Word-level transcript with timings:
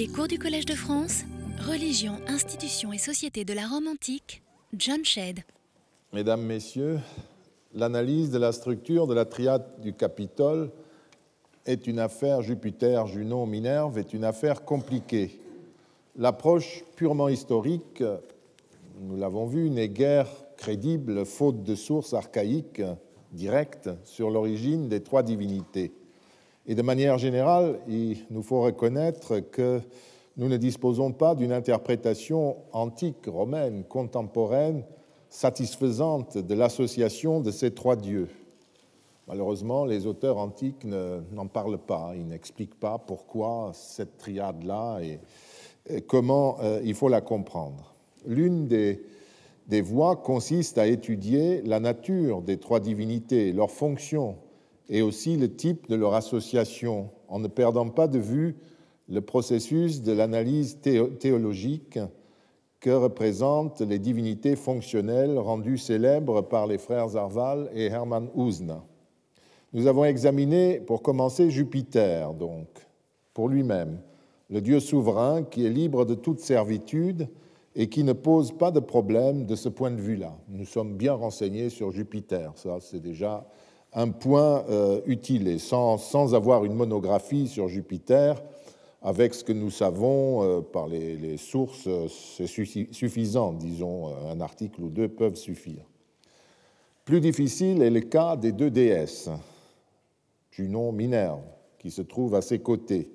Les 0.00 0.08
cours 0.08 0.28
du 0.28 0.38
Collège 0.38 0.64
de 0.64 0.72
France, 0.72 1.24
Religion, 1.68 2.14
institutions 2.26 2.90
et 2.90 2.96
société 2.96 3.44
de 3.44 3.52
la 3.52 3.66
Rome 3.66 3.86
antique, 3.86 4.42
John 4.74 5.04
Shedd. 5.04 5.40
Mesdames, 6.14 6.40
Messieurs, 6.40 7.00
l'analyse 7.74 8.30
de 8.30 8.38
la 8.38 8.52
structure 8.52 9.06
de 9.06 9.12
la 9.12 9.26
triade 9.26 9.66
du 9.82 9.92
Capitole 9.92 10.70
est 11.66 11.86
une 11.86 11.98
affaire 11.98 12.40
Jupiter, 12.40 13.08
Junon, 13.08 13.44
Minerve, 13.44 13.98
est 13.98 14.14
une 14.14 14.24
affaire 14.24 14.64
compliquée. 14.64 15.38
L'approche 16.16 16.82
purement 16.96 17.28
historique, 17.28 18.02
nous 19.02 19.18
l'avons 19.18 19.44
vu, 19.44 19.68
n'est 19.68 19.90
guère 19.90 20.28
crédible 20.56 21.26
faute 21.26 21.62
de 21.62 21.74
sources 21.74 22.14
archaïques 22.14 22.80
directes 23.32 23.90
sur 24.04 24.30
l'origine 24.30 24.88
des 24.88 25.02
trois 25.02 25.22
divinités. 25.22 25.92
Et 26.66 26.74
de 26.74 26.82
manière 26.82 27.18
générale, 27.18 27.80
il 27.88 28.18
nous 28.30 28.42
faut 28.42 28.62
reconnaître 28.62 29.40
que 29.40 29.80
nous 30.36 30.48
ne 30.48 30.56
disposons 30.56 31.12
pas 31.12 31.34
d'une 31.34 31.52
interprétation 31.52 32.56
antique, 32.72 33.26
romaine, 33.26 33.84
contemporaine, 33.84 34.84
satisfaisante 35.28 36.38
de 36.38 36.54
l'association 36.54 37.40
de 37.40 37.50
ces 37.50 37.72
trois 37.72 37.96
dieux. 37.96 38.28
Malheureusement, 39.26 39.84
les 39.84 40.06
auteurs 40.06 40.38
antiques 40.38 40.84
n'en 40.84 41.46
parlent 41.46 41.78
pas, 41.78 42.12
ils 42.16 42.26
n'expliquent 42.26 42.78
pas 42.78 42.98
pourquoi 42.98 43.70
cette 43.74 44.18
triade-là 44.18 45.00
et, 45.00 45.20
comment 46.06 46.58
euh, 46.60 46.80
il 46.84 46.94
faut 46.94 47.08
la 47.08 47.20
comprendre. 47.20 47.94
L'une 48.26 48.66
des, 48.66 49.02
des 49.66 49.80
voies 49.80 50.16
consiste 50.16 50.78
à 50.78 50.86
étudier 50.86 51.62
la 51.62 51.80
nature 51.80 52.42
des 52.42 52.58
trois 52.58 52.80
divinités, 52.80 53.52
leurs 53.52 53.70
fonctions 53.70 54.36
et 54.90 55.02
aussi 55.02 55.36
le 55.36 55.54
type 55.54 55.88
de 55.88 55.94
leur 55.94 56.14
association, 56.14 57.10
en 57.28 57.38
ne 57.38 57.48
perdant 57.48 57.88
pas 57.88 58.08
de 58.08 58.18
vue 58.18 58.56
le 59.08 59.20
processus 59.20 60.02
de 60.02 60.12
l'analyse 60.12 60.78
théologique 60.80 61.98
que 62.80 62.90
représentent 62.90 63.82
les 63.82 63.98
divinités 63.98 64.56
fonctionnelles 64.56 65.38
rendues 65.38 65.78
célèbres 65.78 66.42
par 66.42 66.66
les 66.66 66.78
frères 66.78 67.16
Arval 67.16 67.70
et 67.72 67.86
Hermann 67.86 68.28
Usna. 68.36 68.84
Nous 69.72 69.86
avons 69.86 70.04
examiné, 70.04 70.80
pour 70.80 71.02
commencer, 71.02 71.50
Jupiter, 71.50 72.34
donc, 72.34 72.66
pour 73.32 73.48
lui-même, 73.48 74.00
le 74.48 74.60
Dieu 74.60 74.80
souverain 74.80 75.44
qui 75.44 75.64
est 75.64 75.70
libre 75.70 76.04
de 76.04 76.14
toute 76.14 76.40
servitude 76.40 77.28
et 77.76 77.88
qui 77.88 78.02
ne 78.02 78.12
pose 78.12 78.50
pas 78.50 78.72
de 78.72 78.80
problème 78.80 79.46
de 79.46 79.54
ce 79.54 79.68
point 79.68 79.92
de 79.92 80.00
vue-là. 80.00 80.36
Nous 80.48 80.64
sommes 80.64 80.96
bien 80.96 81.12
renseignés 81.12 81.68
sur 81.68 81.92
Jupiter, 81.92 82.52
ça 82.56 82.78
c'est 82.80 83.00
déjà 83.00 83.46
un 83.92 84.10
point 84.10 84.64
euh, 84.68 85.00
utile, 85.06 85.48
et 85.48 85.58
sans, 85.58 85.98
sans, 85.98 86.34
avoir 86.34 86.64
une 86.64 86.74
monographie 86.74 87.48
sur 87.48 87.68
Jupiter, 87.68 88.40
avec 89.02 89.34
ce 89.34 89.42
que 89.42 89.52
nous 89.52 89.70
savons 89.70 90.42
euh, 90.42 90.60
par 90.60 90.86
les, 90.86 91.36
sources, 91.36 91.88
c'est 92.08 92.46
suffisant, 92.46 93.52
disons, 93.52 94.08
euh, 94.08 94.32
un 94.32 94.40
article 94.40 94.82
ou 94.82 94.90
deux 94.90 95.08
peuvent 95.08 95.36
suffire. 95.36 95.84
Plus 97.04 97.20
difficile 97.20 97.82
est 97.82 97.90
le 97.90 98.00
cas 98.00 98.36
des 98.36 98.52
deux 98.52 98.70
déesses, 98.70 99.28
Junon, 100.50 100.92
Minerve, 100.92 101.40
qui 101.78 101.90
se 101.90 102.02
trouvent 102.02 102.34
à 102.34 102.42
ses 102.42 102.60
côtés. 102.60 103.10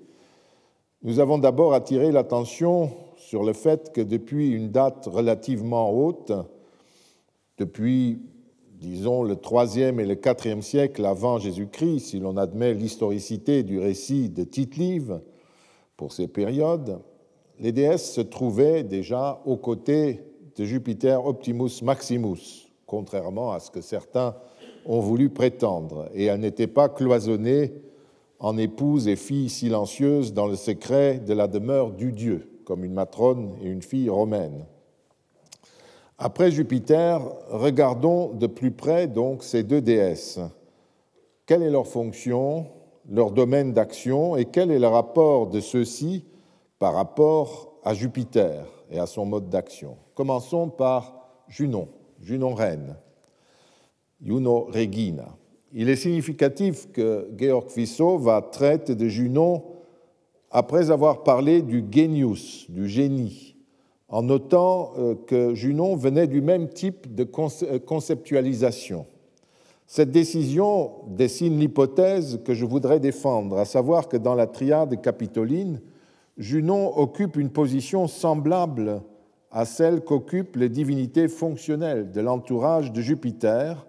Nous 1.03 1.20
avons 1.20 1.38
d'abord 1.38 1.73
attiré 1.73 2.12
l'attention 2.12 2.92
sur 3.18 3.44
le 3.44 3.53
fait 3.53 3.94
que 3.94 4.02
depuis 4.02 4.50
une 4.50 4.72
date 4.72 5.06
relativement 5.06 5.92
haute, 5.92 6.31
depuis, 7.58 8.22
disons, 8.86 9.23
le 9.23 9.36
troisième 9.36 10.00
et 10.00 10.05
le 10.05 10.16
quatrième 10.16 10.61
siècle 10.61 11.05
avant 11.05 11.39
Jésus-Christ, 11.39 12.00
si 12.00 12.19
l'on 12.19 12.38
admet 12.38 12.73
l'historicité 12.73 13.64
du 13.64 13.80
récit 13.80 14.30
de 14.30 14.44
Tite-Live, 14.44 15.19
pour 15.97 16.11
ces 16.11 16.28
périodes, 16.28 17.00
les 17.59 17.72
déesses 17.72 18.13
se 18.13 18.22
trouvaient 18.22 18.83
déjà 18.83 19.41
aux 19.45 19.58
côtés 19.58 20.22
de 20.56 20.66
Jupiter 20.66 21.25
Optimus 21.25 21.81
Maximus, 21.81 22.69
contrairement 22.86 23.52
à 23.52 23.59
ce 23.59 23.72
que 23.72 23.81
certains 23.81 24.35
ont 24.85 25.00
voulu 25.00 25.29
prétendre, 25.29 26.09
et 26.13 26.25
elles 26.25 26.40
n'étaient 26.40 26.67
pas 26.67 26.90
cloisonnées 26.90 27.73
en 28.40 28.57
épouses 28.57 29.07
et 29.07 29.16
filles 29.16 29.50
silencieuses 29.50 30.34
dans 30.34 30.47
le 30.47 30.56
secret 30.56 31.19
de 31.19 31.34
la 31.34 31.47
demeure 31.47 31.91
du 31.91 32.12
Dieu, 32.12 32.59
comme 32.66 32.84
une 32.84 32.94
matrone 32.94 33.56
et 33.63 33.67
une 33.67 33.81
fille 33.81 34.09
romaine. 34.09 34.66
Après 36.18 36.50
Jupiter, 36.50 37.22
regardons 37.50 38.34
de 38.34 38.48
plus 38.48 38.72
près 38.72 39.08
donc 39.08 39.44
ces 39.44 39.64
deux 39.64 39.81
déesses. 39.81 40.40
Quelle 41.46 41.62
est 41.62 41.70
leur 41.70 41.88
fonction 41.88 42.68
leur 43.09 43.31
domaine 43.31 43.74
d'action 43.74 44.36
et 44.36 44.46
quel 44.46 44.72
est 44.72 44.80
le 44.80 44.88
rapport 44.88 45.48
de 45.48 45.59
ceux-ci 45.59 46.26
par 46.80 46.94
rapport 46.94 47.74
à 47.84 47.94
Jupiter 47.94 48.66
et 48.90 48.98
à 48.98 49.06
son 49.06 49.26
mode 49.26 49.50
d'action? 49.50 49.98
Commençons 50.16 50.70
par 50.70 51.30
Junon, 51.48 51.90
Junon 52.22 52.53
reine, 52.53 52.96
Juno 54.22 54.70
regina. 54.72 55.36
Il 55.74 55.90
est 55.90 55.97
significatif 55.97 56.92
que 56.94 57.30
Georg 57.38 57.68
va 58.22 58.42
traite 58.42 58.92
de 58.92 59.08
Junon 59.08 59.64
après 60.50 60.90
avoir 60.90 61.24
parlé 61.24 61.62
du 61.62 61.84
genius, 61.92 62.72
du 62.72 62.88
génie, 62.88 63.54
en 64.07 64.23
notant 64.23 64.93
euh, 64.97 65.16
que 65.16 65.53
Junon 65.55 65.95
venait 65.95 66.27
du 66.27 66.41
même 66.41 66.69
type 66.69 67.13
de 67.13 67.27
euh, 67.63 67.79
conceptualisation. 67.79 69.05
Cette 69.88 70.11
décision 70.11 70.91
dessine 71.07 71.59
l'hypothèse 71.59 72.39
que 72.43 72.53
je 72.53 72.66
voudrais 72.66 72.99
défendre, 72.99 73.57
à 73.57 73.66
savoir 73.66 74.07
que 74.07 74.17
dans 74.17 74.35
la 74.35 74.47
triade 74.47 74.99
capitoline, 75.01 75.81
Junon 76.38 76.97
occupe 76.97 77.38
une 77.38 77.49
position 77.49 78.07
semblable 78.07 79.01
à 79.51 79.63
celle 79.63 80.01
qu'occupent 80.01 80.57
les 80.57 80.69
divinités 80.69 81.27
fonctionnelles 81.27 82.11
de 82.11 82.22
l'entourage 82.22 82.91
de 82.91 83.01
Jupiter, 83.01 83.85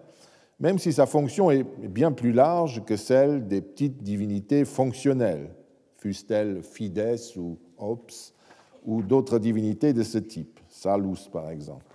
même 0.59 0.79
si 0.79 0.93
sa 0.93 1.05
fonction 1.05 1.51
est 1.51 1.63
bien 1.63 2.11
plus 2.11 2.31
large 2.31 2.83
que 2.85 2.95
celle 2.95 3.47
des 3.47 3.61
petites 3.61 4.01
divinités 4.01 4.65
fonctionnelles, 4.65 5.49
fussent-elles 5.97 6.63
Fides 6.63 7.19
ou 7.35 7.57
Ops, 7.77 8.33
ou 8.87 9.03
d'autres 9.03 9.37
divinités 9.37 9.93
de 9.93 10.01
ce 10.01 10.17
type, 10.17 10.59
Salus 10.69 11.29
par 11.31 11.51
exemple. 11.51 11.85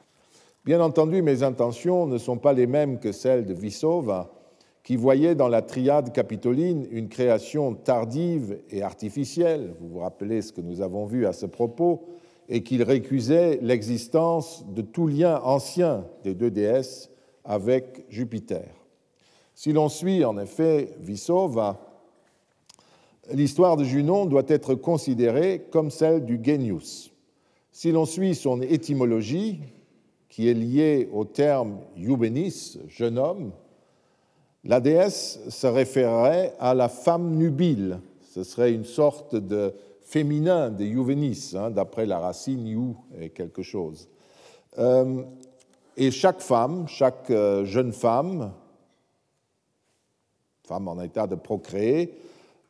Bien 0.64 0.80
entendu, 0.80 1.22
mes 1.22 1.42
intentions 1.42 2.06
ne 2.06 2.19
sont 2.19 2.38
pas 2.38 2.53
les 2.53 2.69
mêmes 2.69 3.00
que 3.00 3.10
celles 3.10 3.47
de 3.47 3.54
Vissova, 3.54 4.30
qui 4.84 4.97
voyait 4.97 5.34
dans 5.34 5.48
la 5.48 5.62
triade 5.62 6.12
capitoline 6.12 6.86
une 6.91 7.08
création 7.08 7.75
tardive 7.75 8.58
et 8.70 8.82
artificielle, 8.82 9.75
vous 9.81 9.88
vous 9.88 9.98
rappelez 10.00 10.42
ce 10.42 10.52
que 10.52 10.60
nous 10.60 10.81
avons 10.81 11.06
vu 11.06 11.26
à 11.26 11.32
ce 11.32 11.47
propos, 11.47 12.04
et 12.48 12.62
qu'il 12.62 12.82
récusait 12.82 13.58
l'existence 13.62 14.64
de 14.69 14.82
tout 14.82 15.06
lien 15.06 15.41
ancien 15.42 16.04
des 16.22 16.34
deux 16.34 16.50
déesses 16.50 17.10
avec 17.44 18.04
Jupiter. 18.08 18.69
Si 19.54 19.72
l'on 19.72 19.88
suit 19.88 20.25
en 20.25 20.36
effet 20.38 20.94
Vissova, 21.00 21.91
l'histoire 23.32 23.76
de 23.76 23.84
Junon 23.84 24.26
doit 24.26 24.44
être 24.48 24.75
considérée 24.75 25.66
comme 25.70 25.91
celle 25.91 26.25
du 26.25 26.41
genius. 26.43 27.12
Si 27.70 27.91
l'on 27.91 28.04
suit 28.04 28.34
son 28.34 28.60
étymologie, 28.60 29.60
qui 30.28 30.48
est 30.48 30.54
lié 30.54 31.09
au 31.12 31.25
terme 31.25 31.78
Juvenis, 31.97 32.78
jeune 32.88 33.19
homme, 33.19 33.53
la 34.65 34.81
déesse 34.81 35.41
se 35.48 35.66
référerait 35.66 36.54
à 36.59 36.75
la 36.75 36.88
femme 36.88 37.37
nubile. 37.37 38.00
Ce 38.22 38.44
serait 38.44 38.72
une 38.72 38.84
sorte 38.84 39.34
de 39.34 39.75
féminin 40.03 40.70
de 40.70 40.84
Juvenis, 40.84 41.54
hein, 41.54 41.70
d'après 41.70 42.06
la 42.06 42.19
racine 42.19 42.66
you 42.66 42.97
et 43.20 43.31
quelque 43.31 43.62
chose. 43.62 44.09
Euh, 44.78 45.22
et 45.97 46.10
chaque 46.10 46.41
femme, 46.41 46.88
chaque 46.88 47.31
euh, 47.31 47.64
jeune 47.64 47.93
femme, 47.93 48.53
femme 50.64 50.88
en 50.88 51.00
état 51.03 51.26
de 51.26 51.34
procréer, 51.34 52.14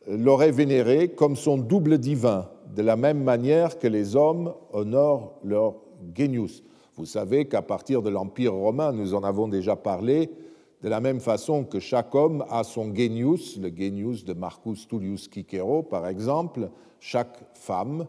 l'aurait 0.07 0.51
vénérée 0.51 1.09
comme 1.09 1.37
son 1.37 1.59
double 1.59 1.99
divin, 1.99 2.49
de 2.75 2.83
la 2.83 2.97
même 2.97 3.23
manière 3.23 3.79
que 3.79 3.87
les 3.87 4.17
hommes 4.17 4.55
honorent 4.73 5.35
leur 5.45 5.75
genius. 6.15 6.63
Vous 6.97 7.07
savez 7.07 7.47
qu'à 7.47 7.63
partir 7.63 8.03
de 8.03 8.11
l'Empire 8.11 8.55
romain, 8.55 8.93
nous 8.93 9.15
en 9.15 9.23
avons 9.23 9.49
déjà 9.49 9.77
parlé, 9.77 10.31
de 10.83 10.89
la 10.89 11.01
même 11.01 11.21
façon 11.21 11.65
que 11.65 11.79
chaque 11.79 12.15
homme 12.15 12.45
a 12.51 12.65
son 12.65 12.95
genius, 12.95 13.57
le 13.59 13.69
genius 13.75 14.25
de 14.25 14.35
Marcus 14.35 14.89
Tullius 14.89 15.31
Cicero 15.33 15.83
par 15.83 16.09
exemple, 16.09 16.71
chaque 16.99 17.39
femme 17.55 18.07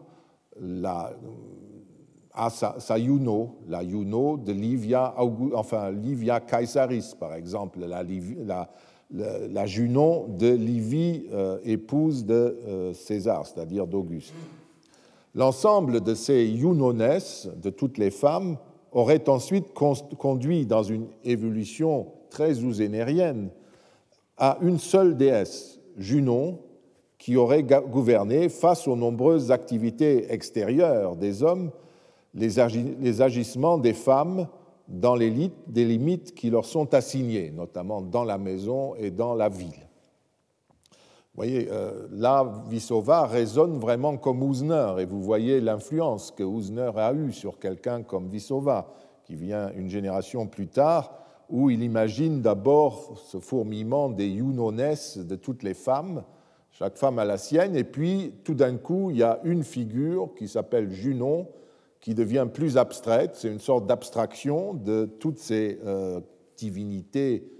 a 2.32 2.50
sa, 2.50 2.80
sa, 2.80 2.98
Juno, 2.98 3.58
la 3.68 3.84
Juno 3.84 4.36
de 4.36 4.52
Livia, 4.52 5.14
enfin, 5.54 5.90
Livia 5.92 6.40
Caesaris 6.40 7.14
par 7.18 7.34
exemple, 7.34 7.78
la, 7.80 8.02
la, 8.44 8.68
la, 9.14 9.66
Junon 9.66 10.26
de 10.28 10.48
Livie, 10.48 11.26
euh, 11.32 11.58
épouse 11.64 12.24
de 12.24 12.58
euh, 12.66 12.92
César, 12.92 13.46
c'est-à-dire 13.46 13.86
d'Auguste. 13.86 14.34
L'ensemble 15.34 16.00
de 16.00 16.14
ces 16.14 16.56
Junones, 16.56 17.18
de 17.62 17.70
toutes 17.70 17.98
les 17.98 18.10
femmes, 18.10 18.56
aurait 18.92 19.28
ensuite 19.28 19.72
conduit 19.72 20.66
dans 20.66 20.82
une 20.82 21.06
évolution 21.24 22.06
très 22.30 22.60
ouzénérienne 22.60 23.50
à 24.36 24.58
une 24.62 24.78
seule 24.78 25.16
déesse, 25.16 25.80
Junon, 25.96 26.58
qui 27.18 27.36
aurait 27.36 27.62
gouverné 27.62 28.48
face 28.48 28.86
aux 28.86 28.96
nombreuses 28.96 29.50
activités 29.50 30.32
extérieures 30.32 31.16
des 31.16 31.42
hommes 31.42 31.70
les 32.34 33.22
agissements 33.22 33.78
des 33.78 33.92
femmes 33.92 34.48
dans 34.88 35.14
les 35.14 35.30
limites 35.30 36.34
qui 36.34 36.50
leur 36.50 36.64
sont 36.64 36.92
assignées, 36.94 37.50
notamment 37.50 38.02
dans 38.02 38.24
la 38.24 38.38
maison 38.38 38.94
et 38.96 39.10
dans 39.10 39.34
la 39.34 39.48
ville. 39.48 39.84
Vous 41.34 41.42
voyez, 41.42 41.68
euh, 41.72 42.06
là, 42.12 42.62
Vissova 42.68 43.26
résonne 43.26 43.78
vraiment 43.78 44.16
comme 44.16 44.42
Ouzner, 44.42 44.94
et 45.00 45.04
vous 45.04 45.20
voyez 45.20 45.60
l'influence 45.60 46.30
que 46.30 46.44
Ouzner 46.44 46.92
a 46.94 47.12
eue 47.12 47.32
sur 47.32 47.58
quelqu'un 47.58 48.02
comme 48.04 48.28
Vissova, 48.28 48.92
qui 49.24 49.34
vient 49.34 49.72
une 49.74 49.88
génération 49.88 50.46
plus 50.46 50.68
tard, 50.68 51.12
où 51.48 51.70
il 51.70 51.82
imagine 51.82 52.40
d'abord 52.40 53.20
ce 53.26 53.38
fourmillement 53.38 54.10
des 54.10 54.28
Younones 54.28 54.94
de 55.16 55.34
toutes 55.34 55.62
les 55.62 55.74
femmes, 55.74 56.22
chaque 56.70 56.96
femme 56.96 57.18
a 57.18 57.24
la 57.24 57.38
sienne, 57.38 57.74
et 57.74 57.84
puis 57.84 58.34
tout 58.44 58.54
d'un 58.54 58.76
coup, 58.76 59.10
il 59.10 59.16
y 59.18 59.22
a 59.22 59.40
une 59.44 59.64
figure 59.64 60.34
qui 60.36 60.46
s'appelle 60.46 60.90
Junon, 60.90 61.48
qui 62.04 62.14
devient 62.14 62.46
plus 62.52 62.76
abstraite, 62.76 63.30
c'est 63.32 63.48
une 63.48 63.60
sorte 63.60 63.86
d'abstraction 63.86 64.74
de 64.74 65.06
toutes 65.06 65.38
ces 65.38 65.78
euh, 65.86 66.20
divinités 66.54 67.50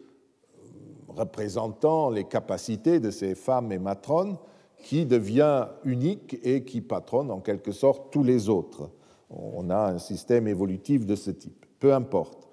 euh, 0.59 1.13
représentant 1.17 2.11
les 2.11 2.25
capacités 2.25 3.01
de 3.01 3.11
ces 3.11 3.35
femmes 3.37 3.73
et 3.73 3.79
matrones, 3.79 4.37
qui 4.77 5.07
devient 5.07 5.69
unique 5.87 6.39
et 6.43 6.63
qui 6.63 6.83
patronne 6.83 7.31
en 7.31 7.41
quelque 7.41 7.73
sorte 7.73 8.13
tous 8.13 8.23
les 8.23 8.51
autres. 8.51 8.91
On 9.31 9.71
a 9.71 9.93
un 9.93 9.99
système 9.99 10.47
évolutif 10.47 11.07
de 11.07 11.15
ce 11.17 11.31
type, 11.31 11.65
peu 11.81 11.95
importe. 11.95 12.47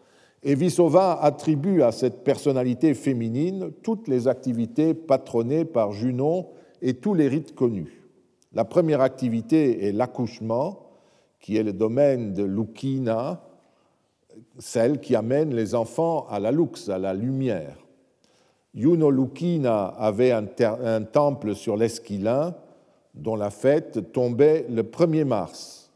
Et 0.44 0.56
Vissova 0.56 1.22
attribue 1.22 1.82
à 1.82 1.92
cette 1.92 2.24
personnalité 2.24 2.94
féminine 2.94 3.74
toutes 3.84 4.08
les 4.08 4.30
activités 4.30 4.94
patronnées 4.94 5.66
par 5.66 5.92
Junon 5.92 6.52
et 6.82 6.94
tous 6.94 7.16
les 7.16 7.28
rites 7.28 7.54
connus. 7.54 8.02
La 8.54 8.64
première 8.64 9.02
activité 9.02 9.88
est 9.88 9.92
l'accouchement, 9.92 10.81
qui 11.42 11.58
est 11.58 11.64
le 11.64 11.74
domaine 11.74 12.34
de 12.34 12.44
Lukina, 12.44 13.42
celle 14.60 15.02
qui 15.02 15.16
amène 15.16 15.54
les 15.54 15.76
enfants 15.76 16.28
à 16.30 16.40
la 16.40 16.52
lux, 16.52 16.88
à 16.90 16.98
la 16.98 17.14
lumière. 17.14 17.78
Yuno 18.74 19.12
Lukina 19.12 19.88
avait 19.88 20.32
un, 20.32 21.02
temple 21.04 21.56
sur 21.56 21.76
l'Esquilin 21.76 22.56
dont 23.14 23.36
la 23.36 23.50
fête 23.50 24.14
tombait 24.14 24.66
le 24.70 24.84
1er 24.84 25.26
mars 25.26 25.92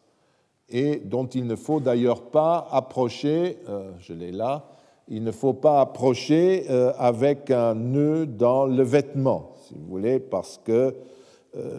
et 0.68 0.98
dont 0.98 1.28
il 1.28 1.48
ne 1.48 1.56
faut 1.56 1.80
d'ailleurs 1.80 2.24
pas 2.24 2.68
approcher, 2.72 3.60
euh, 3.70 3.92
je 4.00 4.14
l'ai 4.14 4.32
là, 4.32 4.66
il 5.08 5.24
ne 5.24 5.32
faut 5.32 5.54
pas 5.54 5.80
approcher 5.80 6.66
euh, 6.70 6.92
avec 6.98 7.52
un 7.52 7.76
nœud 7.76 8.26
dans 8.26 8.66
le 8.66 8.84
vêtement, 8.84 9.54
si 9.62 9.76
vous 9.76 9.86
voulez, 9.86 10.20
parce 10.20 10.60
que 10.66 10.96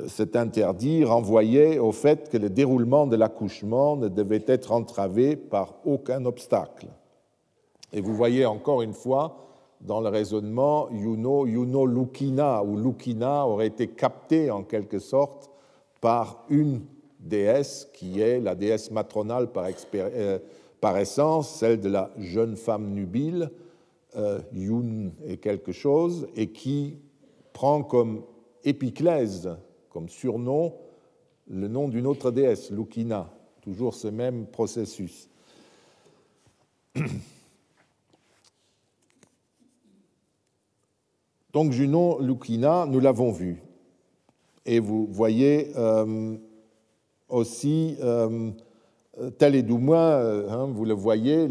cet 0.08 0.36
interdit 0.36 1.04
renvoyait 1.04 1.78
au 1.78 1.92
fait 1.92 2.30
que 2.30 2.38
le 2.38 2.48
déroulement 2.48 3.06
de 3.06 3.16
l'accouchement 3.16 3.96
ne 3.96 4.08
devait 4.08 4.44
être 4.46 4.72
entravé 4.72 5.36
par 5.36 5.74
aucun 5.84 6.24
obstacle. 6.24 6.86
Et 7.92 8.00
vous 8.00 8.14
voyez 8.14 8.46
encore 8.46 8.82
une 8.82 8.94
fois 8.94 9.46
dans 9.80 10.00
le 10.00 10.08
raisonnement, 10.08 10.88
Yuno, 10.90 11.46
Yuno 11.46 11.86
Lukina 11.86 12.62
ou 12.62 12.76
Lukina 12.76 13.46
aurait 13.46 13.66
été 13.66 13.88
capté 13.88 14.50
en 14.50 14.62
quelque 14.62 14.98
sorte 14.98 15.50
par 16.00 16.44
une 16.48 16.82
déesse 17.20 17.88
qui 17.92 18.20
est 18.20 18.40
la 18.40 18.54
déesse 18.54 18.90
matronale 18.90 19.50
par, 19.52 19.66
euh, 19.94 20.38
essence, 20.98 21.50
celle 21.50 21.80
de 21.80 21.88
la 21.88 22.10
jeune 22.18 22.56
femme 22.56 22.92
nubile, 22.92 23.50
euh, 24.16 24.40
Yun 24.54 25.10
est 25.26 25.38
quelque 25.38 25.72
chose, 25.72 26.28
et 26.36 26.48
qui 26.48 26.96
prend 27.52 27.82
comme 27.82 28.22
épiclèse 28.64 29.56
comme 29.96 30.10
surnom 30.10 30.74
le 31.48 31.68
nom 31.68 31.88
d'une 31.88 32.06
autre 32.06 32.30
déesse, 32.30 32.70
Lukina, 32.70 33.32
toujours 33.62 33.94
ce 33.94 34.08
même 34.08 34.44
processus. 34.44 35.30
Donc 41.54 41.72
Junon 41.72 42.18
Lukina, 42.18 42.84
nous 42.84 43.00
l'avons 43.00 43.32
vu. 43.32 43.62
Et 44.66 44.80
vous 44.80 45.06
voyez 45.10 45.72
euh, 45.78 46.36
aussi, 47.30 47.96
euh, 48.02 48.50
tel 49.38 49.54
et 49.54 49.62
du 49.62 49.78
moins, 49.78 50.10
euh, 50.10 50.50
hein, 50.50 50.66
vous 50.70 50.84
le 50.84 50.92
voyez, 50.92 51.48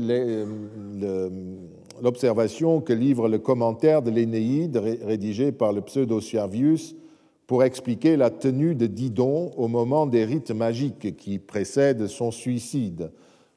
l'observation 2.00 2.80
que 2.80 2.94
livre 2.94 3.28
le 3.28 3.40
commentaire 3.40 4.04
de 4.04 4.12
l'Énéide 4.12 4.78
rédigé 4.78 5.52
par 5.52 5.74
le 5.74 5.82
pseudo-Servius 5.82 6.96
pour 7.48 7.64
expliquer 7.64 8.18
la 8.18 8.30
tenue 8.30 8.76
de 8.76 8.88
Didon 8.88 9.52
au 9.56 9.68
moment 9.68 10.08
des 10.08 10.26
rites 10.26 10.52
magiques 10.52 11.16
qui 11.16 11.40
précèdent 11.40 12.08
son 12.08 12.32
suicide, 12.32 13.12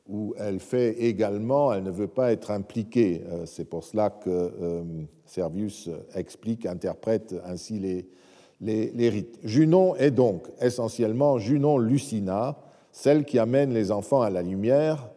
où 0.08 0.35
elle 0.38 0.61
fait 0.61 1.02
également, 1.02 1.73
elle 1.73 1.85
ne 1.85 1.90
veut 1.90 2.08
pas 2.08 2.32
être 2.32 2.50
impliquée. 2.50 3.23
Euh, 3.29 3.44
c'est 3.46 3.64
pour 3.64 3.85
cela 3.85 4.11
que 4.11 4.31
euh, 4.31 4.82
Servius 5.26 5.90
explique, 6.14 6.64
interprète 6.67 7.35
ainsi 7.44 7.79
les, 7.79 8.08
les, 8.61 9.08
rites. 9.08 9.38
Junon 9.44 9.94
est 9.96 10.11
donc 10.11 10.46
essentiellement 10.61 11.38
Junon 11.38 11.79
Lucina, 11.79 12.56
celle 12.90 13.25
qui 13.25 13.38
amène 13.38 13.73
les 13.73 13.90
enfants 13.90 14.23
à 14.23 14.31
la 14.31 14.43
lumière, 14.43 15.11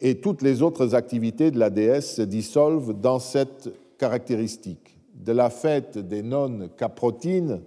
et 0.00 0.16
toutes 0.16 0.42
les 0.42 0.62
autres 0.62 0.94
activités 0.94 1.50
de 1.50 1.58
la 1.58 1.70
déesse 1.70 2.16
se 2.16 2.22
dissolvent 2.22 2.92
dans 2.92 3.18
cette 3.18 3.72
caractéristique. 3.98 4.98
De 5.14 5.32
la 5.32 5.48
fête 5.48 5.96
des 5.96 6.22
nonnes 6.22 6.68
caprotines, 6.76 7.60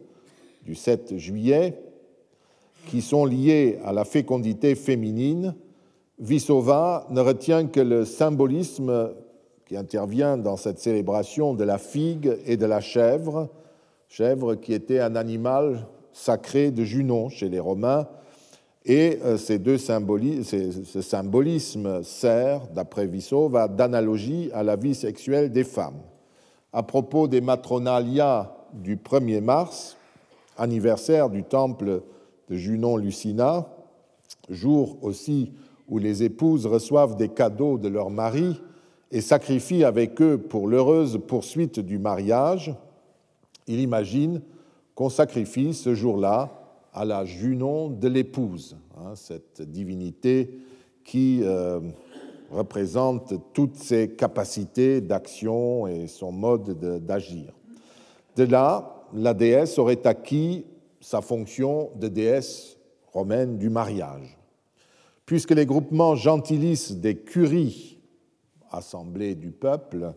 du 0.67 0.75
7 0.75 1.17
juillet, 1.17 1.79
qui 2.87 3.01
sont 3.01 3.25
liées 3.25 3.79
à 3.85 3.93
la 3.93 4.03
fécondité 4.03 4.75
féminine, 4.75 5.55
Vissova 6.19 7.07
ne 7.09 7.21
retient 7.21 7.67
que 7.67 7.79
le 7.79 8.03
symbolisme 8.03 9.13
qui 9.65 9.77
intervient 9.77 10.35
dans 10.37 10.57
cette 10.57 10.79
célébration 10.79 11.53
de 11.53 11.63
la 11.63 11.77
figue 11.77 12.37
et 12.45 12.57
de 12.57 12.65
la 12.65 12.81
chèvre, 12.81 13.49
chèvre 14.09 14.55
qui 14.55 14.73
était 14.73 14.99
un 14.99 15.15
animal 15.15 15.87
sacré 16.11 16.71
de 16.71 16.83
Junon 16.83 17.29
chez 17.29 17.47
les 17.47 17.61
Romains, 17.61 18.07
et 18.83 19.19
euh, 19.23 19.37
ces 19.37 19.59
deux 19.59 19.77
ce 19.77 21.01
symbolisme 21.01 22.03
sert, 22.03 22.67
d'après 22.73 23.07
Vissova, 23.07 23.69
d'analogie 23.69 24.49
à 24.53 24.63
la 24.63 24.75
vie 24.75 24.95
sexuelle 24.95 25.49
des 25.49 25.63
femmes. 25.63 26.01
À 26.73 26.83
propos 26.83 27.29
des 27.29 27.41
matronalia 27.41 28.53
du 28.73 28.97
1er 28.97 29.41
mars, 29.41 29.97
anniversaire 30.57 31.29
du 31.29 31.43
temple 31.43 32.01
de 32.49 32.55
Junon-Lucina, 32.55 33.67
jour 34.49 34.97
aussi 35.01 35.51
où 35.87 35.97
les 35.97 36.23
épouses 36.23 36.65
reçoivent 36.65 37.15
des 37.15 37.29
cadeaux 37.29 37.77
de 37.77 37.87
leur 37.87 38.09
mari 38.09 38.61
et 39.11 39.21
sacrifient 39.21 39.83
avec 39.83 40.21
eux 40.21 40.37
pour 40.37 40.67
l'heureuse 40.67 41.19
poursuite 41.25 41.79
du 41.79 41.97
mariage, 41.97 42.75
il 43.67 43.79
imagine 43.79 44.41
qu'on 44.95 45.09
sacrifie 45.09 45.73
ce 45.73 45.93
jour-là 45.93 46.51
à 46.93 47.05
la 47.05 47.25
Junon 47.25 47.89
de 47.89 48.07
l'épouse, 48.07 48.75
hein, 48.97 49.13
cette 49.15 49.61
divinité 49.61 50.57
qui 51.03 51.41
euh, 51.43 51.79
représente 52.51 53.33
toutes 53.53 53.75
ses 53.75 54.09
capacités 54.09 54.99
d'action 54.99 55.87
et 55.87 56.07
son 56.07 56.31
mode 56.31 56.79
d'agir. 57.05 57.53
De 58.35 58.43
là, 58.43 58.96
la 59.13 59.33
déesse 59.33 59.77
aurait 59.77 60.05
acquis 60.05 60.65
sa 60.99 61.21
fonction 61.21 61.91
de 61.95 62.07
déesse 62.07 62.77
romaine 63.11 63.57
du 63.57 63.69
mariage. 63.69 64.37
Puisque 65.25 65.51
les 65.51 65.65
groupements 65.65 66.15
gentilistes 66.15 66.93
des 66.99 67.15
curies, 67.15 67.99
assemblées 68.71 69.35
du 69.35 69.51
peuple 69.51 70.13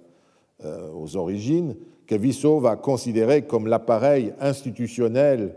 euh, 0.64 0.90
aux 0.92 1.16
origines, 1.16 1.76
que 2.06 2.14
Vissot 2.14 2.58
va 2.60 2.76
considérer 2.76 3.42
comme 3.42 3.66
l'appareil 3.66 4.34
institutionnel 4.40 5.56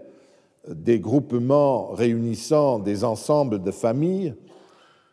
des 0.68 1.00
groupements 1.00 1.88
réunissant 1.88 2.80
des 2.80 3.04
ensembles 3.04 3.62
de 3.62 3.72
familles, 3.72 4.36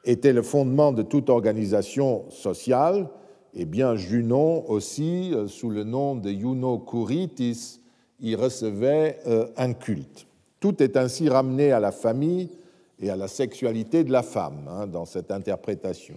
était 0.05 0.33
le 0.33 0.43
fondement 0.43 0.93
de 0.93 1.03
toute 1.03 1.29
organisation 1.29 2.25
sociale, 2.31 3.09
et 3.53 3.65
bien 3.65 3.97
Junon 3.97 4.69
aussi, 4.71 5.33
euh, 5.35 5.49
sous 5.49 5.71
le 5.71 5.85
nom 5.85 6.15
de 6.15 6.31
Juno 6.31 6.79
Curitis, 6.79 7.79
y 8.21 8.35
recevait 8.35 9.19
euh, 9.27 9.47
un 9.57 9.73
culte. 9.73 10.27
Tout 10.61 10.83
est 10.83 10.97
ainsi 10.97 11.29
ramené 11.29 11.73
à 11.73 11.81
la 11.81 11.93
famille 11.93 12.50
et 12.99 13.11
à 13.11 13.17
la 13.17 13.29
sexualité 13.29 14.05
de 14.05 14.12
la 14.12 14.23
femme 14.23 14.69
hein, 14.69 14.87
dans 14.87 15.07
cette 15.07 15.31
interprétation. 15.31 16.17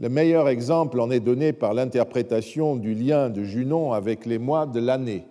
Le 0.00 0.08
meilleur 0.08 0.48
exemple 0.48 1.00
en 1.00 1.10
est 1.10 1.20
donné 1.20 1.52
par 1.52 1.74
l'interprétation 1.74 2.76
du 2.76 2.94
lien 2.94 3.30
de 3.30 3.42
Junon 3.42 3.92
avec 3.92 4.26
les 4.26 4.38
mois 4.38 4.64
de 4.64 4.80
l'année. 4.80 5.26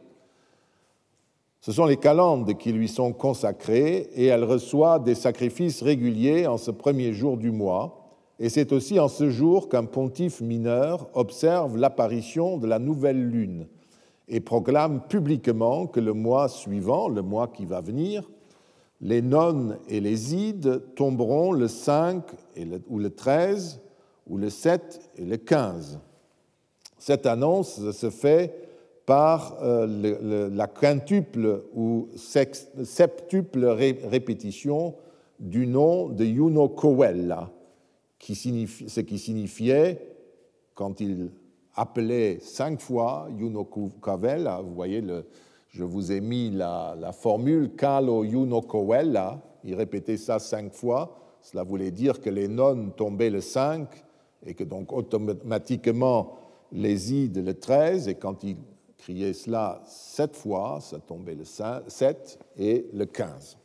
Ce 1.62 1.72
sont 1.72 1.86
les 1.86 1.98
calendes 1.98 2.58
qui 2.58 2.72
lui 2.72 2.88
sont 2.88 3.14
consacrées 3.14 4.10
et 4.14 4.26
elle 4.26 4.44
reçoit 4.44 5.00
des 5.00 5.16
sacrifices 5.16 5.82
réguliers 5.82 6.48
en 6.48 6.58
ce 6.58 6.72
premier 6.72 7.14
jour 7.14 7.38
du 7.38 7.52
mois. 7.52 8.04
Et 8.40 8.50
c'est 8.50 8.72
aussi 8.72 9.00
en 9.00 9.08
ce 9.08 9.30
jour 9.30 9.68
qu'un 9.68 9.86
pontife 9.86 10.42
mineur 10.42 11.10
observe 11.14 11.78
l'apparition 11.78 12.58
de 12.58 12.68
la 12.68 12.78
nouvelle 12.78 13.22
lune 13.22 13.68
et 14.28 14.40
proclame 14.40 15.02
publiquement 15.08 15.88
que 15.88 16.00
le 16.00 16.14
mois 16.14 16.50
suivant, 16.50 17.08
le 17.08 17.22
mois 17.22 17.48
qui 17.48 17.66
va 17.66 17.82
venir, 17.82 18.30
les 19.02 19.22
nonnes 19.22 19.78
et 19.88 20.00
les 20.00 20.36
ides 20.36 20.82
tomberont 20.96 21.52
le 21.52 21.68
5 21.68 22.24
ou 22.88 23.00
le 23.00 23.10
13 23.10 23.80
ou 24.28 24.38
le 24.38 24.50
7 24.50 25.12
et 25.18 25.26
le 25.26 25.38
15. 25.38 26.00
Cette 26.98 27.26
annonce 27.26 27.92
se 27.92 28.10
fait 28.10 28.68
par 29.06 29.58
euh, 29.62 30.50
la 30.52 30.68
quintuple 30.68 31.64
ou 31.74 32.10
septuple 32.16 33.66
répétition 33.66 34.96
du 35.40 35.68
nom 35.68 36.10
de 36.10 36.26
Juno 36.26 36.68
Kowella, 36.68 37.50
ce 38.20 39.00
qui 39.00 39.18
signifiait, 39.18 40.16
quand 40.74 41.00
il 41.00 41.30
appelait 41.78 42.40
cinq 42.42 42.82
fois 42.82 43.30
Juno 43.38 43.64
Kowella, 43.64 44.62
vous 44.62 44.74
voyez, 44.74 45.00
le, 45.00 45.26
je 45.70 45.84
vous 45.84 46.12
ai 46.12 46.20
mis 46.20 46.50
la, 46.50 46.96
la 47.00 47.14
formule 47.14 47.76
Kalo 47.76 48.26
Juno 48.26 48.62
Kowella, 48.62 49.40
il 49.64 49.76
répétait 49.76 50.18
ça 50.18 50.40
cinq 50.40 50.74
fois, 50.74 51.18
cela 51.42 51.64
voulait 51.64 51.92
dire 51.92 52.20
que 52.20 52.30
les 52.30 52.50
nonnes 52.50 52.92
tombaient 52.92 53.30
le 53.30 53.40
5 53.40 53.88
et 54.46 54.54
que 54.54 54.64
donc 54.64 54.92
automatiquement 54.92 56.38
les 56.72 57.14
ides 57.14 57.38
le 57.46 57.54
13, 57.54 58.10
et 58.10 58.16
quand 58.16 58.44
il 58.44 58.58
criait 58.98 59.34
cela 59.34 59.82
sept 59.86 60.36
fois, 60.36 60.80
ça 60.82 61.00
tombait 61.00 61.36
le 61.36 61.46
7 61.46 62.40
et 62.58 62.88
le 62.94 63.06
15. 63.06 63.58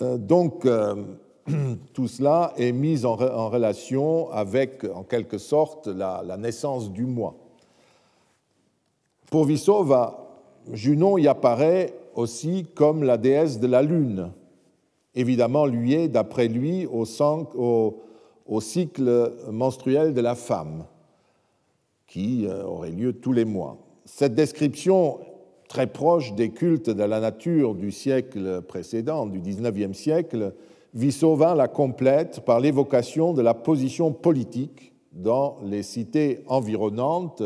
Euh, 0.00 0.16
donc, 0.16 0.64
euh, 0.64 1.04
tout 1.92 2.08
cela 2.08 2.52
est 2.56 2.72
mis 2.72 3.04
en, 3.04 3.16
relation 3.16 4.30
avec, 4.30 4.84
en 4.94 5.02
quelque 5.02 5.38
sorte, 5.38 5.86
la, 5.86 6.36
naissance 6.38 6.90
du 6.90 7.04
mois. 7.04 7.34
Pour 9.30 9.44
Vissova, 9.44 10.20
Junon 10.72 11.18
y 11.18 11.28
apparaît 11.28 11.94
aussi 12.14 12.66
comme 12.74 13.02
la 13.02 13.18
déesse 13.18 13.60
de 13.60 13.66
la 13.66 13.82
lune, 13.82 14.30
évidemment 15.14 15.66
liée, 15.66 16.08
d'après 16.08 16.48
lui, 16.48 16.86
au, 16.86 17.04
au, 18.46 18.60
cycle 18.60 19.32
menstruel 19.50 20.14
de 20.14 20.20
la 20.20 20.34
femme 20.34 20.84
qui 22.06 22.46
euh, 22.46 22.64
aurait 22.64 22.90
lieu 22.90 23.12
tous 23.12 23.32
les 23.32 23.44
mois. 23.44 23.78
Cette 24.04 24.34
description 24.34 25.18
très 25.68 25.86
proche 25.86 26.34
des 26.34 26.50
cultes 26.50 26.90
de 26.90 27.02
la 27.02 27.20
nature 27.20 27.74
du 27.74 27.90
siècle 27.90 28.62
précédent, 28.62 29.26
du 29.26 29.40
XIXe 29.40 29.96
siècle, 29.96 30.52
Vissauvin 30.94 31.56
la 31.56 31.66
complète 31.66 32.40
par 32.44 32.60
l'évocation 32.60 33.32
de 33.34 33.42
la 33.42 33.52
position 33.52 34.12
politique 34.12 34.92
dans 35.12 35.58
les 35.64 35.82
cités 35.82 36.44
environnantes, 36.46 37.42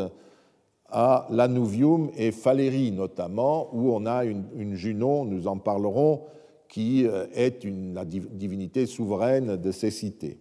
à 0.90 1.26
Lanuvium 1.31 2.11
et 2.17 2.31
Falérie 2.31 2.93
notamment, 2.93 3.69
où 3.75 3.93
on 3.93 4.07
a 4.07 4.25
une, 4.25 4.75
Junon, 4.75 5.25
nous 5.25 5.47
en 5.47 5.59
parlerons, 5.59 6.23
qui 6.69 7.07
euh, 7.07 7.26
est 7.35 7.64
une, 7.64 7.95
la 7.95 8.05
divinité 8.05 8.87
souveraine 8.87 9.57
de 9.57 9.71
ces 9.71 9.90
cités. 9.90 10.38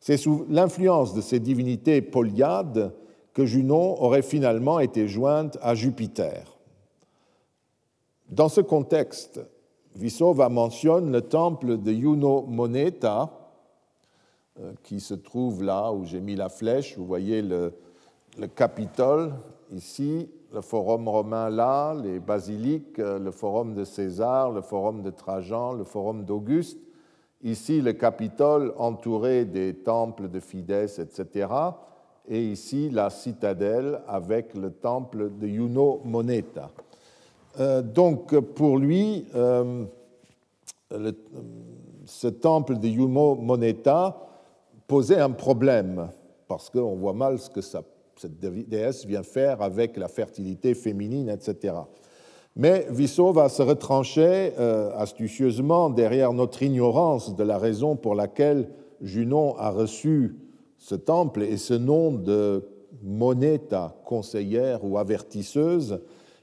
C'est 0.00 0.16
sous 0.16 0.46
l'influence 0.48 1.14
de 1.14 1.20
ces 1.20 1.38
divinités 1.38 2.02
polyades 2.02 2.92
que 3.34 3.46
Junon 3.46 4.00
aurait 4.02 4.22
finalement 4.22 4.80
été 4.80 5.06
jointe 5.06 5.58
à 5.62 5.74
Jupiter. 5.74 6.58
Dans 8.28 8.48
ce 8.48 8.60
contexte, 8.60 9.40
Vissova 9.94 10.48
mentionne 10.48 11.10
le 11.12 11.22
temple 11.22 11.78
de 11.78 11.92
Juno 11.92 12.44
Moneta, 12.46 13.30
euh, 14.58 14.72
qui 14.82 15.00
se 15.00 15.14
trouve 15.14 15.62
là 15.62 15.92
où 15.92 16.04
j'ai 16.04 16.20
mis 16.20 16.36
la 16.36 16.48
flèche. 16.48 16.96
Vous 16.96 17.06
voyez 17.06 17.42
le, 17.42 17.72
le 18.38 18.46
Capitole 18.46 19.32
ici, 19.72 20.28
le 20.52 20.60
forum 20.60 21.08
romain 21.08 21.50
là, 21.50 21.94
les 21.94 22.20
basiliques, 22.20 22.98
euh, 22.98 23.18
le 23.18 23.30
forum 23.30 23.74
de 23.74 23.84
César, 23.84 24.50
le 24.50 24.62
forum 24.62 25.02
de 25.02 25.10
Trajan, 25.10 25.72
le 25.72 25.84
forum 25.84 26.24
d'Auguste. 26.24 26.78
Ici, 27.42 27.80
le 27.80 27.92
Capitole 27.92 28.74
entouré 28.76 29.44
des 29.44 29.74
temples 29.74 30.28
de 30.28 30.40
Fidès, 30.40 30.98
etc 30.98 31.48
et 32.30 32.42
ici 32.42 32.88
la 32.90 33.10
citadelle 33.10 34.00
avec 34.06 34.54
le 34.54 34.70
temple 34.70 35.36
de 35.36 35.48
Juno 35.48 36.00
Moneta. 36.04 36.70
Euh, 37.58 37.82
donc 37.82 38.38
pour 38.38 38.78
lui, 38.78 39.26
euh, 39.34 39.84
ce 42.04 42.28
temple 42.28 42.78
de 42.78 42.88
Juno 42.88 43.34
Moneta 43.34 44.16
posait 44.86 45.20
un 45.20 45.30
problème, 45.30 46.08
parce 46.48 46.70
qu'on 46.70 46.96
voit 46.96 47.12
mal 47.12 47.38
ce 47.38 47.50
que 47.50 47.60
cette 47.60 48.38
déesse 48.40 49.04
vient 49.04 49.22
faire 49.22 49.62
avec 49.62 49.96
la 49.96 50.08
fertilité 50.08 50.74
féminine, 50.74 51.28
etc. 51.28 51.74
Mais 52.56 52.86
Vissova 52.90 53.48
se 53.48 53.62
retranchait 53.62 54.54
euh, 54.58 54.90
astucieusement 54.96 55.88
derrière 55.90 56.32
notre 56.32 56.62
ignorance 56.62 57.34
de 57.36 57.44
la 57.44 57.58
raison 57.58 57.96
pour 57.96 58.14
laquelle 58.14 58.68
Junon 59.00 59.56
a 59.56 59.70
reçu 59.70 60.36
ce 60.76 60.94
temple 60.94 61.42
et 61.42 61.56
ce 61.56 61.74
nom 61.74 62.10
de 62.10 62.68
moneta, 63.02 63.94
conseillère 64.04 64.84
ou 64.84 64.98
avertisseuse, 64.98 66.00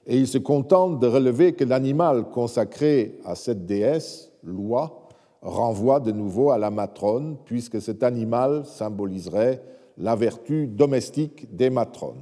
et 0.07 0.17
il 0.17 0.27
se 0.27 0.37
contente 0.37 0.99
de 0.99 1.07
relever 1.07 1.53
que 1.53 1.65
l'animal 1.65 2.29
consacré 2.29 3.19
à 3.25 3.35
cette 3.35 3.65
déesse, 3.65 4.31
loi, 4.41 5.07
renvoie 5.41 5.99
de 5.99 6.11
nouveau 6.11 6.49
à 6.51 6.57
la 6.57 6.71
matrone, 6.71 7.35
puisque 7.45 7.81
cet 7.81 8.03
animal 8.03 8.65
symboliserait 8.65 9.61
la 9.97 10.15
vertu 10.15 10.67
domestique 10.67 11.53
des 11.53 11.69
matrones. 11.69 12.21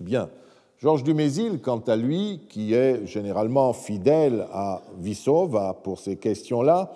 Bien, 0.00 0.30
Georges 0.78 1.04
Dumézil, 1.04 1.60
quant 1.60 1.80
à 1.80 1.96
lui, 1.96 2.40
qui 2.48 2.72
est 2.72 3.06
généralement 3.06 3.74
fidèle 3.74 4.46
à 4.50 4.80
Vissova 4.98 5.78
pour 5.82 5.98
ces 5.98 6.16
questions-là, 6.16 6.90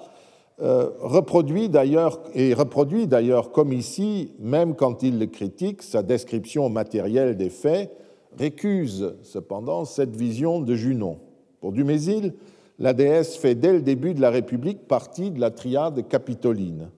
euh, 0.63 0.89
reproduit 1.01 1.69
d'ailleurs, 1.69 2.21
reproduit 2.35 3.07
d'ailleurs 3.07 3.53
comme 3.53 3.73
ici, 3.73 4.33
même 4.39 4.75
quand 4.75 5.03
il 5.03 5.19
le 5.19 5.27
critique, 5.27 5.83
sa 5.83 6.03
description 6.03 6.71
matérielle 6.71 7.37
des 7.37 7.51
faits, 7.51 7.91
récuse 8.39 9.15
cependant 9.23 9.85
cette 9.85 10.17
vision 10.17 10.61
de 10.61 10.75
Junon. 10.75 11.19
Pour 11.61 11.73
Dumézil, 11.73 12.35
la 12.79 12.93
déesse 12.93 13.37
fait 13.37 13.55
dès 13.55 13.73
le 13.73 13.83
début 13.83 14.15
de 14.15 14.21
la 14.21 14.31
République 14.31 14.89
partie 14.89 15.31
de 15.31 15.41
la 15.41 15.51
triade 15.51 16.07
capitoline. 16.09 16.91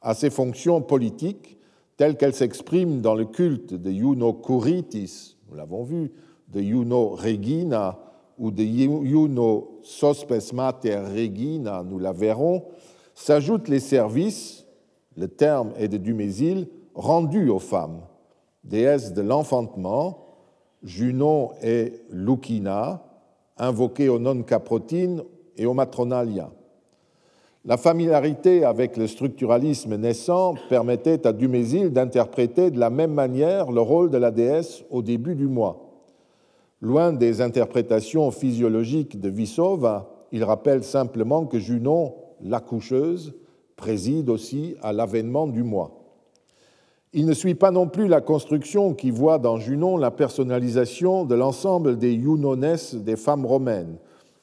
À 0.00 0.14
ses 0.14 0.30
fonctions 0.30 0.80
politiques, 0.80 1.58
telles 1.96 2.16
qu'elles 2.16 2.34
s'expriment 2.34 3.00
dans 3.00 3.14
le 3.14 3.24
culte 3.24 3.74
de 3.74 3.90
Juno 3.90 4.32
Curitis, 4.32 5.36
nous 5.50 5.56
l'avons 5.56 5.82
vu, 5.82 6.12
de 6.48 6.60
Juno 6.60 7.10
Regina 7.10 7.98
ou 8.38 8.50
de 8.50 8.62
Juno 8.62 9.80
Sospes 9.82 10.52
Mater 10.52 11.00
Regina, 11.12 11.82
nous 11.82 11.98
la 11.98 12.12
verrons, 12.12 12.64
s'ajoutent 13.14 13.68
les 13.68 13.80
services, 13.80 14.64
le 15.16 15.26
terme 15.26 15.72
est 15.76 15.88
de 15.88 15.96
Dumézil, 15.96 16.68
rendus 16.94 17.48
aux 17.48 17.58
femmes, 17.58 18.02
déesses 18.62 19.12
de 19.12 19.22
l'enfantement, 19.22 20.27
Junon 20.82 21.50
et 21.62 21.92
Lucina, 22.10 23.02
invoquées 23.56 24.08
aux 24.08 24.18
non 24.18 24.42
caprotines 24.42 25.22
et 25.56 25.66
aux 25.66 25.74
matronalia. 25.74 26.50
La 27.64 27.76
familiarité 27.76 28.64
avec 28.64 28.96
le 28.96 29.06
structuralisme 29.06 29.96
naissant 29.96 30.54
permettait 30.68 31.26
à 31.26 31.32
Dumézil 31.32 31.92
d'interpréter 31.92 32.70
de 32.70 32.78
la 32.78 32.88
même 32.88 33.12
manière 33.12 33.70
le 33.72 33.80
rôle 33.80 34.10
de 34.10 34.18
la 34.18 34.30
déesse 34.30 34.84
au 34.90 35.02
début 35.02 35.34
du 35.34 35.46
mois. 35.46 35.84
Loin 36.80 37.12
des 37.12 37.40
interprétations 37.40 38.30
physiologiques 38.30 39.20
de 39.20 39.28
Vissova, 39.28 40.08
il 40.30 40.44
rappelle 40.44 40.84
simplement 40.84 41.44
que 41.46 41.58
Junon 41.58 42.14
l'accoucheuse, 42.40 43.34
préside 43.76 44.28
aussi 44.28 44.76
à 44.82 44.92
l'avènement 44.92 45.46
du 45.46 45.62
mois. 45.62 45.97
Il 47.14 47.24
ne 47.24 47.32
suit 47.32 47.54
pas 47.54 47.70
non 47.70 47.88
plus 47.88 48.06
la 48.06 48.20
construction 48.20 48.92
qui 48.92 49.10
voit 49.10 49.38
dans 49.38 49.56
Junon 49.56 49.96
la 49.96 50.10
personnalisation 50.10 51.24
de 51.24 51.34
l'ensemble 51.34 51.96
des 51.96 52.20
Junones 52.20 52.76
des 52.92 53.16
femmes 53.16 53.46
romaines, 53.46 53.96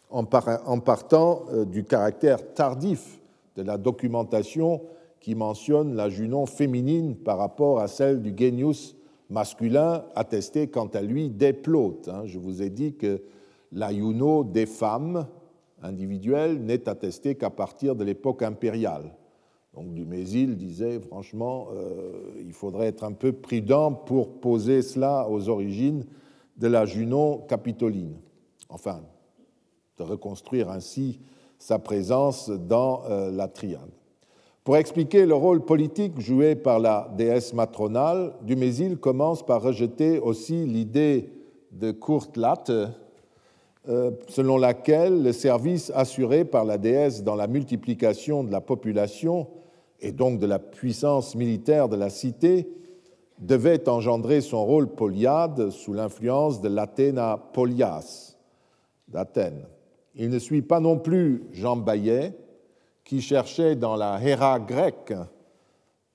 en 0.10 0.26
partant 0.26 1.44
euh, 1.52 1.66
du 1.66 1.84
caractère 1.84 2.54
tardif 2.54 3.20
de 3.56 3.62
la 3.62 3.78
documentation 3.78 4.82
qui 5.20 5.36
mentionne 5.36 5.96
la 5.96 6.10
Junon 6.10 6.48
féminine 6.48 7.16
par 7.16 7.38
rapport 7.38 7.80
à 7.80 7.88
celle 7.88 8.22
du 8.22 8.34
Genius 8.36 8.96
masculin, 9.30 10.04
attesté 10.16 10.68
quant 10.68 10.88
à 10.88 11.02
lui 11.02 11.30
des 11.30 11.54
Plautes. 11.54 12.10
Hein. 12.10 12.24
Je 12.26 12.40
vous 12.40 12.64
ai 12.64 12.70
dit 12.70 12.96
que 12.96 13.22
la 13.72 13.92
Juno 13.92 14.44
des 14.44 14.66
femmes 14.66 15.28
individuel 15.84 16.64
n'est 16.64 16.90
attesté 16.90 17.36
qu'à 17.36 17.50
partir 17.50 17.96
de 17.96 18.04
l'époque 18.04 18.42
impériale. 18.42 19.12
Donc 19.76 19.94
Dumézil 19.94 20.56
disait 20.56 21.00
franchement, 21.02 21.68
euh, 21.74 22.14
il 22.40 22.54
faudrait 22.54 22.88
être 22.88 23.04
un 23.04 23.12
peu 23.12 23.34
prudent 23.34 23.92
pour 23.92 24.40
poser 24.40 24.82
cela 24.82 25.28
aux 25.30 25.50
origines 25.50 26.06
de 26.58 26.68
la 26.68 26.86
Junon 26.86 27.40
capitoline. 27.50 28.16
Enfin, 28.70 29.02
de 29.98 30.04
reconstruire 30.04 30.70
ainsi 30.70 31.20
sa 31.60 31.78
présence 31.78 32.50
dans 32.50 33.04
euh, 33.10 33.32
la 33.32 33.48
triade. 33.50 33.92
Pour 34.64 34.78
expliquer 34.78 35.26
le 35.26 35.36
rôle 35.36 35.64
politique 35.64 36.20
joué 36.20 36.56
par 36.56 36.80
la 36.80 37.12
déesse 37.16 37.54
matronale, 37.54 38.34
Dumézil 38.44 38.98
commence 38.98 39.46
par 39.46 39.62
rejeter 39.62 40.20
aussi 40.20 40.66
l'idée 40.66 41.30
de 41.72 41.92
Kurt 41.92 42.38
Latte, 42.38 42.72
euh, 43.88 44.12
selon 44.30 44.58
laquelle 44.58 45.22
le 45.22 45.34
service 45.34 45.92
assuré 45.94 46.46
par 46.46 46.66
la 46.66 46.78
déesse 46.78 47.24
dans 47.24 47.36
la 47.36 47.48
multiplication 47.48 48.44
de 48.44 48.52
la 48.52 48.62
population 48.62 49.48
et 50.00 50.12
donc 50.12 50.40
de 50.40 50.46
la 50.46 50.60
puissance 50.60 51.36
militaire 51.36 51.90
de 51.90 51.96
la 51.96 52.10
cité 52.10 52.68
devait 53.40 53.90
engendrer 53.90 54.42
son 54.42 54.66
rôle 54.66 54.88
polyade 54.88 55.70
sous 55.70 55.94
l'influence 55.94 56.62
de 56.62 56.70
l'Athéna 56.70 57.38
Polias 57.54 58.38
d'Athènes. 59.08 59.66
Il 60.16 60.30
ne 60.30 60.40
suit 60.40 60.62
pas 60.62 60.80
non 60.80 60.98
plus 60.98 61.44
Jean 61.52 61.76
Bayet, 61.76 62.34
qui 63.04 63.22
cherchait 63.22 63.76
dans 63.76 63.96
la 63.96 64.20
Héra 64.24 64.60
grecque, 64.60 65.14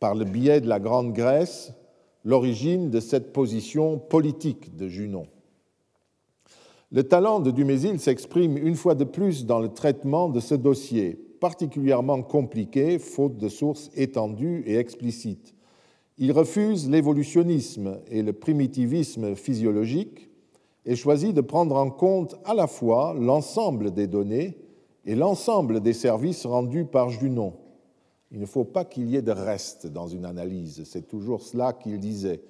par 0.00 0.14
le 0.14 0.24
biais 0.24 0.62
de 0.62 0.68
la 0.68 0.80
Grande 0.80 1.12
Grèce, 1.12 1.74
l'origine 2.24 2.90
de 2.90 3.00
cette 3.00 3.32
position 3.32 3.98
politique 3.98 4.74
de 4.76 4.88
Junon. 4.88 5.26
Le 6.90 7.04
talent 7.04 7.38
de 7.38 7.50
Dumézil 7.50 8.00
s'exprime 8.00 8.56
une 8.56 8.74
fois 8.74 8.94
de 8.94 9.04
plus 9.04 9.46
dans 9.46 9.60
le 9.60 9.68
traitement 9.68 10.28
de 10.28 10.40
ce 10.40 10.54
dossier, 10.54 11.22
particulièrement 11.40 12.22
compliqué, 12.22 12.98
faute 12.98 13.38
de 13.38 13.48
sources 13.48 13.90
étendues 13.96 14.62
et 14.66 14.76
explicites. 14.76 15.54
Il 16.18 16.32
refuse 16.32 16.88
l'évolutionnisme 16.88 17.98
et 18.10 18.22
le 18.22 18.34
primitivisme 18.34 19.34
physiologique 19.34 20.30
et 20.84 20.94
choisit 20.94 21.34
de 21.34 21.40
prendre 21.40 21.76
en 21.76 21.90
compte 21.90 22.36
à 22.44 22.54
la 22.54 22.66
fois 22.66 23.14
l'ensemble 23.18 23.92
des 23.92 24.06
données 24.06 24.58
et 25.06 25.14
l'ensemble 25.14 25.80
des 25.80 25.94
services 25.94 26.44
rendus 26.44 26.84
par 26.84 27.08
Junon. 27.08 27.54
Il 28.32 28.38
ne 28.38 28.46
faut 28.46 28.64
pas 28.64 28.84
qu'il 28.84 29.08
y 29.08 29.16
ait 29.16 29.22
de 29.22 29.32
reste 29.32 29.86
dans 29.86 30.06
une 30.06 30.24
analyse, 30.24 30.84
c'est 30.84 31.08
toujours 31.08 31.42
cela 31.42 31.72
qu'il 31.72 31.98
disait 31.98 32.42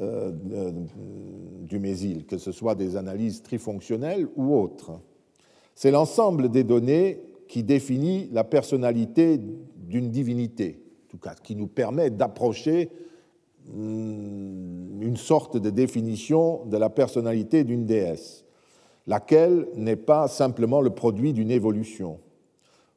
euh, 0.00 0.32
euh, 0.52 0.72
que 2.28 2.36
ce 2.36 2.50
soit 2.50 2.74
des 2.74 2.96
analyses 2.96 3.42
trifonctionnelles 3.42 4.28
ou 4.36 4.56
autres. 4.56 4.92
C'est 5.76 5.92
l'ensemble 5.92 6.48
des 6.50 6.64
données 6.64 7.20
qui 7.54 7.62
définit 7.62 8.28
la 8.32 8.42
personnalité 8.42 9.38
d'une 9.76 10.10
divinité, 10.10 10.82
en 11.04 11.08
tout 11.08 11.18
cas 11.18 11.36
qui 11.40 11.54
nous 11.54 11.68
permet 11.68 12.10
d'approcher 12.10 12.90
hmm, 13.72 15.00
une 15.00 15.16
sorte 15.16 15.56
de 15.58 15.70
définition 15.70 16.64
de 16.64 16.76
la 16.76 16.90
personnalité 16.90 17.62
d'une 17.62 17.86
déesse, 17.86 18.44
laquelle 19.06 19.68
n'est 19.76 19.94
pas 19.94 20.26
simplement 20.26 20.80
le 20.80 20.90
produit 20.90 21.32
d'une 21.32 21.52
évolution. 21.52 22.18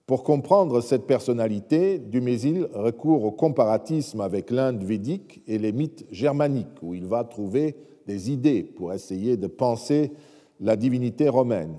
Pour 0.08 0.24
comprendre 0.24 0.82
cette 0.82 1.06
personnalité, 1.06 2.00
Dumézil 2.00 2.68
recourt 2.74 3.26
au 3.26 3.32
comparatisme 3.32 4.22
avec 4.22 4.50
l'Inde 4.50 4.84
védique 4.84 5.44
et 5.46 5.60
les 5.60 5.72
mythes 5.72 6.08
germaniques, 6.10 6.82
où 6.82 6.96
il 6.96 7.06
va 7.06 7.24
trouver 7.26 7.76
des 8.08 8.32
idées 8.32 8.64
pour 8.64 8.92
essayer 8.92 9.38
de 9.38 9.46
penser 9.46 10.14
la 10.60 10.76
divinité 10.76 11.30
romaine. 11.30 11.76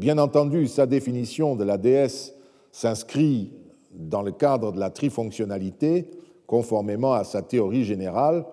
Bien 0.00 0.16
entendu, 0.16 0.66
sa 0.66 0.86
définition 0.86 1.56
de 1.56 1.62
la 1.62 1.76
déesse 1.76 2.34
s'inscrit 2.72 3.52
dans 3.92 4.22
le 4.22 4.32
cadre 4.32 4.72
de 4.72 4.80
la 4.80 4.88
trifonctionnalité, 4.88 6.08
conformément 6.46 7.12
à 7.12 7.22
sa 7.22 7.42
théorie 7.42 7.84
générale, 7.84 8.46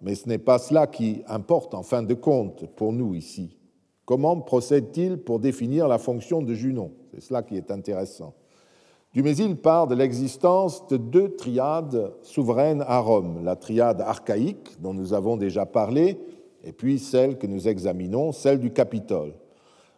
mais 0.00 0.14
ce 0.14 0.28
n'est 0.28 0.38
pas 0.38 0.60
cela 0.60 0.86
qui 0.86 1.24
importe 1.26 1.74
en 1.74 1.82
fin 1.82 2.04
de 2.04 2.14
compte 2.14 2.66
pour 2.76 2.92
nous 2.92 3.16
ici. 3.16 3.58
Comment 4.04 4.36
procède-t-il 4.42 5.16
pour 5.16 5.40
définir 5.40 5.88
la 5.88 5.98
fonction 5.98 6.40
de 6.40 6.54
Junon? 6.54 6.92
C'est 7.12 7.20
cela 7.20 7.42
qui 7.42 7.56
est 7.56 7.72
intéressant. 7.72 8.34
Dumézil 9.12 9.56
part 9.56 9.88
de 9.88 9.96
l'existence 9.96 10.86
de 10.86 10.98
deux 10.98 11.34
triades 11.34 12.12
souveraines 12.22 12.84
à 12.86 13.00
Rome, 13.00 13.42
la 13.42 13.56
triade 13.56 14.00
archaïque 14.02 14.80
dont 14.80 14.94
nous 14.94 15.14
avons 15.14 15.36
déjà 15.36 15.66
parlé, 15.66 16.20
et 16.62 16.70
puis 16.70 17.00
celle 17.00 17.38
que 17.38 17.48
nous 17.48 17.66
examinons, 17.66 18.30
celle 18.30 18.60
du 18.60 18.72
Capitole. 18.72 19.34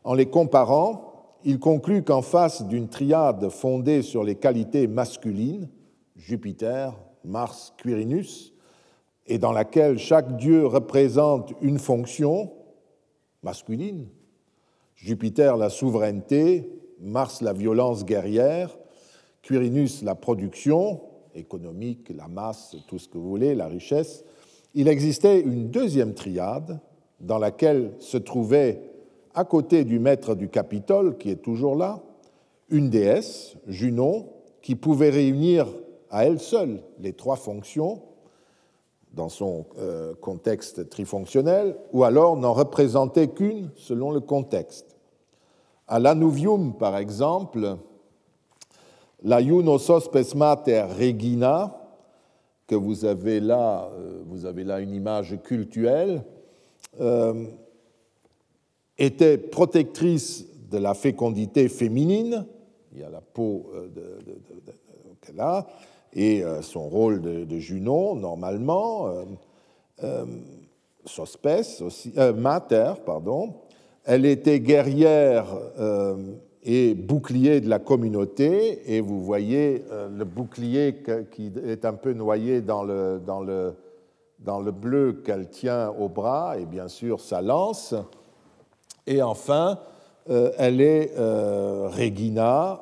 En 0.04 0.14
les 0.14 0.26
comparant, 0.26 1.38
il 1.44 1.58
conclut 1.58 2.02
qu'en 2.02 2.23
face 2.23 2.66
d'une 2.66 2.88
triade 2.88 3.49
fondée 3.49 4.02
sur 4.02 4.23
les 4.23 4.37
qualités 4.37 4.87
masculines, 4.87 5.68
Jupiter, 6.16 6.94
Mars, 7.25 7.75
Quirinus, 7.78 8.52
et 9.26 9.38
dans 9.38 9.52
laquelle 9.52 9.99
chaque 9.99 10.36
dieu 10.36 10.67
représente 10.67 11.54
une 11.62 11.78
fonction 11.78 12.52
masculine, 13.43 14.08
Jupiter 14.95 15.56
la 15.56 15.71
souveraineté, 15.71 16.71
Mars 17.00 17.40
la 17.40 17.52
violence 17.52 18.04
guerrière, 18.04 18.76
Quirinus 19.43 20.02
la 20.02 20.14
production 20.14 21.00
économique, 21.34 22.12
la 22.14 22.28
masse, 22.28 22.76
tout 22.86 22.99
ce 22.99 23.08
que 23.08 23.19
vous 23.19 23.28
voulez, 23.28 23.54
la 23.54 23.67
richesse, 23.67 24.25
il 24.75 24.88
existait 24.88 25.40
une 25.40 25.71
deuxième 25.71 26.14
triade 26.14 26.80
dans 27.21 27.38
laquelle 27.38 27.95
se 27.99 28.17
trouvait, 28.17 28.94
à 29.34 29.44
côté 29.44 29.84
du 29.84 29.99
maître 29.99 30.34
du 30.34 30.49
Capitole, 30.49 31.16
qui 31.18 31.30
est 31.30 31.42
toujours 31.42 31.76
là, 31.76 32.00
une 32.70 32.90
déesse, 32.90 33.56
Junon, 33.66 34.28
qui 34.62 34.75
pouvait 34.75 35.10
réunir 35.10 35.66
à 36.10 36.25
elle 36.25 36.40
seule 36.40 36.82
les 37.00 37.12
trois 37.12 37.36
fonctions 37.36 38.02
dans 39.12 39.28
son 39.28 39.66
euh, 39.78 40.14
contexte 40.20 40.88
trifonctionnel, 40.88 41.76
ou 41.92 42.04
alors 42.04 42.36
n'en 42.36 42.52
représentait 42.52 43.28
qu'une 43.28 43.70
selon 43.76 44.10
le 44.10 44.20
contexte. 44.20 44.97
À 45.86 45.99
l'Anuvium, 45.99 46.75
par 46.75 46.97
exemple, 46.97 47.76
la 49.23 49.40
Iunosos 49.40 50.08
Pesmater 50.10 50.82
Regina, 50.82 51.80
que 52.66 52.75
vous 52.75 53.04
avez 53.04 53.40
là, 53.40 53.90
euh, 53.92 54.23
vous 54.26 54.47
avez 54.47 54.64
là 54.64 54.80
une 54.80 54.94
image 54.94 55.38
cultuelle, 55.42 56.25
euh, 57.00 57.47
était 58.99 59.39
protectrice 59.39 60.47
de 60.71 60.78
la 60.78 60.95
fécondité 60.95 61.69
féminine, 61.69 62.47
il 62.93 63.00
y 63.00 63.04
a 63.04 63.11
la 63.11 63.21
peau 63.21 63.67
euh, 63.75 63.89
qu'elle 65.21 65.41
a, 65.41 65.67
et 66.13 66.45
son 66.61 66.89
rôle 66.89 67.21
de, 67.21 67.59
Junon, 67.59 68.15
normalement, 68.15 69.09
sospes 71.04 71.80
aussi, 71.80 72.13
mater, 72.37 72.93
pardon. 73.04 73.54
Elle 74.04 74.25
était 74.25 74.61
guerrière 74.61 75.47
et 76.65 76.95
bouclier 76.95 77.61
de 77.61 77.69
la 77.69 77.78
communauté, 77.78 78.95
et 78.95 79.00
vous 79.02 79.23
voyez 79.23 79.85
euh, 79.93 80.09
le 80.09 80.25
bouclier 80.25 81.02
qui 81.30 81.52
est 81.63 81.85
un 81.85 81.93
peu 81.93 82.15
noyé 82.15 82.63
dans 82.63 82.83
le, 82.83 83.21
dans 83.25 83.43
le, 83.43 83.75
dans 84.39 84.61
le 84.61 84.73
bleu 84.73 85.21
qu'elle 85.25 85.50
tient 85.50 85.91
au 85.91 86.09
bras, 86.09 86.57
et 86.59 86.65
bien 86.65 86.89
sûr 86.89 87.21
sa 87.21 87.43
lance. 87.43 87.95
Et 89.06 89.23
enfin, 89.23 89.78
euh, 90.30 90.52
elle 90.58 90.80
est 90.80 91.12
euh, 91.17 91.88
Regina, 91.88 92.80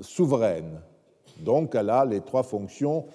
souveraine. 0.00 0.80
Donc 1.38 1.74
elle 1.74 1.90
a 1.90 2.04
les 2.04 2.20
trois 2.20 2.42
fonctions 2.42 3.06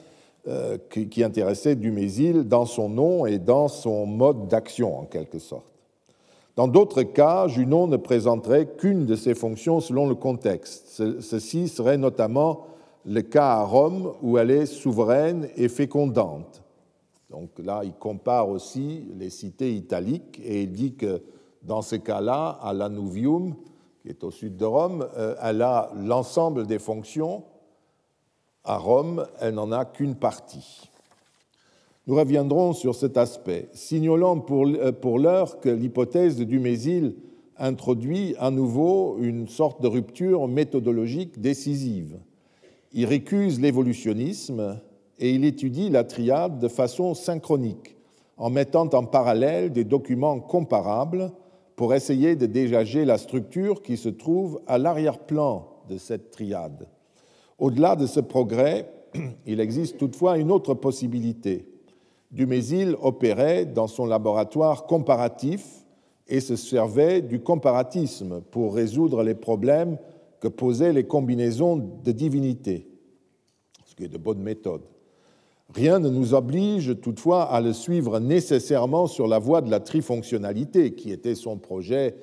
qui, 0.91 1.09
qui 1.09 1.23
intéressaient 1.23 1.75
Dumézil 1.75 2.43
dans 2.43 2.67
son 2.67 2.87
nom 2.87 3.25
et 3.25 3.39
dans 3.39 3.67
son 3.67 4.05
mode 4.05 4.47
d'action, 4.47 4.99
en 4.99 5.05
quelque 5.05 5.39
sorte. 5.39 5.65
Dans 6.55 6.67
d'autres 6.67 7.03
cas, 7.03 7.47
Junon 7.47 7.87
ne 7.87 7.97
présenterait 7.97 8.67
qu'une 8.77 9.05
de 9.05 9.15
ses 9.15 9.33
fonctions 9.33 9.81
selon 9.81 10.07
le 10.07 10.15
contexte. 10.15 11.01
Ceci 11.19 11.67
serait 11.67 11.97
notamment 11.97 12.67
le 13.05 13.21
cas 13.21 13.47
à 13.47 13.63
Rome 13.63 14.13
où 14.21 14.37
elle 14.37 14.51
est 14.51 14.65
souveraine 14.65 15.49
et 15.57 15.67
fécondante. 15.67 16.63
Donc 17.29 17.49
là, 17.61 17.81
il 17.83 17.93
compare 17.93 18.47
aussi 18.49 19.03
les 19.17 19.29
cités 19.29 19.73
italiques 19.73 20.39
et 20.43 20.63
il 20.63 20.71
dit 20.71 20.93
que 20.93 21.21
dans 21.65 21.81
ces 21.81 21.99
cas-là, 21.99 22.59
à 22.61 22.73
Lanuvium, 22.73 23.55
qui 24.01 24.09
est 24.09 24.23
au 24.23 24.31
sud 24.31 24.55
de 24.55 24.65
Rome, 24.65 25.07
euh, 25.17 25.35
elle 25.41 25.61
a 25.61 25.91
l'ensemble 25.95 26.67
des 26.67 26.79
fonctions. 26.79 27.43
À 28.63 28.77
Rome, 28.77 29.25
elle 29.39 29.55
n'en 29.55 29.71
a 29.71 29.85
qu'une 29.85 30.15
partie. 30.15 30.89
Nous 32.07 32.15
reviendrons 32.15 32.73
sur 32.73 32.93
cet 32.93 33.17
aspect, 33.17 33.69
signalant 33.73 34.43
euh, 34.51 34.91
pour 34.91 35.19
l'heure 35.19 35.59
que 35.59 35.69
l'hypothèse 35.69 36.37
de 36.37 36.43
Dumézil 36.43 37.15
introduit 37.57 38.35
à 38.37 38.51
nouveau 38.51 39.17
une 39.19 39.47
sorte 39.47 39.81
de 39.81 39.87
rupture 39.87 40.47
méthodologique 40.47 41.41
décisive. 41.41 42.19
Il 42.93 43.05
récuse 43.05 43.59
l'évolutionnisme 43.59 44.79
et 45.17 45.31
il 45.31 45.45
étudie 45.45 45.89
la 45.89 46.03
triade 46.03 46.59
de 46.59 46.67
façon 46.67 47.13
synchronique, 47.13 47.95
en 48.37 48.49
mettant 48.49 48.87
en 48.93 49.05
parallèle 49.05 49.71
des 49.71 49.83
documents 49.83 50.39
comparables 50.39 51.31
pour 51.75 51.93
essayer 51.93 52.35
de 52.35 52.45
dégager 52.45 53.05
la 53.05 53.17
structure 53.17 53.81
qui 53.81 53.97
se 53.97 54.09
trouve 54.09 54.61
à 54.67 54.77
l'arrière-plan 54.77 55.67
de 55.89 55.97
cette 55.97 56.31
triade. 56.31 56.87
Au-delà 57.57 57.95
de 57.95 58.05
ce 58.05 58.19
progrès, 58.19 58.91
il 59.45 59.59
existe 59.59 59.97
toutefois 59.97 60.37
une 60.37 60.51
autre 60.51 60.73
possibilité 60.73 61.67
Dumézil 62.35 62.97
opérait 63.01 63.65
dans 63.65 63.87
son 63.87 64.05
laboratoire 64.05 64.85
comparatif 64.87 65.85
et 66.27 66.41
se 66.41 66.57
servait 66.57 67.21
du 67.21 67.39
comparatisme 67.39 68.41
pour 68.51 68.75
résoudre 68.75 69.23
les 69.23 69.35
problèmes 69.35 69.97
que 70.41 70.49
posaient 70.49 70.91
les 70.91 71.05
combinaisons 71.05 71.77
de 71.77 72.11
divinités, 72.11 72.89
ce 73.85 73.95
qui 73.95 74.03
est 74.03 74.09
de 74.09 74.17
bonne 74.17 74.41
méthode. 74.41 74.81
Rien 75.75 75.99
ne 75.99 76.07
nous 76.09 76.33
oblige 76.33 77.01
toutefois 77.01 77.43
à 77.43 77.59
le 77.59 77.73
suivre 77.73 78.21
nécessairement 78.21 79.07
sur 79.07 79.27
la 79.27 79.39
voie 79.39 79.59
de 79.59 79.69
la 79.69 79.81
trifonctionnalité, 79.81 80.93
qui 80.93 81.11
était 81.11 81.35
son 81.35 81.57
projet 81.57 82.15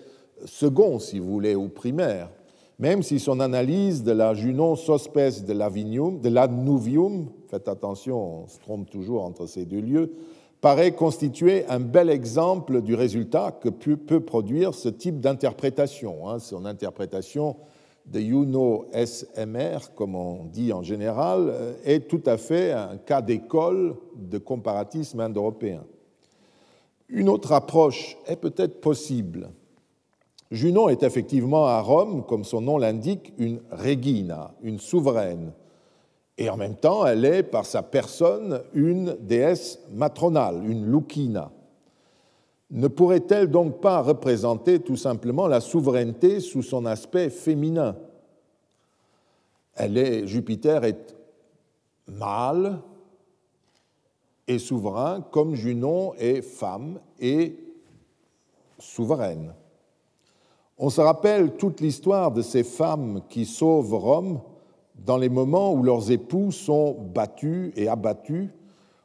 second, 0.46 0.98
si 0.98 1.18
vous 1.18 1.30
voulez, 1.30 1.54
ou 1.54 1.68
primaire, 1.68 2.30
même 2.78 3.02
si 3.02 3.20
son 3.20 3.40
analyse 3.40 4.04
de 4.04 4.12
la 4.12 4.32
Junon 4.32 4.74
sospes 4.74 5.44
de 5.44 5.52
l'Avinium, 5.52 6.18
de 6.18 6.30
l'Adnuvium, 6.30 7.28
faites 7.48 7.68
attention, 7.68 8.44
on 8.44 8.48
se 8.48 8.58
trompe 8.58 8.88
toujours 8.88 9.22
entre 9.22 9.46
ces 9.46 9.66
deux 9.66 9.82
lieux, 9.82 10.14
paraît 10.62 10.92
constituer 10.92 11.66
un 11.68 11.80
bel 11.80 12.08
exemple 12.08 12.80
du 12.80 12.94
résultat 12.94 13.52
que 13.60 13.68
peut 13.68 14.20
produire 14.20 14.72
ce 14.72 14.88
type 14.88 15.20
d'interprétation. 15.20 16.26
Hein. 16.26 16.38
Son 16.38 16.64
interprétation 16.64 17.56
de 18.06 18.20
Juno 18.20 18.86
SMR, 18.92 19.94
comme 19.94 20.14
on 20.14 20.44
dit 20.44 20.72
en 20.72 20.82
général, 20.82 21.48
euh, 21.50 21.74
est 21.84 22.08
tout 22.08 22.22
à 22.26 22.36
fait 22.36 22.72
un 22.72 22.96
cas 22.96 23.22
d'école 23.22 23.96
de 24.16 24.38
comparatisme 24.38 25.20
indo-européen. 25.20 25.84
Une 27.08 27.28
autre 27.28 27.52
approche 27.52 28.16
est 28.26 28.36
peut-être 28.36 28.80
possible. 28.80 29.50
Junon 30.50 30.88
est 30.88 31.02
effectivement 31.02 31.66
à 31.66 31.80
Rome, 31.80 32.24
comme 32.26 32.44
son 32.44 32.60
nom 32.60 32.76
l'indique, 32.76 33.32
une 33.38 33.60
regina, 33.70 34.52
une 34.62 34.78
souveraine, 34.78 35.52
et 36.36 36.50
en 36.50 36.56
même 36.56 36.76
temps 36.76 37.06
elle 37.06 37.24
est 37.24 37.42
par 37.42 37.64
sa 37.64 37.82
personne 37.82 38.62
une 38.74 39.16
déesse 39.20 39.78
matronale, 39.92 40.62
une 40.66 40.90
lucina 40.90 41.50
ne 42.72 42.88
pourrait-elle 42.88 43.50
donc 43.50 43.80
pas 43.82 44.00
représenter 44.00 44.80
tout 44.80 44.96
simplement 44.96 45.46
la 45.46 45.60
souveraineté 45.60 46.40
sous 46.40 46.62
son 46.62 46.86
aspect 46.86 47.28
féminin? 47.28 47.96
Jupiter 50.24 50.84
est 50.84 51.14
mâle 52.06 52.80
et 54.48 54.58
souverain, 54.58 55.20
comme 55.20 55.54
Junon 55.54 56.14
est 56.14 56.40
femme 56.40 56.98
et 57.20 57.56
souveraine. 58.78 59.54
On 60.78 60.88
se 60.88 61.00
rappelle 61.00 61.56
toute 61.56 61.80
l'histoire 61.80 62.32
de 62.32 62.40
ces 62.40 62.64
femmes 62.64 63.20
qui 63.28 63.44
sauvent 63.44 63.94
Rome 63.94 64.40
dans 64.94 65.18
les 65.18 65.28
moments 65.28 65.74
où 65.74 65.82
leurs 65.82 66.10
époux 66.10 66.52
sont 66.52 66.96
battus 67.14 67.72
et 67.76 67.88
abattus 67.88 68.48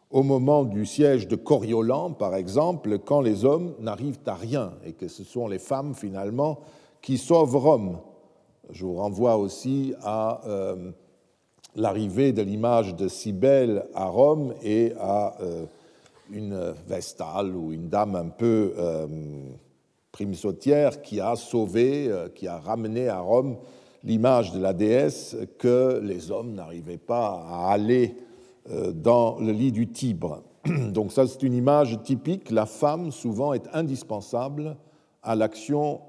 au 0.09 0.23
moment 0.23 0.63
du 0.63 0.85
siège 0.85 1.27
de 1.27 1.35
Coriolan, 1.35 2.11
par 2.11 2.35
exemple, 2.35 2.97
quand 2.99 3.21
les 3.21 3.43
hommes 3.43 3.73
n'arrivent 3.79 4.19
à 4.25 4.35
rien 4.35 4.73
et 4.85 4.93
que 4.93 5.07
ce 5.07 5.23
sont 5.23 5.47
les 5.47 5.59
femmes 5.59 5.93
finalement 5.93 6.59
qui 7.01 7.17
sauvent 7.17 7.57
Rome. 7.57 7.99
Je 8.71 8.85
vous 8.85 8.95
renvoie 8.95 9.37
aussi 9.37 9.93
à 10.01 10.41
euh, 10.47 10.91
l'arrivée 11.75 12.31
de 12.31 12.41
l'image 12.41 12.95
de 12.95 13.07
Cybèle 13.07 13.85
à 13.93 14.05
Rome 14.05 14.53
et 14.63 14.93
à 14.99 15.35
euh, 15.41 15.65
une 16.31 16.73
vestale 16.87 17.55
ou 17.55 17.71
une 17.71 17.89
dame 17.89 18.15
un 18.15 18.29
peu 18.29 18.73
euh, 18.77 19.07
prime-sautière 20.11 21.01
qui 21.01 21.19
a 21.19 21.35
sauvé, 21.35 22.09
qui 22.33 22.47
a 22.47 22.57
ramené 22.57 23.07
à 23.07 23.19
Rome 23.19 23.57
l'image 24.03 24.51
de 24.53 24.59
la 24.59 24.73
déesse 24.73 25.37
que 25.57 25.99
les 26.01 26.31
hommes 26.31 26.53
n'arrivaient 26.53 26.97
pas 26.97 27.45
à 27.49 27.71
aller 27.71 28.15
euh, 28.15 28.26
dans 28.93 29.39
le 29.39 29.51
lit 29.51 29.71
du 29.71 29.87
Tibre. 29.87 30.43
Donc 30.91 31.11
ça, 31.11 31.27
c'est 31.27 31.43
une 31.43 31.53
image 31.53 32.01
typique. 32.03 32.51
La 32.51 32.65
femme, 32.65 33.11
souvent, 33.11 33.53
est 33.53 33.67
indispensable 33.73 34.75
à 35.23 35.35
l'action 35.35 36.01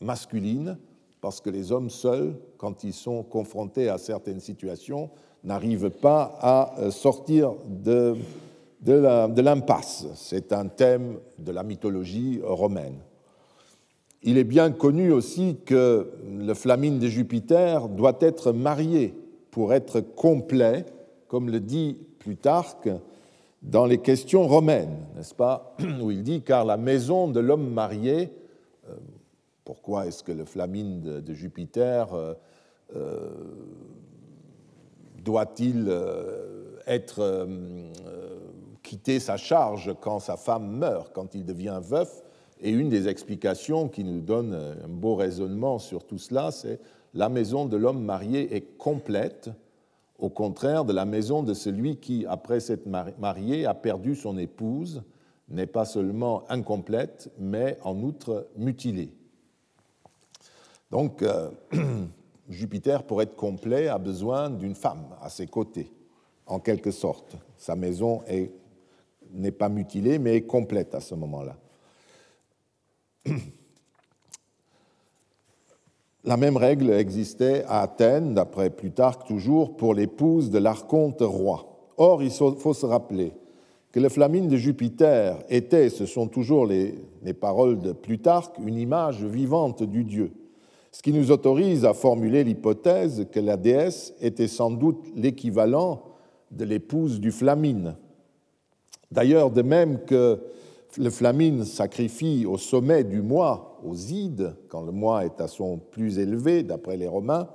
masculine, 0.00 0.78
parce 1.20 1.40
que 1.40 1.50
les 1.50 1.72
hommes 1.72 1.90
seuls, 1.90 2.34
quand 2.58 2.84
ils 2.84 2.92
sont 2.92 3.22
confrontés 3.22 3.88
à 3.88 3.98
certaines 3.98 4.40
situations, 4.40 5.10
n'arrivent 5.44 5.90
pas 5.90 6.36
à 6.40 6.74
euh, 6.78 6.90
sortir 6.90 7.54
de, 7.68 8.16
de 8.80 9.40
l'impasse. 9.40 10.06
C'est 10.14 10.52
un 10.52 10.66
thème 10.66 11.18
de 11.38 11.52
la 11.52 11.62
mythologie 11.62 12.40
romaine. 12.42 12.98
Il 14.22 14.38
est 14.38 14.44
bien 14.44 14.70
connu 14.70 15.10
aussi 15.10 15.58
que 15.64 16.12
le 16.28 16.54
flamine 16.54 16.98
de 16.98 17.08
Jupiter 17.08 17.88
doit 17.88 18.16
être 18.20 18.52
marié 18.52 19.14
pour 19.50 19.72
être 19.74 20.00
complet 20.00 20.86
comme 21.32 21.48
le 21.48 21.60
dit 21.60 21.96
Plutarque 22.18 22.90
dans 23.62 23.86
les 23.86 23.96
questions 23.96 24.46
romaines, 24.46 24.98
n'est-ce 25.16 25.34
pas, 25.34 25.74
où 26.02 26.10
il 26.10 26.22
dit 26.22 26.42
car 26.42 26.66
la 26.66 26.76
maison 26.76 27.26
de 27.26 27.40
l'homme 27.40 27.72
marié, 27.72 28.30
euh, 28.90 28.92
pourquoi 29.64 30.06
est-ce 30.06 30.22
que 30.22 30.30
le 30.30 30.44
flamine 30.44 31.00
de, 31.00 31.32
Jupiter 31.32 32.12
euh, 32.12 32.34
euh, 32.94 33.30
doit-il 35.24 35.90
être 36.86 37.48
quitter 38.82 39.18
sa 39.18 39.38
charge 39.38 39.94
quand 40.02 40.20
sa 40.20 40.36
femme 40.36 40.70
meurt, 40.70 41.14
quand 41.14 41.34
il 41.34 41.46
devient 41.46 41.80
veuf? 41.82 42.22
Et 42.60 42.68
une 42.68 42.90
des 42.90 43.08
explications 43.08 43.88
qui 43.88 44.04
nous 44.04 44.20
donne 44.20 44.52
un 44.52 44.88
beau 44.88 45.14
raisonnement 45.14 45.78
sur 45.78 46.04
tout 46.04 46.18
cela, 46.18 46.50
c'est 46.50 46.78
la 47.14 47.30
maison 47.30 47.64
de 47.64 47.78
l'homme 47.78 48.04
marié 48.04 48.54
est 48.54 48.76
complète 48.76 49.48
au 50.22 50.30
contraire 50.30 50.84
de 50.84 50.92
la 50.92 51.04
maison 51.04 51.42
de 51.42 51.52
celui 51.52 51.96
qui, 51.96 52.24
après 52.26 52.60
s'être 52.60 52.86
marié, 52.86 53.66
a 53.66 53.74
perdu 53.74 54.14
son 54.14 54.38
épouse, 54.38 55.02
n'est 55.48 55.66
pas 55.66 55.84
seulement 55.84 56.44
incomplète, 56.48 57.28
mais 57.40 57.76
en 57.82 58.00
outre 58.00 58.46
mutilée. 58.56 59.12
Donc, 60.92 61.22
euh, 61.22 61.50
Jupiter, 62.48 63.02
pour 63.02 63.20
être 63.20 63.34
complet, 63.34 63.88
a 63.88 63.98
besoin 63.98 64.48
d'une 64.48 64.76
femme 64.76 65.08
à 65.20 65.28
ses 65.28 65.48
côtés, 65.48 65.90
en 66.46 66.60
quelque 66.60 66.92
sorte. 66.92 67.34
Sa 67.56 67.74
maison 67.74 68.22
n'est 69.32 69.50
pas 69.50 69.68
mutilée, 69.68 70.20
mais 70.20 70.36
est 70.36 70.46
complète 70.46 70.94
à 70.94 71.00
ce 71.00 71.16
moment-là. 71.16 71.56
La 76.24 76.36
même 76.36 76.56
règle 76.56 76.90
existait 76.92 77.64
à 77.66 77.82
Athènes, 77.82 78.34
d'après 78.34 78.70
Plutarque 78.70 79.26
toujours, 79.26 79.76
pour 79.76 79.92
l'épouse 79.92 80.50
de 80.50 80.58
l'archonte 80.58 81.20
roi. 81.20 81.66
Or, 81.96 82.22
il 82.22 82.30
faut 82.30 82.74
se 82.74 82.86
rappeler 82.86 83.32
que 83.90 84.00
le 84.00 84.08
flamine 84.08 84.48
de 84.48 84.56
Jupiter 84.56 85.38
était, 85.48 85.90
ce 85.90 86.06
sont 86.06 86.28
toujours 86.28 86.64
les, 86.66 86.94
les, 87.22 87.34
paroles 87.34 87.80
de 87.80 87.92
Plutarque, 87.92 88.56
une 88.64 88.78
image 88.78 89.22
vivante 89.22 89.82
du 89.82 90.04
dieu, 90.04 90.32
ce 90.92 91.02
qui 91.02 91.12
nous 91.12 91.30
autorise 91.30 91.84
à 91.84 91.92
formuler 91.92 92.44
l'hypothèse 92.44 93.26
que 93.30 93.40
la 93.40 93.56
déesse 93.56 94.14
était 94.20 94.48
sans 94.48 94.70
doute 94.70 95.04
l'équivalent 95.14 96.02
de 96.52 96.64
l'épouse 96.64 97.20
du 97.20 97.32
flamine. 97.32 97.96
D'ailleurs, 99.10 99.50
de 99.50 99.62
même 99.62 99.98
que 100.04 100.40
le 100.96 101.10
flamine 101.10 101.64
sacrifie 101.64 102.46
au 102.46 102.56
sommet 102.56 103.04
du 103.04 103.20
mois, 103.20 103.71
aux 103.84 103.94
Ides, 103.94 104.54
quand 104.68 104.82
le 104.82 104.92
mois 104.92 105.24
est 105.24 105.40
à 105.40 105.48
son 105.48 105.78
plus 105.78 106.18
élevé, 106.18 106.62
d'après 106.62 106.96
les 106.96 107.08
Romains, 107.08 107.48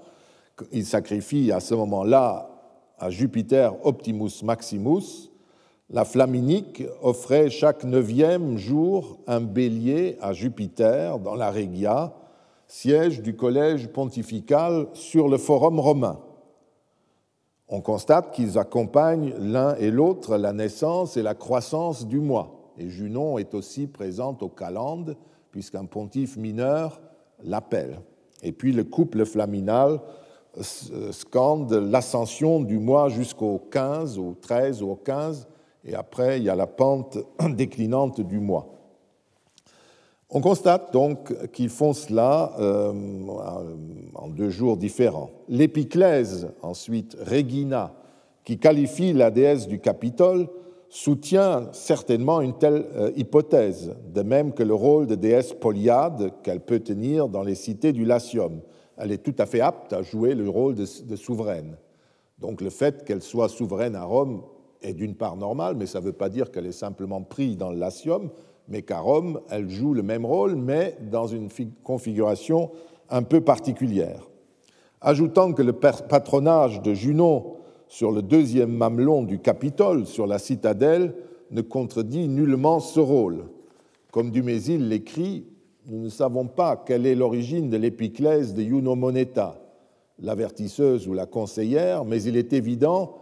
il 0.71 0.85
sacrifie 0.85 1.51
à 1.51 1.59
ce 1.59 1.75
moment-là 1.75 2.49
à 2.97 3.09
Jupiter 3.09 3.73
Optimus 3.85 4.43
Maximus. 4.43 5.31
La 5.89 6.03
flaminique 6.03 6.83
offrait 7.01 7.49
chaque 7.49 7.83
neuvième 7.83 8.57
jour 8.57 9.19
un 9.27 9.41
bélier 9.41 10.17
à 10.19 10.33
Jupiter 10.33 11.19
dans 11.19 11.35
la 11.35 11.51
Regia, 11.51 12.13
siège 12.67 13.21
du 13.21 13.35
collège 13.35 13.87
pontifical 13.87 14.87
sur 14.93 15.29
le 15.29 15.37
forum 15.37 15.79
romain. 15.79 16.19
On 17.69 17.81
constate 17.81 18.31
qu'ils 18.31 18.57
accompagnent 18.57 19.33
l'un 19.39 19.75
et 19.75 19.91
l'autre 19.91 20.37
la 20.37 20.53
naissance 20.53 21.17
et 21.17 21.21
la 21.21 21.35
croissance 21.35 22.07
du 22.07 22.19
mois 22.19 22.57
et 22.77 22.89
Junon 22.89 23.37
est 23.37 23.53
aussi 23.53 23.87
présente 23.87 24.43
au 24.43 24.49
Calende, 24.49 25.17
puisqu'un 25.57 25.85
pontife 25.85 26.37
mineur 26.37 27.01
l'appelle. 27.43 27.99
Et 28.43 28.51
puis 28.51 28.71
le 28.73 28.83
couple 28.83 29.25
flaminal 29.25 29.99
scande 30.61 31.73
l'ascension 31.73 32.59
du 32.59 32.77
mois 32.77 33.09
jusqu'au 33.09 33.57
15, 33.71 34.19
au 34.19 34.35
13 34.39 34.83
ou 34.83 34.91
au 34.91 34.95
15, 34.95 35.47
et 35.83 35.95
après 35.95 36.37
il 36.37 36.43
y 36.43 36.49
a 36.51 36.55
la 36.55 36.67
pente 36.67 37.17
déclinante 37.55 38.21
du 38.21 38.39
mois. 38.39 38.67
On 40.29 40.41
constate 40.41 40.93
donc 40.93 41.33
qu'ils 41.53 41.69
font 41.69 41.93
cela 41.93 42.53
euh, 42.59 42.93
en 44.13 44.27
deux 44.27 44.51
jours 44.51 44.77
différents. 44.77 45.31
L'épiclèse, 45.49 46.49
ensuite, 46.61 47.17
Regina, 47.25 47.95
qui 48.43 48.59
qualifie 48.59 49.11
la 49.11 49.31
déesse 49.31 49.67
du 49.67 49.79
Capitole, 49.79 50.49
soutient 50.89 51.69
certainement 51.73 52.41
une 52.41 52.57
telle 52.57 52.85
euh, 52.95 53.11
hypothèse, 53.15 53.95
de 54.13 54.21
même 54.21 54.53
que 54.53 54.63
le 54.63 54.73
rôle 54.73 55.07
de 55.07 55.15
déesse 55.15 55.53
polyade 55.53 56.31
qu'elle 56.43 56.61
peut 56.61 56.79
tenir 56.79 57.27
dans 57.27 57.43
les 57.43 57.55
cités 57.55 57.91
du 57.91 58.05
Latium. 58.05 58.61
Elle 58.97 59.11
est 59.11 59.23
tout 59.23 59.35
à 59.37 59.45
fait 59.45 59.61
apte 59.61 59.93
à 59.93 60.01
jouer 60.01 60.33
le 60.33 60.49
rôle 60.49 60.75
de, 60.75 61.15
souveraine. 61.15 61.77
Donc 62.39 62.61
le 62.61 62.69
fait 62.69 63.03
qu'elle 63.03 63.21
soit 63.21 63.49
souveraine 63.49 63.95
à 63.95 64.03
Rome 64.03 64.43
est 64.81 64.93
d'une 64.93 65.15
part 65.15 65.35
normal, 65.35 65.75
mais 65.77 65.85
ça 65.85 65.99
ne 65.99 66.05
veut 66.05 66.13
pas 66.13 66.29
dire 66.29 66.51
qu'elle 66.51 66.65
est 66.65 66.71
simplement 66.71 67.21
prise 67.21 67.57
dans 67.57 67.71
le 67.71 67.77
Latium, 67.77 68.29
mais 68.67 68.81
qu'à 68.81 68.99
Rome, 68.99 69.41
elle 69.49 69.69
joue 69.69 69.93
le 69.93 70.03
même 70.03 70.25
rôle, 70.25 70.55
mais 70.55 70.97
dans 71.11 71.27
une 71.27 71.49
configuration 71.83 72.71
un 73.09 73.23
peu 73.23 73.41
particulière. 73.41 74.27
Ajoutant 75.01 75.53
que 75.53 75.61
le 75.61 75.73
patronage 75.73 76.81
de 76.81 76.93
Junon 76.93 77.56
sur 77.87 78.11
le 78.11 78.21
deuxième 78.21 78.71
mamelon 78.71 79.23
du 79.23 79.39
Capitole, 79.39 80.05
sur 80.05 80.27
la 80.27 80.39
citadelle, 80.39 81.15
ne 81.51 81.61
contredit 81.61 82.27
nullement 82.27 82.79
ce 82.79 82.99
rôle. 82.99 83.45
Comme 84.11 84.31
Dumézil 84.31 84.87
l'écrit, 84.87 85.45
nous 85.85 86.01
ne 86.03 86.09
savons 86.09 86.47
pas 86.47 86.75
quelle 86.75 87.05
est 87.05 87.15
l'origine 87.15 87.69
de 87.69 87.77
l'épiclèse 87.77 88.53
de 88.53 88.61
Juno 88.61 88.95
Moneta, 88.95 89.61
l'avertisseuse 90.19 91.07
ou 91.07 91.13
la 91.13 91.25
conseillère, 91.25 92.03
mais 92.03 92.21
il 92.23 92.35
est 92.35 92.51
évident 92.53 93.15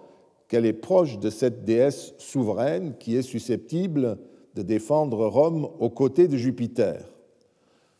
qu'elle 0.47 0.65
est 0.65 0.73
proche 0.73 1.19
de 1.19 1.29
cette 1.29 1.63
déesse 1.63 2.13
souveraine 2.17 2.93
qui 2.99 3.15
est 3.15 3.21
susceptible 3.21 4.17
de 4.55 4.61
défendre 4.61 5.27
Rome 5.27 5.69
aux 5.79 5.89
côtés 5.89 6.27
de 6.27 6.37
Jupiter. 6.37 7.03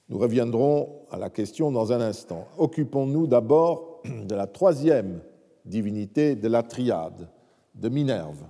Nous 0.10 0.18
reviendrons 0.18 0.90
à 1.12 1.18
la 1.18 1.30
question 1.30 1.72
dans 1.72 1.92
un 1.92 2.02
instant. 2.02 2.46
Occupons-nous 2.58 3.28
d'abord 3.28 4.02
de 4.06 4.36
la 4.36 4.48
troisième 4.48 5.20
divinité 5.66 6.36
de 6.36 6.48
la 6.48 6.64
triade, 6.64 7.28
de 7.74 7.90
Minerve. 7.90 8.44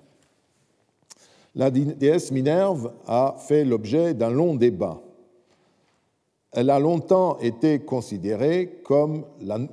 La 1.56 1.71
déesse 1.71 2.32
Minerve 2.32 2.91
a 3.08 3.36
fait 3.39 3.63
l'objet 3.63 4.13
d'un 4.13 4.30
long 4.30 4.56
débat. 4.56 5.01
Elle 6.51 6.69
a 6.69 6.80
longtemps 6.80 7.38
été 7.39 7.80
considérée 7.80 8.82
comme 8.84 9.25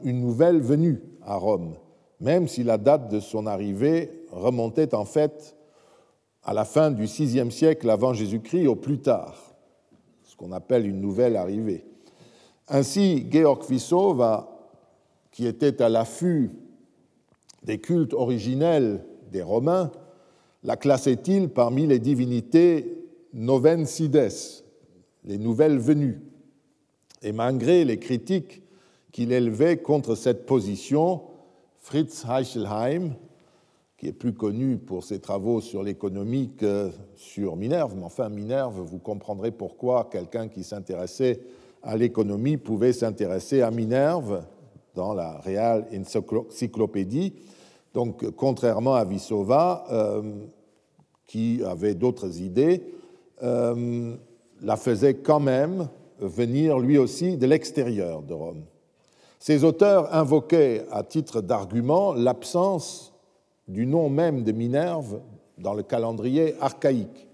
une 0.05 0.21
nouvelle 0.21 0.61
venue 0.61 1.01
à 1.23 1.37
Rome, 1.37 1.75
même 2.21 2.49
si 2.49 2.63
la 2.63 2.79
date 2.79 3.09
de 3.09 3.21
son 3.21 3.47
arrivée 3.47 4.27
remontait 4.31 4.95
en 4.95 5.05
fait 5.05 5.57
à 6.45 6.55
la 6.55 6.65
fin 6.65 6.91
du 6.91 7.05
VIe 7.05 7.51
siècle 7.51 7.89
avant 7.91 8.13
Jésus-Christ 8.15 8.67
au 8.67 8.77
plus 8.77 9.01
tard, 9.01 9.55
ce 10.25 10.37
qu'on 10.37 10.53
appelle 10.53 10.87
une 10.87 11.01
nouvelle 11.01 11.37
arrivée. 11.37 11.85
Ainsi, 12.69 13.27
Georg 13.31 13.65
Vissova, 13.69 14.49
qui 15.31 15.47
était 15.47 15.83
à 15.83 15.89
l'affût 15.89 16.51
des 17.65 17.79
cultes 17.79 18.15
originels 18.15 19.05
des 19.31 19.43
Romains, 19.43 19.91
la 20.65 20.77
classait-il 20.77 21.49
parmi 21.49 21.87
les 21.87 21.99
divinités 21.99 22.99
novencides, 23.33 24.29
les 25.25 25.39
nouvelles 25.39 25.79
venues? 25.79 26.21
Et 27.23 27.33
malgré 27.33 27.85
les 27.85 27.99
critiques 27.99 28.63
qu'il 29.13 29.33
élevait 29.33 29.79
contre 29.79 30.15
cette 30.15 30.47
position, 30.47 31.23
Fritz 31.79 32.25
Heichelheim, 32.29 33.15
qui 33.97 34.09
est 34.09 34.13
plus 34.13 34.33
connu 34.33 34.79
pour 34.79 35.05
ses 35.05 35.21
travaux 35.21 35.61
sur 35.61 35.83
l'économie 35.83 36.51
que 36.57 36.91
sur 37.15 37.55
Minerve, 37.55 37.95
mais 37.97 38.05
enfin 38.05 38.29
Minerve, 38.29 38.81
vous 38.81 38.99
comprendrez 38.99 39.53
pourquoi 39.53 40.09
quelqu'un 40.11 40.49
qui 40.49 40.65
s'intéressait 40.65 41.41
à 41.83 41.97
l'économie 41.97 42.57
pouvait 42.57 42.93
s'intéresser 42.93 43.63
à 43.63 43.71
Minerve 43.71 44.43
dans 44.95 45.15
la 45.15 45.39
Real 45.39 45.87
Encyclopédie. 45.95 47.35
Donc, 47.95 48.25
contrairement 48.37 48.95
à 48.95 49.05
Vissova, 49.05 49.85
euh, 49.91 50.23
qui 51.27 51.63
avait 51.65 51.95
d'autres 51.95 52.41
idées, 52.41 52.83
euh, 53.43 54.15
la 54.61 54.77
faisait 54.77 55.15
quand 55.15 55.41
même 55.41 55.89
venir 56.19 56.79
lui 56.79 56.99
aussi 56.99 57.37
de 57.37 57.47
l'extérieur 57.47 58.23
de 58.23 58.35
Rome. 58.35 58.65
Ces 59.39 59.65
auteurs 59.65 60.15
invoquaient 60.15 60.87
à 60.91 61.03
titre 61.03 61.41
d'argument 61.41 62.13
l'absence 62.13 63.13
du 63.67 63.87
nom 63.87 64.09
même 64.09 64.45
de 64.45 64.53
Minerve 64.53 65.21
dans 65.59 65.75
le 65.75 65.83
calendrier 65.83 66.55
archaïque. 66.61 67.29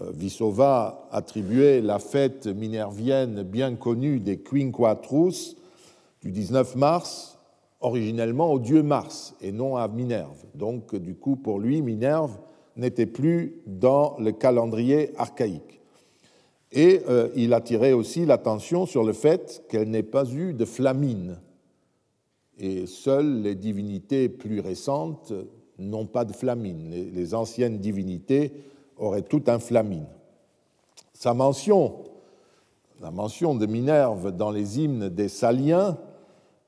Euh, 0.00 0.10
Vissova 0.14 1.08
attribuait 1.10 1.80
la 1.80 1.98
fête 1.98 2.46
minervienne 2.46 3.42
bien 3.42 3.74
connue 3.74 4.20
des 4.20 4.38
Quinquatrus 4.38 5.56
du 6.22 6.30
19 6.30 6.76
mars 6.76 7.38
originellement 7.82 8.52
au 8.52 8.58
dieu 8.58 8.82
Mars 8.82 9.34
et 9.40 9.52
non 9.52 9.76
à 9.76 9.88
Minerve. 9.88 10.44
Donc, 10.54 10.94
du 10.94 11.14
coup, 11.14 11.36
pour 11.36 11.58
lui, 11.58 11.82
Minerve 11.82 12.38
n'était 12.76 13.06
plus 13.06 13.60
dans 13.66 14.16
le 14.18 14.32
calendrier 14.32 15.12
archaïque. 15.18 15.80
Et 16.70 17.02
euh, 17.08 17.28
il 17.36 17.52
attirait 17.52 17.92
aussi 17.92 18.24
l'attention 18.24 18.86
sur 18.86 19.04
le 19.04 19.12
fait 19.12 19.64
qu'elle 19.68 19.90
n'ait 19.90 20.02
pas 20.02 20.24
eu 20.30 20.54
de 20.54 20.64
flamine. 20.64 21.38
Et 22.56 22.86
seules 22.86 23.42
les 23.42 23.54
divinités 23.54 24.28
plus 24.28 24.60
récentes 24.60 25.32
n'ont 25.78 26.06
pas 26.06 26.24
de 26.24 26.32
flamine. 26.32 26.90
Les, 26.90 27.34
anciennes 27.34 27.78
divinités 27.78 28.52
auraient 28.96 29.22
tout 29.22 29.42
un 29.48 29.58
flamine. 29.58 30.06
Sa 31.12 31.34
mention, 31.34 32.04
la 33.00 33.10
mention 33.10 33.54
de 33.54 33.66
Minerve 33.66 34.32
dans 34.32 34.50
les 34.50 34.80
hymnes 34.80 35.08
des 35.08 35.28
Saliens, 35.28 35.98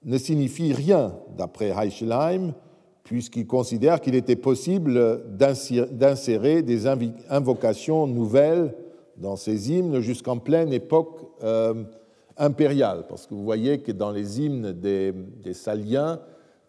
ne 0.05 0.19
signifie 0.19 0.73
rien, 0.73 1.15
d'après 1.37 1.71
Heichelheim, 1.71 2.53
puisqu'il 3.05 3.47
considère 3.47 4.01
qu'il 4.01 4.15
était 4.15 4.37
possible 4.37 5.23
d'insérer 5.37 6.63
des 6.63 6.87
invocations 7.29 8.07
nouvelles 8.07 8.75
dans 9.17 9.37
ces 9.37 9.71
hymnes 9.71 10.01
jusqu'en 10.01 10.39
pleine 10.39 10.73
époque 10.73 11.21
euh, 11.43 11.85
impériale, 12.37 13.05
parce 13.09 13.27
que 13.27 13.35
vous 13.35 13.45
voyez 13.45 13.79
que 13.79 13.93
dans 13.93 14.11
les 14.11 14.41
hymnes 14.41 14.73
des, 14.73 15.13
des, 15.13 15.55
Saliens, 15.55 16.21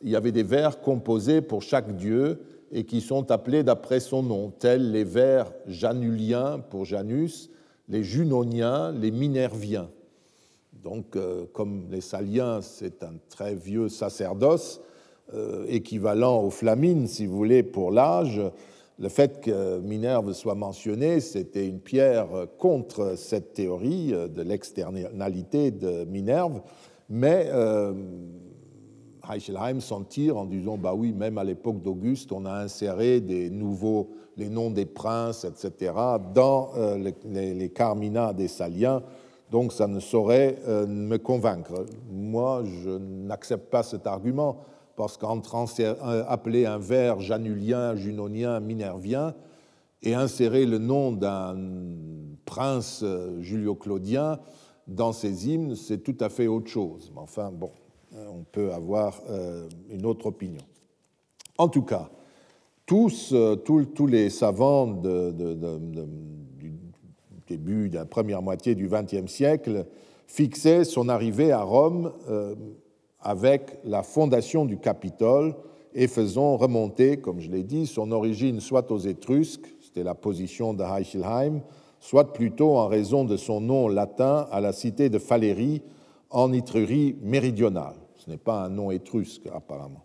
il 0.02 0.12
y 0.12 0.15
avait 0.15 0.32
des 0.32 0.43
vers 0.43 0.82
composés 0.82 1.41
pour 1.41 1.62
chaque 1.62 1.95
dieu 1.95 2.41
et 2.71 2.84
qui 2.84 3.02
sont 3.02 3.32
appelés 3.32 3.63
d'après 3.63 4.00
son 4.00 4.21
nom, 4.21 4.52
tels 4.52 4.91
les 4.91 5.04
vers 5.04 5.52
januliens 5.65 6.60
pour 6.60 6.86
Janus, 6.86 7.50
les 7.88 8.04
junoniens, 8.04 8.91
les 8.91 9.12
minerviens. 9.12 9.89
Donc, 10.86 11.15
euh, 11.15 11.45
comme 11.52 11.88
les 11.89 12.00
Saliens, 12.00 12.62
c'est 12.62 13.02
un 13.02 13.13
très 13.28 13.56
vieux 13.56 13.89
sacerdoce, 13.89 14.82
euh, 15.34 15.65
équivalent 15.67 16.43
aux 16.43 16.52
Flamines, 16.52 17.08
si 17.08 17.26
vous 17.26 17.36
voulez, 17.36 17.63
pour 17.63 17.89
l'âge, 17.89 18.39
le 19.00 19.10
fait 19.10 19.41
que 19.41 19.80
Minerve 19.80 20.34
soit 20.34 20.54
mentionné, 20.54 21.21
c'était 21.21 21.67
une 21.67 21.80
pierre 21.80 22.28
contre 22.60 23.17
cette 23.17 23.54
théorie 23.54 24.13
euh, 24.13 24.28
de 24.28 24.43
l'externalité 24.43 25.71
de 25.71 26.06
Minerve, 26.06 26.62
mais 27.10 27.50
Heichelheim 29.28 29.80
s'en 29.82 30.04
tire 30.04 30.38
en 30.38 30.45
disant 30.45 30.78
bah 30.78 30.93
oui, 30.93 31.13
même 31.13 31.39
à 31.39 31.43
l'époque 31.43 31.82
d'Auguste, 31.82 32.32
on 32.32 32.45
a 32.45 32.54
inséré 32.54 33.21
des 33.21 33.50
nouveaux, 33.50 34.12
les 34.38 34.50
noms 34.50 34.69
des 34.69 34.86
princes, 34.86 35.45
etc., 35.45 35.93
dans 36.36 36.69
les, 36.98 37.54
les, 37.56 37.69
Carmina 37.69 38.34
des 38.34 38.48
Saliens 38.48 39.02
donc 39.52 39.72
ça 39.74 39.88
ne 39.88 40.00
saurait 40.00 40.58
euh, 40.68 40.88
me 40.88 41.18
convaincre. 41.18 41.86
Moi, 42.10 42.64
je 42.66 42.90
n'accepte 42.90 43.70
pas 43.70 43.84
cet 43.84 44.08
argument, 44.08 44.58
parce 44.96 45.18
qu'entre 45.18 45.56
euh, 45.80 46.24
appeler 46.28 46.66
un 46.66 46.78
vers 46.78 47.20
janulien, 47.20 47.96
junonien, 47.96 48.60
minervien, 48.60 49.36
et 50.02 50.14
insérer 50.14 50.66
le 50.66 50.78
nom 50.78 51.12
d'un 51.12 51.58
prince 52.46 53.02
euh, 53.04 53.42
julio-claudien 53.42 54.40
dans 54.88 55.14
ses 55.14 55.48
hymnes, 55.48 55.76
c'est 55.76 56.04
tout 56.04 56.18
à 56.20 56.30
fait 56.30 56.48
autre 56.48 56.68
chose. 56.68 57.12
Mais 57.14 57.22
enfin, 57.22 57.52
bon, 57.52 57.72
on 58.14 58.44
peut 58.44 58.72
avoir 58.72 59.20
une 59.90 60.06
autre 60.06 60.28
opinion. 60.28 60.62
En 61.58 61.68
tout 61.70 61.82
cas, 61.82 62.12
tous, 62.86 63.34
tous, 63.66 64.08
les 64.08 64.30
savants 64.30 64.86
de, 64.86 65.34
début 67.48 67.90
de 67.90 67.96
la 67.96 68.06
première 68.06 68.42
moitié 68.42 68.76
du 68.76 68.88
XXe 68.88 69.32
siècle, 69.32 69.86
fixait 70.28 70.84
son 70.84 71.10
arrivée 71.10 71.52
à 71.52 71.62
Rome 71.62 72.12
euh, 72.30 72.56
avec 73.20 73.80
la 73.84 74.04
fondation 74.04 74.66
du 74.66 74.78
Capitole 74.78 75.56
et 75.94 76.08
faisant 76.08 76.58
remonter, 76.58 77.18
comme 77.18 77.40
je 77.40 77.50
l'ai 77.50 77.64
dit, 77.64 77.88
son 77.88 78.12
origine 78.12 78.60
soit 78.60 78.92
aux 78.92 78.98
Étrusques, 78.98 79.74
c'était 79.82 80.04
la 80.04 80.16
position 80.16 80.74
de 80.74 80.84
Heichelheim, 80.84 81.62
soit 82.00 82.34
plutôt 82.34 82.78
en 82.78 82.88
raison 82.88 83.24
de 83.24 83.38
son 83.38 83.62
nom 83.62 83.88
latin 83.88 84.48
à 84.52 84.60
la 84.62 84.74
cité 84.74 85.10
de 85.10 85.20
Falérie 85.20 85.82
en 86.30 86.52
Itrurie 86.54 87.16
méridionale. 87.22 87.96
Ce 88.16 88.30
n'est 88.30 88.38
pas 88.38 88.64
un 88.64 88.70
nom 88.70 88.92
étrusque 88.92 89.48
apparemment. 89.54 90.05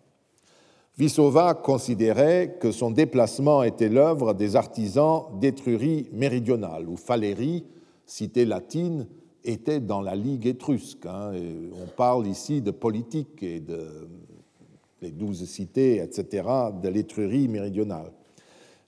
Vissova 1.01 1.55
considérait 1.55 2.57
que 2.59 2.71
son 2.71 2.91
déplacement 2.91 3.63
était 3.63 3.89
l'œuvre 3.89 4.35
des 4.35 4.55
artisans 4.55 5.23
d'Étrurie 5.39 6.07
méridionale, 6.13 6.87
où 6.87 6.95
Falérie, 6.95 7.65
cité 8.05 8.45
latine, 8.45 9.07
était 9.43 9.79
dans 9.79 10.01
la 10.01 10.13
Ligue 10.13 10.45
étrusque. 10.45 11.07
Hein, 11.07 11.31
on 11.73 11.87
parle 11.87 12.27
ici 12.27 12.61
de 12.61 12.69
politique 12.69 13.41
et 13.41 13.59
de 13.59 14.07
les 15.01 15.09
douze 15.09 15.43
cités, 15.45 16.03
etc., 16.03 16.47
de 16.83 16.89
l'Étrurie 16.89 17.47
méridionale. 17.47 18.11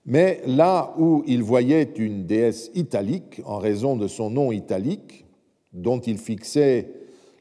Mais 0.06 0.44
là 0.46 0.94
où 1.00 1.24
il 1.26 1.42
voyait 1.42 1.94
une 1.98 2.28
déesse 2.28 2.70
italique, 2.76 3.42
en 3.44 3.58
raison 3.58 3.96
de 3.96 4.08
son 4.08 4.30
nom 4.30 4.52
italique, 4.52 5.26
dont 5.74 6.00
il 6.00 6.20
fixait 6.20 6.92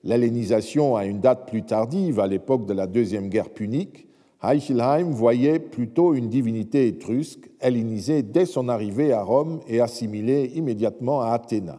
l'hellénisation 0.02 0.96
à 0.96 1.04
une 1.04 1.20
date 1.20 1.46
plus 1.46 1.62
tardive, 1.62 2.20
à 2.20 2.26
l'époque 2.26 2.64
de 2.64 2.72
la 2.72 2.86
Deuxième 2.86 3.28
Guerre 3.28 3.50
punique, 3.50 4.08
Heichelheim 4.42 5.10
voyait 5.10 5.60
plutôt 5.60 6.14
une 6.14 6.28
divinité 6.28 6.88
étrusque, 6.88 7.50
hellénisée 7.60 8.22
dès 8.22 8.46
son 8.46 8.68
arrivée 8.68 9.12
à 9.12 9.22
Rome 9.22 9.60
et 9.68 9.80
assimilée 9.80 10.50
immédiatement 10.54 11.22
à 11.22 11.30
Athéna. 11.30 11.78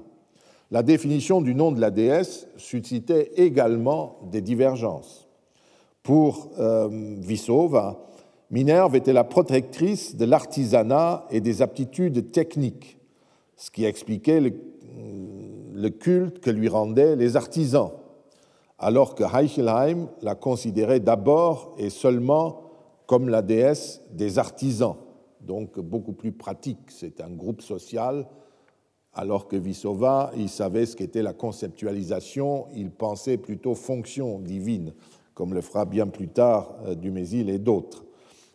La 0.71 0.81
définition 0.81 1.41
du 1.41 1.53
nom 1.53 1.71
de 1.71 1.79
la 1.79 1.91
déesse 1.91 2.47
suscitait 2.57 3.31
également 3.35 4.17
des 4.31 4.41
divergences. 4.41 5.27
Pour 6.01 6.49
euh, 6.57 6.89
Vissova, 7.19 7.99
Minerve 8.49 8.95
était 8.95 9.13
la 9.13 9.23
protectrice 9.23 10.15
de 10.15 10.25
l'artisanat 10.25 11.25
et 11.31 11.41
des 11.41 11.61
aptitudes 11.61 12.31
techniques, 12.31 12.97
ce 13.57 13.71
qui 13.71 13.85
expliquait 13.85 14.39
le, 14.41 15.89
culte 15.89 16.39
que 16.39 16.49
lui 16.49 16.69
rendaient 16.69 17.15
les 17.15 17.35
artisans, 17.35 17.91
alors 18.83 19.15
que 19.15 19.23
Heichelheim 19.23 20.09
la 20.21 20.35
considérait 20.35 20.99
d'abord 20.99 21.73
et 21.77 21.89
seulement 21.89 22.63
comme 23.05 23.29
la 23.29 23.41
déesse 23.41 24.01
des 24.11 24.39
artisans, 24.39 24.95
donc 25.39 25.79
beaucoup 25.79 26.13
plus 26.13 26.33
pratique. 26.33 26.79
C'est 26.89 27.21
un 27.21 27.29
groupe 27.29 27.61
social, 27.61 28.27
alors 29.13 29.47
que 29.47 29.55
Vissova, 29.55 30.31
il 30.35 30.49
savait 30.49 30.85
ce 30.85 30.95
qu'était 30.95 31.21
la 31.21 31.33
conceptualisation, 31.33 32.65
il 32.75 32.91
pensait 32.91 33.37
plutôt 33.37 33.73
fonction 33.73 34.39
divine, 34.39 34.93
comme 35.33 35.53
le 35.53 35.61
fera 35.61 35.85
bien 35.85 36.07
plus 36.07 36.27
tard 36.27 36.75
euh, 36.85 36.95
Dumézil 36.95 37.49
et 37.49 37.59
d'autres. 37.59 38.03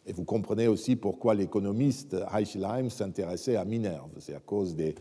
Et 0.07 0.13
vous 0.13 0.25
comprenez 0.25 0.69
aussi 0.69 0.97
pourquoi 0.97 1.35
l'économiste 1.35 2.17
Heichelheim 2.35 2.91
s'intéressait 2.91 3.57
à 3.57 3.65
Minerve, 3.65 4.11
c'est 4.19 4.35
à 4.35 4.41
cause 4.41 4.75
des, 4.75 4.95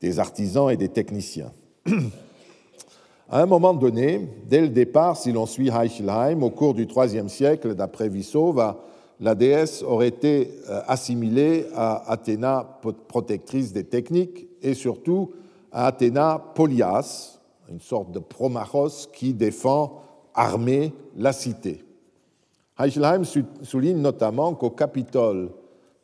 des 0.00 0.18
artisans 0.18 0.70
et 0.70 0.76
des 0.76 0.88
techniciens. 0.88 1.52
À 3.32 3.42
un 3.42 3.46
moment 3.46 3.74
donné, 3.74 4.28
dès 4.46 4.60
le 4.60 4.70
départ, 4.70 5.16
si 5.16 5.30
l'on 5.30 5.46
suit 5.46 5.68
Heichelheim, 5.68 6.42
au 6.42 6.50
cours 6.50 6.74
du 6.74 6.88
IIIe 6.88 7.28
siècle, 7.28 7.76
d'après 7.76 8.08
Vissova, 8.08 8.80
la 9.20 9.36
déesse 9.36 9.84
aurait 9.84 10.08
été 10.08 10.50
euh, 10.68 10.80
assimilée 10.88 11.66
à 11.76 12.10
Athéna, 12.10 12.80
protectrice 13.06 13.72
des 13.72 13.84
techniques, 13.84 14.48
et 14.62 14.74
surtout 14.74 15.30
à 15.70 15.86
Athéna 15.86 16.42
Polias, 16.56 17.38
une 17.70 17.78
sorte 17.78 18.10
de 18.10 18.18
promachos 18.18 19.06
qui 19.12 19.32
défend 19.32 20.02
armée 20.34 20.92
la 21.16 21.32
cité. 21.32 21.84
Heichelheim 22.80 23.22
souligne 23.62 24.00
notamment 24.00 24.54
qu'au 24.54 24.70
Capitole 24.70 25.50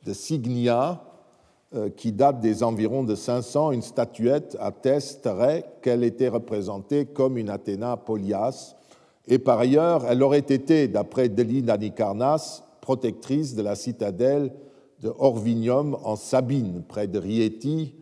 de 0.04 0.12
Signia, 0.12 1.02
qui 1.96 2.12
date 2.12 2.40
des 2.40 2.62
environs 2.62 3.04
de 3.04 3.14
500, 3.14 3.72
une 3.72 3.82
statuette 3.82 4.56
attesterait 4.60 5.64
qu'elle 5.82 6.04
était 6.04 6.28
représentée 6.28 7.06
comme 7.06 7.38
une 7.38 7.50
Athéna 7.50 7.96
Polias, 7.96 8.76
et 9.28 9.38
par 9.38 9.58
ailleurs, 9.58 10.06
elle 10.08 10.22
aurait 10.22 10.38
été, 10.38 10.86
d'après 10.86 11.28
Deline 11.28 11.70
Anicarnas, 11.70 12.62
protectrice 12.80 13.54
de 13.54 13.62
la 13.62 13.74
citadelle 13.74 14.52
de 15.02 15.12
Orvinium 15.18 15.96
en 16.04 16.16
Sabine, 16.16 16.82
près 16.86 17.08
de 17.08 17.18
Rieti, 17.18 17.94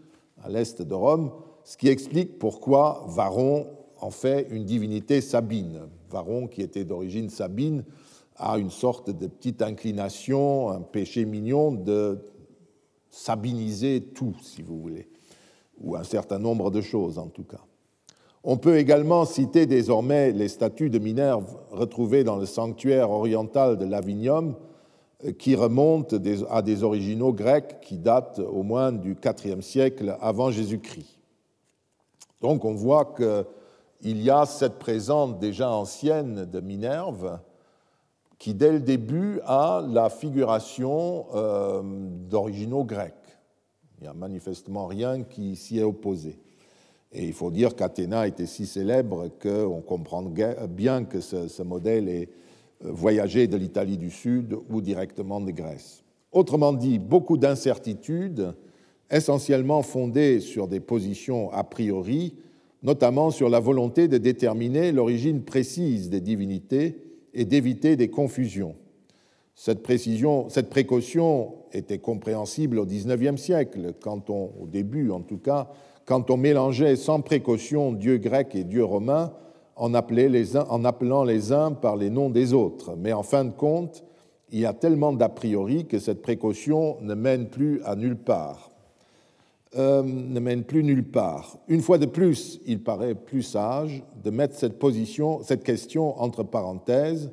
à 0.43 0.51
l'est 0.51 0.83
de 0.83 0.95
Rome, 0.95 1.31
ce 1.65 1.79
qui 1.79 1.89
explique 1.89 2.39
pourquoi 2.39 3.05
Varon 3.09 3.67
en 4.01 4.11
fait 4.11 4.47
une 4.51 4.65
divinité 4.65 5.23
sabine. 5.23 5.81
Varon, 6.11 6.47
qui 6.47 6.61
était 6.61 6.85
d'origine 6.85 7.31
sabine, 7.31 7.85
a 8.37 8.59
une 8.59 8.71
sorte 8.71 9.11
de 9.11 9.27
petite 9.27 9.63
inclination, 9.63 10.69
un 10.69 10.83
péché 10.83 11.25
mignon 11.25 11.73
de 11.73 12.19
sabiniser 13.15 14.01
tout, 14.15 14.35
si 14.43 14.63
vous 14.63 14.79
voulez, 14.79 15.09
ou 15.81 15.95
un 15.95 16.05
certain 16.05 16.39
nombre 16.39 16.71
de 16.71 16.81
choses 16.81 17.19
en 17.19 17.29
tout 17.29 17.45
cas. 17.45 17.61
On 18.43 18.57
peut 18.57 18.77
également 18.77 19.25
citer 19.25 19.67
désormais 19.67 20.33
les 20.33 20.49
statues 20.49 20.91
de 20.91 20.99
Minerve 20.99 21.57
retrouvées 21.71 22.25
dans 22.25 22.37
le 22.37 22.45
sanctuaire 22.45 23.11
oriental 23.11 23.79
de 23.79 23.85
Lavinium, 23.87 24.57
qui 25.39 25.55
remontent 25.55 26.17
à 26.51 26.61
des 26.61 26.83
originaux 26.83 27.33
grecs 27.33 27.81
qui 27.81 27.97
datent 27.97 28.41
au 28.41 28.63
moins 28.63 28.93
du 28.93 29.17
IVe 29.25 29.63
siècle 29.63 30.19
avant 30.21 30.51
Jésus-Christ. 30.51 31.19
Donc 32.43 32.67
on 32.67 32.75
voit 32.75 33.15
qu'il 33.17 34.23
y 34.23 34.29
a 34.29 34.45
cette 34.45 34.79
présence 34.79 35.39
déjà 35.39 35.71
ancienne 35.71 36.45
de 36.45 36.61
Minerve 36.61 37.39
qui, 38.39 38.55
dès 38.55 38.73
le 38.73 38.81
début, 38.81 39.41
a 39.45 39.85
la 39.89 40.11
figuration 40.11 41.27
euh, 41.35 41.83
d'originaux 42.29 42.85
grecs. 42.85 43.15
Il 43.99 44.05
n'y 44.05 44.09
a 44.09 44.15
manifestement 44.15 44.87
rien 44.87 45.23
qui 45.23 45.57
s'y 45.57 45.79
est 45.79 45.85
opposé. 45.85 46.39
Et 47.13 47.25
il 47.27 47.33
faut 47.33 47.51
dire 47.51 47.77
qu'Athéna 47.77 48.27
était 48.27 48.47
si 48.47 48.67
célèbre 48.67 49.29
qu'on 49.41 49.81
comprend 49.81 50.23
bien 50.23 51.05
que 51.05 51.21
ce 51.21 51.63
modèle 51.63 52.09
est 52.09 52.29
voyager 52.81 53.47
de 53.47 53.57
l'Italie 53.57 53.97
du 53.97 54.11
Sud 54.11 54.57
ou 54.69 54.81
directement 54.81 55.41
de 55.41 55.53
Grèce. 55.53 56.03
Autrement 56.33 56.73
dit, 56.73 56.99
beaucoup 56.99 57.39
d'incertitudes, 57.39 58.55
essentiellement 59.11 59.83
fondées 59.83 60.41
sur 60.41 60.67
des 60.67 60.81
positions 60.81 61.53
a 61.53 61.63
priori, 61.63 62.35
notamment 62.83 63.31
sur 63.31 63.49
la 63.49 63.61
volonté 63.61 64.09
de 64.09 64.19
déterminer 64.19 64.93
l'origine 64.93 65.43
précise 65.43 66.11
des 66.11 66.21
divinités 66.21 66.97
et 67.35 67.45
d'éviter 67.45 67.97
des 67.97 68.09
confusions. 68.09 68.77
Cette, 69.55 69.83
précision, 69.83 70.49
cette 70.49 70.71
précaution 70.71 71.55
était 71.73 71.99
compréhensible 71.99 72.79
au 72.79 72.87
XIXe 72.87 73.41
siècle, 73.41 73.95
quand 74.01 74.31
on, 74.31 74.51
au 74.61 74.67
début 74.67 75.11
en 75.11 75.21
tout 75.21 75.39
cas, 75.39 75.69
quand 76.07 76.31
on 76.31 76.37
mélangeait 76.37 76.97
sans 76.97 77.21
précaution 77.21 77.93
dieu 77.93 78.19
grec 78.19 78.55
et 78.55 78.65
dieu 78.65 78.85
romain 78.85 79.33
en, 79.77 79.91
les 80.17 80.57
en 80.57 80.85
appelant 80.85 81.25
les 81.25 81.53
uns 81.53 81.73
par 81.73 81.97
les 81.97 82.11
noms 82.11 82.31
des 82.31 82.53
autres. 82.53 82.97
Mais 82.97 83.13
en 83.13 83.23
fin 83.23 83.45
de 83.45 83.53
compte, 83.53 84.05
il 84.51 84.61
y 84.61 84.67
a 84.67 84.73
tellement 84.73 85.13
d'a 85.13 85.29
priori 85.29 85.87
que 85.87 85.99
cette 85.99 86.23
précaution 86.23 86.99
ne 87.01 87.15
mène 87.15 87.49
plus 87.49 87.83
à 87.85 87.97
nulle 87.97 88.17
part. 88.17 88.74
Euh, 89.77 90.05
ne 90.05 90.39
mène 90.39 90.63
plus 90.63 90.85
nulle 90.85 91.03
part. 91.03 91.59
Une 91.67 91.81
fois 91.81 91.99
de 91.99 92.07
plus, 92.07 92.61
il 92.65 92.81
paraît 92.81 93.17
plus 93.17 93.43
sage 93.43 94.05
de 94.23 94.31
mettre 94.31 94.55
cette, 94.55 94.81
cette 95.43 95.65
question 95.65 96.21
entre 96.21 96.45
parenthèses 96.45 97.33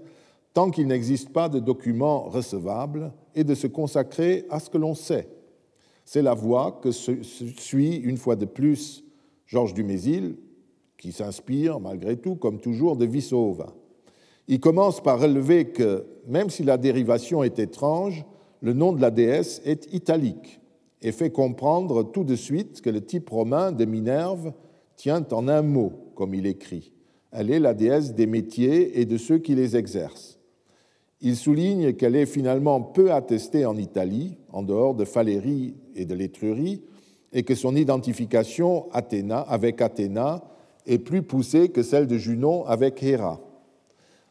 tant 0.56 0.72
qu'il 0.72 0.88
n'existe 0.88 1.30
pas 1.30 1.50
de 1.50 1.60
document 1.60 2.24
recevable 2.24 3.14
et 3.36 3.44
de 3.44 3.54
se 3.54 3.68
consacrer 3.68 4.46
à 4.50 4.60
ce 4.60 4.72
que 4.72 4.80
l'on 4.80 4.96
sait. 4.96 5.28
C'est 6.04 6.24
la 6.24 6.34
voie 6.34 6.80
que 6.82 6.90
suit 6.90 7.98
une 7.98 8.18
fois 8.18 8.36
de 8.36 8.46
plus 8.46 9.04
Georges 9.46 9.76
Dumézil 9.76 10.36
qui 10.98 11.12
s'inspire 11.12 11.80
malgré 11.80 12.18
tout, 12.18 12.36
comme 12.36 12.60
toujours, 12.60 12.98
de 12.98 13.06
Vissova. 13.06 13.72
Il 14.48 14.60
commence 14.60 15.00
par 15.00 15.20
relever 15.20 15.66
que, 15.66 16.06
même 16.28 16.50
si 16.50 16.64
la 16.64 16.78
dérivation 16.78 17.44
est 17.44 17.60
étrange, 17.60 18.26
le 18.62 18.74
nom 18.74 18.94
de 18.94 19.02
la 19.02 19.12
déesse 19.12 19.62
est 19.64 19.94
italique 19.94 20.61
et 21.02 21.12
fait 21.12 21.32
comprendre 21.32 22.04
tout 22.04 22.24
de 22.24 22.36
suite 22.36 22.82
que 22.82 22.90
le 22.90 23.04
type 23.04 23.30
romain 23.30 23.72
de 23.72 23.86
Minerve 23.86 24.54
tient 24.96 25.26
en 25.32 25.48
un 25.48 25.62
mot, 25.62 25.94
comme 26.16 26.34
il 26.34 26.46
écrit. 26.46 26.94
Elle 27.32 27.50
est 27.50 27.60
la 27.60 27.74
déesse 27.74 28.14
des 28.14 28.28
métiers 28.28 29.00
et 29.00 29.06
de 29.06 29.18
ceux 29.18 29.40
qui 29.40 29.56
les 29.56 29.76
exercent. 29.76 30.40
Il 31.22 31.36
souligne 31.36 31.94
qu'elle 31.94 32.16
est 32.16 32.26
finalement 32.26 32.82
peu 32.82 33.12
attestée 33.12 33.66
en 33.66 33.78
Italie, 33.78 34.38
en 34.52 34.64
dehors 34.64 34.96
de 34.96 35.06
Falérie 35.06 35.76
et 35.96 36.06
de 36.06 36.16
l'Étrurie, 36.16 36.82
et 37.32 37.44
que 37.44 37.56
son 37.56 37.76
identification 37.76 38.92
Athéna, 38.92 39.40
avec 39.40 39.82
Athéna 39.82 40.44
est 40.86 40.98
plus 40.98 41.22
poussée 41.22 41.70
que 41.70 41.84
celle 41.84 42.08
de 42.08 42.18
Junon 42.18 42.66
avec 42.66 43.02
Héra. 43.02 43.40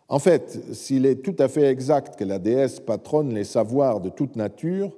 En 0.08 0.18
fait, 0.18 0.60
s'il 0.72 1.06
est 1.06 1.22
tout 1.22 1.36
à 1.38 1.48
fait 1.48 1.66
exact 1.70 2.18
que 2.18 2.24
la 2.24 2.40
déesse 2.40 2.80
patronne 2.80 3.32
les 3.32 3.44
savoirs 3.44 4.00
de 4.00 4.08
toute 4.08 4.34
nature 4.34 4.92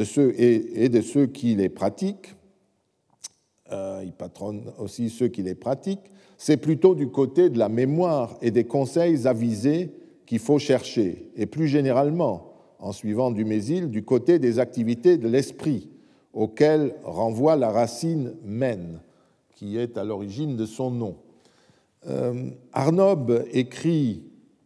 de 0.00 0.04
ceux 0.04 0.32
et, 0.40 0.88
de 0.88 1.02
ceux 1.02 1.26
qui 1.26 1.54
les 1.54 1.68
pratiquent, 1.68 2.34
euh, 3.70 4.00
il 4.02 4.12
patronne 4.12 4.62
aussi 4.78 5.10
ceux 5.10 5.28
qui 5.28 5.42
les 5.42 5.54
pratiquent, 5.54 6.10
c'est 6.38 6.56
plutôt 6.56 6.94
du 6.94 7.08
côté 7.08 7.50
de 7.50 7.58
la 7.58 7.68
mémoire 7.68 8.38
et 8.40 8.50
des 8.50 8.64
conseils 8.64 9.26
avisés 9.26 9.90
qu'il 10.24 10.38
faut 10.38 10.58
chercher, 10.58 11.30
et 11.36 11.44
plus 11.44 11.68
généralement, 11.68 12.54
en 12.78 12.92
suivant 12.92 13.30
Dumézil, 13.30 13.90
du 13.90 14.02
côté 14.02 14.38
des 14.38 14.58
activités 14.58 15.18
de 15.18 15.28
l'esprit, 15.28 15.90
auxquelles 16.32 16.94
renvoie 17.04 17.56
la 17.56 17.68
racine 17.68 18.32
mène, 18.42 19.02
qui 19.54 19.76
est 19.76 19.98
à 19.98 20.04
l'origine 20.04 20.56
de 20.56 20.64
son 20.64 20.90
nom. 20.90 21.16
Euh, 22.08 22.48
Arnob 22.72 23.44
écrit, 23.52 24.22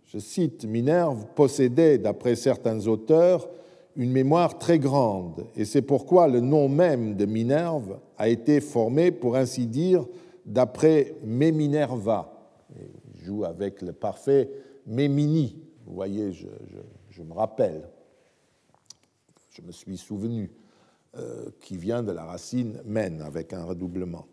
je 0.06 0.20
cite, 0.20 0.64
Minerve 0.64 1.26
possédait, 1.34 1.98
d'après 1.98 2.36
certains 2.36 2.86
auteurs, 2.86 3.48
une 3.96 4.11
mémoire 4.11 4.59
très 4.59 4.78
grande, 4.78 5.46
et 5.57 5.64
c'est 5.64 5.83
pourquoi 5.83 6.28
le 6.28 6.40
nom 6.40 6.68
même 6.68 7.16
de 7.16 7.26
Minerve 7.26 7.98
a 8.18 8.28
été 8.28 8.61
formé, 8.61 9.12
pour 9.12 9.37
ainsi 9.37 9.66
dire, 9.66 10.07
d'après 10.44 11.14
Méminerva. 11.22 12.33
Il 13.14 13.25
joue 13.25 13.44
avec 13.44 13.83
le 13.83 13.92
parfait 13.92 14.50
Mémini. 14.87 15.62
Vous 15.87 15.94
voyez, 15.94 16.33
je, 16.33 17.23
me 17.23 17.33
rappelle, 17.33 17.88
je 19.50 19.62
me 19.62 19.73
suis 19.73 19.96
souvenu, 19.96 20.50
euh, 21.16 21.50
qui 21.60 21.77
vient 21.77 22.02
de 22.02 22.10
la 22.10 22.25
racine 22.25 22.81
men 22.85 23.23
avec 23.23 23.52
un 23.52 23.64
redoublement 23.64 24.27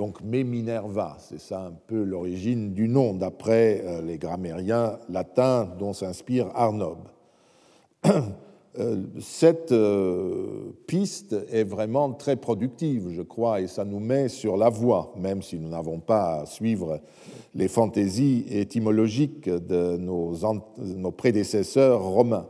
donc 0.00 0.22
Minerva, 0.22 1.18
c'est 1.18 1.38
ça 1.38 1.66
un 1.66 1.72
peu 1.72 2.02
l'origine 2.04 2.72
du 2.72 2.88
nom, 2.88 3.12
d'après 3.12 3.82
euh, 3.84 4.00
les 4.00 4.16
grammairiens 4.16 4.98
latins 5.10 5.68
dont 5.78 5.92
s'inspire 5.92 6.50
Arnob. 6.54 7.00
Euh, 8.78 9.02
cette 9.18 9.72
euh, 9.72 10.72
piste 10.86 11.34
est 11.50 11.64
vraiment 11.64 12.12
très 12.12 12.36
productive, 12.36 13.08
je 13.10 13.22
crois, 13.22 13.60
et 13.60 13.66
ça 13.66 13.84
nous 13.84 13.98
met 13.98 14.28
sur 14.28 14.56
la 14.56 14.68
voie, 14.68 15.12
même 15.16 15.42
si 15.42 15.58
nous 15.58 15.68
n'avons 15.68 15.98
pas 15.98 16.42
à 16.42 16.46
suivre 16.46 17.00
les 17.56 17.66
fantaisies 17.66 18.46
étymologiques 18.48 19.48
de 19.48 19.96
nos, 19.96 21.10
prédécesseurs 21.10 22.00
romains. 22.00 22.46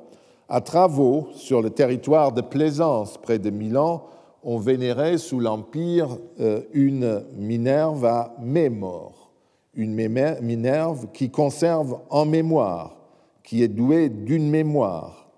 À 0.51 0.61
travaux 0.61 1.29
sur 1.33 1.62
le 1.62 1.71
territoire 1.71 2.33
de 2.33 2.43
Plaisance, 2.43 3.16
près 3.16 3.39
de 3.39 3.49
Milan, 3.49 4.05
on 4.43 4.59
vénérait 4.59 5.16
sous 5.16 5.41
l'Empire 5.41 6.18
euh, 6.41 6.61
une 6.75 7.25
Minerve 7.39 8.05
à 8.05 8.35
mémore, 8.43 9.33
une 9.73 9.95
Minerve 9.95 11.07
qui 11.14 11.31
conserve 11.31 11.99
en 12.11 12.27
mémoire, 12.27 12.99
qui 13.43 13.62
est 13.62 13.68
douée 13.68 14.11
d'une 14.11 14.51
mémoire. 14.51 15.30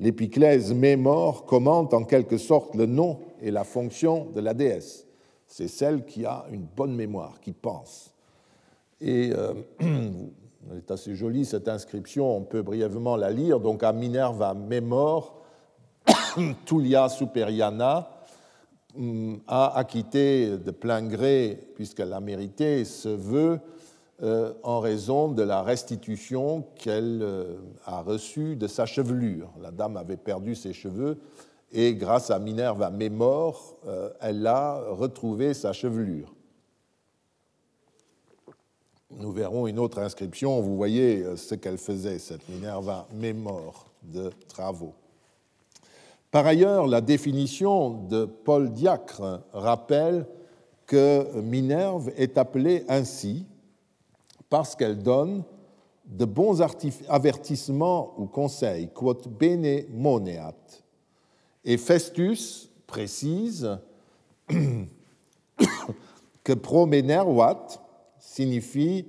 L'épiclèse 0.00 0.72
mémore 0.72 1.44
commente 1.44 1.92
en 1.92 2.04
quelque 2.04 2.38
sorte 2.38 2.74
le 2.74 2.86
nom 2.86 3.20
et 3.42 3.50
la 3.50 3.64
fonction 3.64 4.28
de 4.34 4.40
la 4.40 4.54
déesse. 4.54 5.06
C'est 5.46 5.68
celle 5.68 6.06
qui 6.06 6.24
a 6.24 6.46
une 6.50 6.64
bonne 6.64 6.94
mémoire, 6.94 7.38
qui 7.40 7.52
pense. 7.52 8.14
Et 9.02 9.30
euh, 9.36 9.52
est 10.74 10.90
assez 10.90 11.14
jolie 11.14 11.44
cette 11.44 11.68
inscription, 11.68 12.34
on 12.34 12.42
peut 12.42 12.62
brièvement 12.62 13.16
la 13.16 13.30
lire. 13.30 13.60
Donc 13.60 13.82
à 13.82 13.92
Minerva 13.92 14.54
Memor, 14.54 15.42
Tulia 16.64 17.10
Superiana 17.10 18.22
mm, 18.96 19.34
a 19.48 19.76
acquitté 19.76 20.56
de 20.56 20.70
plein 20.70 21.02
gré, 21.02 21.58
puisqu'elle 21.74 22.14
a 22.14 22.20
mérité, 22.20 22.86
ce 22.86 23.10
vœu 23.10 23.60
euh, 24.22 24.52
en 24.62 24.80
raison 24.80 25.28
de 25.28 25.42
la 25.42 25.62
restitution 25.62 26.64
qu'elle 26.76 27.20
euh, 27.22 27.56
a 27.86 28.02
reçue 28.02 28.54
de 28.54 28.66
sa 28.66 28.84
chevelure. 28.84 29.50
La 29.62 29.70
dame 29.70 29.96
avait 29.96 30.18
perdu 30.18 30.54
ses 30.54 30.74
cheveux 30.74 31.18
et 31.72 31.94
grâce 31.94 32.30
à 32.30 32.38
Minerva 32.38 32.90
Memor, 32.90 33.76
euh, 33.86 34.10
elle 34.20 34.46
a 34.46 34.82
retrouvé 34.90 35.54
sa 35.54 35.72
chevelure 35.72 36.34
nous 39.18 39.32
verrons 39.32 39.66
une 39.66 39.78
autre 39.78 39.98
inscription. 39.98 40.60
Vous 40.60 40.76
voyez 40.76 41.24
ce 41.36 41.56
qu'elle 41.56 41.78
faisait, 41.78 42.18
cette 42.18 42.48
Minerva 42.48 43.08
Mémor 43.12 43.86
de 44.02 44.30
travaux. 44.48 44.94
Par 46.30 46.46
ailleurs, 46.46 46.86
la 46.86 47.00
définition 47.00 47.90
de 48.06 48.24
Paul 48.24 48.70
Diacre 48.70 49.40
rappelle 49.52 50.26
que 50.86 51.40
Minerve 51.40 52.10
est 52.16 52.38
appelée 52.38 52.84
ainsi 52.88 53.46
parce 54.50 54.76
qu'elle 54.76 54.98
donne 54.98 55.44
de 56.04 56.24
bons 56.24 56.60
avertissements 57.08 58.14
ou 58.18 58.26
conseils, 58.26 58.90
quod 58.92 59.26
bene 59.28 59.84
moneat. 59.90 60.82
Et 61.64 61.76
Festus 61.76 62.68
précise 62.86 63.78
que 66.44 66.52
promenervat, 66.52 67.66
signifie 68.18 69.06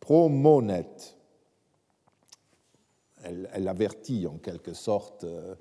promonet. 0.00 0.86
Elle, 3.22 3.48
elle, 3.54 3.68
avertit 3.68 4.26
en 4.26 4.36
quelque 4.36 4.74
sorte, 4.74 5.24
euh, 5.24 5.54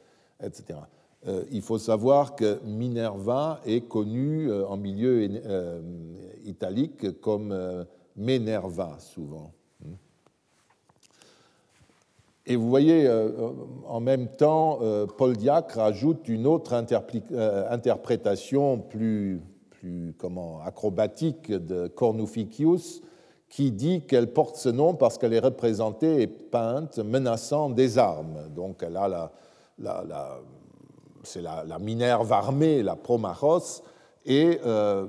etc. 0.44 0.80
Euh, 1.28 1.46
il 1.52 1.62
faut 1.62 1.78
savoir 1.78 2.36
que 2.36 2.60
Minerva 2.66 3.62
est 3.66 3.88
connue 3.88 4.52
euh, 4.52 4.68
en 4.68 4.76
milieu 4.76 5.24
italique 6.44 7.22
comme 7.22 7.86
Minerva 8.16 8.98
souvent. 9.00 9.52
Et 12.46 12.58
vous 12.58 12.70
voyez, 12.70 13.10
en 13.88 14.02
même 14.02 14.28
temps, 14.28 14.80
Paul 15.18 15.38
Diacre 15.38 15.80
ajoute 15.80 16.28
une 16.28 16.46
autre 16.46 16.74
interprétation 16.74 18.80
plus, 18.80 19.42
plus 19.70 20.14
comment, 20.18 20.60
acrobatique 20.62 21.52
de 21.52 21.88
Cornuficius, 21.88 23.02
qui 23.48 23.72
dit 23.72 24.02
qu'elle 24.02 24.34
porte 24.34 24.58
ce 24.58 24.68
nom 24.68 24.94
parce 24.94 25.18
qu'elle 25.18 25.34
est 25.34 25.40
représentée 25.40 26.24
et 26.24 26.28
peinte 26.28 26.98
menaçant 26.98 27.70
des 27.70 27.98
armes. 27.98 28.50
Donc 28.54 28.84
elle 28.84 28.98
a 28.98 29.08
la, 29.08 29.32
la, 29.78 30.42
c'est 31.24 31.42
la, 31.42 31.80
Minerve 31.80 32.32
armée, 32.32 32.84
la 32.84 32.96
Promachos, 32.96 33.82
et 34.26 34.60
euh, 34.66 35.08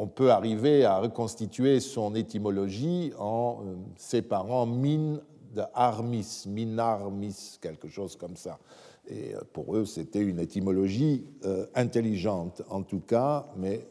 on 0.00 0.06
peut 0.06 0.30
arriver 0.30 0.84
à 0.84 0.98
reconstituer 1.00 1.80
son 1.80 2.14
étymologie 2.14 3.12
en 3.18 3.58
euh, 3.66 3.74
séparant 3.96 4.64
mine 4.64 5.20
de 5.56 5.62
armis, 5.74 6.44
minarmis, 6.46 7.58
quelque 7.60 7.88
chose 7.88 8.14
comme 8.14 8.36
ça. 8.36 8.60
Et 9.08 9.34
euh, 9.34 9.40
pour 9.52 9.74
eux, 9.74 9.84
c'était 9.84 10.20
une 10.20 10.38
étymologie 10.38 11.26
euh, 11.44 11.66
intelligente, 11.74 12.62
en 12.70 12.84
tout 12.84 13.00
cas, 13.00 13.46
mais 13.56 13.84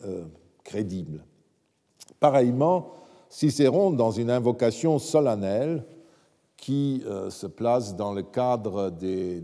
crédible. 0.63 1.25
Pareillement, 2.21 2.93
Cicéron, 3.27 3.91
dans 3.91 4.11
une 4.11 4.31
invocation 4.31 4.99
solennelle 4.99 5.83
qui 6.55 7.03
se 7.29 7.45
place 7.45 7.95
dans 7.95 8.13
le 8.13 8.23
cadre 8.23 8.89
de 8.89 9.43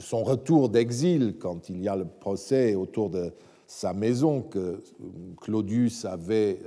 son 0.00 0.22
retour 0.22 0.68
d'exil, 0.68 1.36
quand 1.38 1.68
il 1.68 1.80
y 1.80 1.88
a 1.88 1.96
le 1.96 2.04
procès 2.04 2.74
autour 2.74 3.08
de 3.08 3.32
sa 3.72 3.92
maison 3.92 4.42
que 4.42 4.82
Claudius 5.40 6.04
avait 6.04 6.60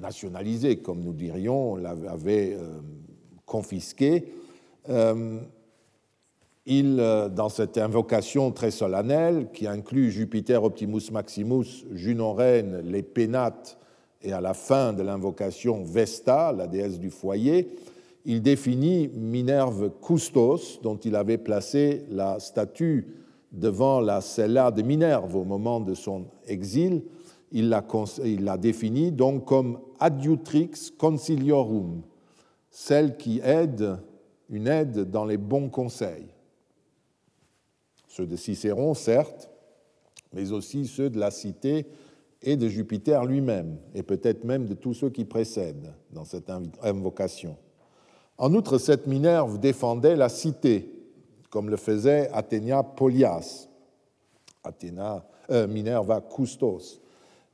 nationalisé, 0.00 0.78
comme 0.78 1.00
nous 1.00 1.12
dirions, 1.12 1.76
l'avait 1.76 2.56
confisqué, 3.44 4.32
il, 6.66 6.98
euh, 6.98 7.28
dans 7.28 7.48
cette 7.48 7.76
invocation 7.78 8.50
très 8.50 8.70
solennelle, 8.70 9.48
qui 9.52 9.66
inclut 9.66 10.10
Jupiter 10.10 10.64
Optimus 10.64 11.10
Maximus, 11.12 11.84
Junon 11.92 12.32
Reine, 12.32 12.80
les 12.84 13.02
Pénates, 13.02 13.78
et 14.22 14.32
à 14.32 14.40
la 14.40 14.54
fin 14.54 14.94
de 14.94 15.02
l'invocation 15.02 15.84
Vesta, 15.84 16.52
la 16.52 16.66
déesse 16.66 16.98
du 16.98 17.10
foyer, 17.10 17.76
il 18.24 18.40
définit 18.40 19.08
Minerve 19.08 19.90
Custos, 20.00 20.80
dont 20.82 20.96
il 20.96 21.14
avait 21.14 21.36
placé 21.36 22.06
la 22.10 22.40
statue 22.40 23.06
devant 23.54 24.00
la 24.00 24.20
cella 24.20 24.70
de 24.70 24.82
Minerve 24.82 25.34
au 25.36 25.44
moment 25.44 25.80
de 25.80 25.94
son 25.94 26.26
exil. 26.46 27.02
Il 27.52 27.68
l'a 27.68 28.58
définie 28.58 29.12
donc 29.12 29.46
comme 29.46 29.78
Adiutrix 30.00 30.92
Conciliorum, 30.98 32.02
celle 32.70 33.16
qui 33.16 33.40
aide, 33.42 33.98
une 34.50 34.66
aide 34.66 35.10
dans 35.10 35.24
les 35.24 35.38
bons 35.38 35.68
conseils 35.68 36.34
ceux 38.14 38.26
de 38.26 38.36
Cicéron, 38.36 38.94
certes, 38.94 39.50
mais 40.32 40.52
aussi 40.52 40.86
ceux 40.86 41.10
de 41.10 41.18
la 41.18 41.32
cité 41.32 41.86
et 42.42 42.56
de 42.56 42.68
Jupiter 42.68 43.24
lui-même, 43.24 43.76
et 43.92 44.04
peut-être 44.04 44.44
même 44.44 44.66
de 44.66 44.74
tous 44.74 44.94
ceux 44.94 45.10
qui 45.10 45.24
précèdent 45.24 45.92
dans 46.12 46.24
cette 46.24 46.48
invocation. 46.80 47.56
En 48.38 48.54
outre, 48.54 48.78
cette 48.78 49.08
Minerve 49.08 49.58
défendait 49.58 50.14
la 50.14 50.28
cité, 50.28 50.93
comme 51.54 51.70
le 51.70 51.76
faisait 51.76 52.28
Athénia 52.32 52.82
Polias, 52.82 53.68
Athéna, 54.64 55.24
euh, 55.52 55.68
Minerva 55.68 56.20
Custos. 56.20 57.00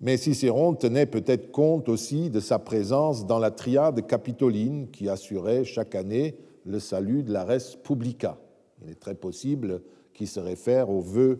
Mais 0.00 0.16
Cicéron 0.16 0.72
tenait 0.72 1.04
peut-être 1.04 1.52
compte 1.52 1.86
aussi 1.90 2.30
de 2.30 2.40
sa 2.40 2.58
présence 2.58 3.26
dans 3.26 3.38
la 3.38 3.50
triade 3.50 4.06
capitoline 4.06 4.88
qui 4.90 5.10
assurait 5.10 5.64
chaque 5.64 5.94
année 5.94 6.38
le 6.64 6.80
salut 6.80 7.22
de 7.22 7.30
la 7.30 7.44
res 7.44 7.76
publica. 7.82 8.38
Il 8.82 8.90
est 8.90 8.98
très 8.98 9.14
possible 9.14 9.82
qui 10.14 10.26
se 10.26 10.40
réfère 10.40 10.88
au 10.88 11.02
vœu 11.02 11.38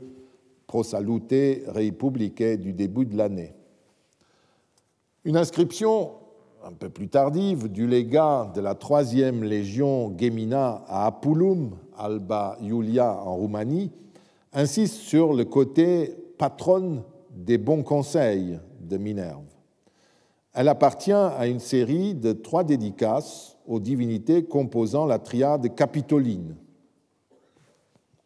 pro 0.67 0.85
salute 0.85 1.65
republicae 1.67 2.59
du 2.59 2.75
début 2.75 3.07
de 3.07 3.17
l'année. 3.17 3.55
Une 5.25 5.39
inscription 5.39 6.11
un 6.63 6.73
peu 6.73 6.91
plus 6.91 7.09
tardive 7.09 7.69
du 7.69 7.87
légat 7.87 8.53
de 8.55 8.61
la 8.61 8.75
troisième 8.75 9.45
légion 9.45 10.15
Gemina 10.19 10.85
à 10.89 11.07
Apulum, 11.07 11.71
Alba 12.01 12.57
Iulia 12.61 13.23
en 13.23 13.37
Roumanie, 13.37 13.91
insiste 14.53 14.97
sur 14.97 15.33
le 15.33 15.45
côté 15.45 16.15
patronne 16.39 17.03
des 17.31 17.59
bons 17.59 17.83
conseils 17.83 18.59
de 18.81 18.97
Minerve. 18.97 19.45
Elle 20.53 20.69
appartient 20.69 21.13
à 21.13 21.47
une 21.47 21.61
série 21.61 22.15
de 22.15 22.33
trois 22.33 22.65
dédicaces 22.65 23.57
aux 23.67 23.79
divinités 23.79 24.45
composant 24.45 25.07
la 25.07 25.19
triade 25.19 25.75
capitoline, 25.77 26.57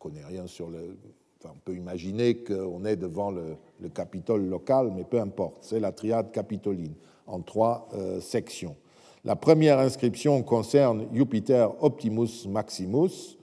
connaît 0.04 0.24
rien 0.24 0.46
sur 0.46 0.68
le. 0.68 0.98
Enfin, 1.40 1.54
on 1.56 1.58
peut 1.64 1.74
imaginer 1.74 2.36
qu'on 2.36 2.84
est 2.84 2.96
devant 2.96 3.30
le, 3.30 3.56
Capitole 3.94 4.46
local, 4.46 4.92
mais 4.96 5.04
peu 5.04 5.20
importe. 5.20 5.58
C'est 5.60 5.80
la 5.80 5.92
triade 5.92 6.32
capitoline 6.32 6.94
en 7.26 7.40
trois 7.40 7.88
euh, 7.92 8.18
sections. 8.20 8.76
La 9.24 9.36
première 9.36 9.78
inscription 9.78 10.42
concerne 10.42 11.06
Jupiter 11.12 11.70
Optimus 11.82 12.46
Maximus, 12.48 13.36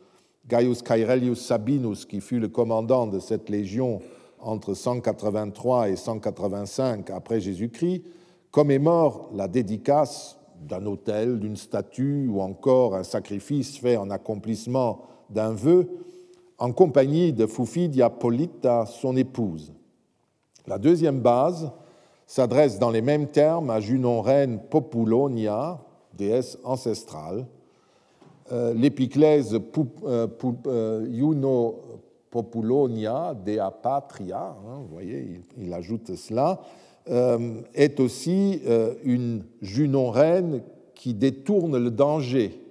Gaius 0.48 0.82
Cairelius 0.82 1.46
Sabinus, 1.46 2.06
qui 2.06 2.22
fut 2.22 2.39
le 2.39 2.48
commandant 2.48 3.08
de 3.08 3.20
cette 3.20 3.50
légion 3.50 4.02
entre 4.39 4.74
183 4.74 5.89
et 5.89 5.96
185 5.96 7.10
après 7.12 7.39
Jésus-Christ, 7.39 8.04
commémore 8.50 9.30
la 9.34 9.48
dédicace 9.48 10.38
d'un 10.62 10.86
autel, 10.86 11.39
d'une 11.39 11.56
statue 11.56 12.28
ou 12.28 12.42
encore 12.42 12.96
un 12.96 13.04
sacrifice 13.04 13.78
fait 13.78 13.98
en 13.98 14.10
accomplissement 14.10 15.04
d'un 15.30 15.54
vœu 15.54 15.88
en 16.58 16.72
compagnie 16.74 17.34
de 17.34 17.48
Fufidia 17.48 18.10
Polita, 18.10 18.86
son 18.86 19.16
épouse. 19.16 19.74
La 20.68 20.78
deuxième 20.78 21.20
base 21.20 21.72
s'adresse 22.28 22.78
dans 22.78 22.92
les 22.92 23.02
mêmes 23.02 23.28
termes 23.28 23.72
à 23.72 23.80
Junon 23.80 24.22
reine 24.22 24.60
Populonia, 24.70 25.84
déesse 26.14 26.60
ancestrale. 26.64 27.48
L'épiclèse 28.76 29.58
Juno 31.12 31.76
Populonia, 32.30 33.34
Dea 33.34 33.72
Patria, 33.82 34.56
hein, 34.68 34.80
vous 34.82 34.93
voyez, 34.93 35.41
il, 35.58 35.74
ajoute 35.74 36.16
cela, 36.16 36.62
est 37.74 37.99
aussi 37.99 38.62
une 39.04 39.43
Junon 39.62 40.12
reine 40.12 40.62
qui 40.93 41.14
détourne 41.14 41.78
le 41.78 41.91
danger. 41.91 42.62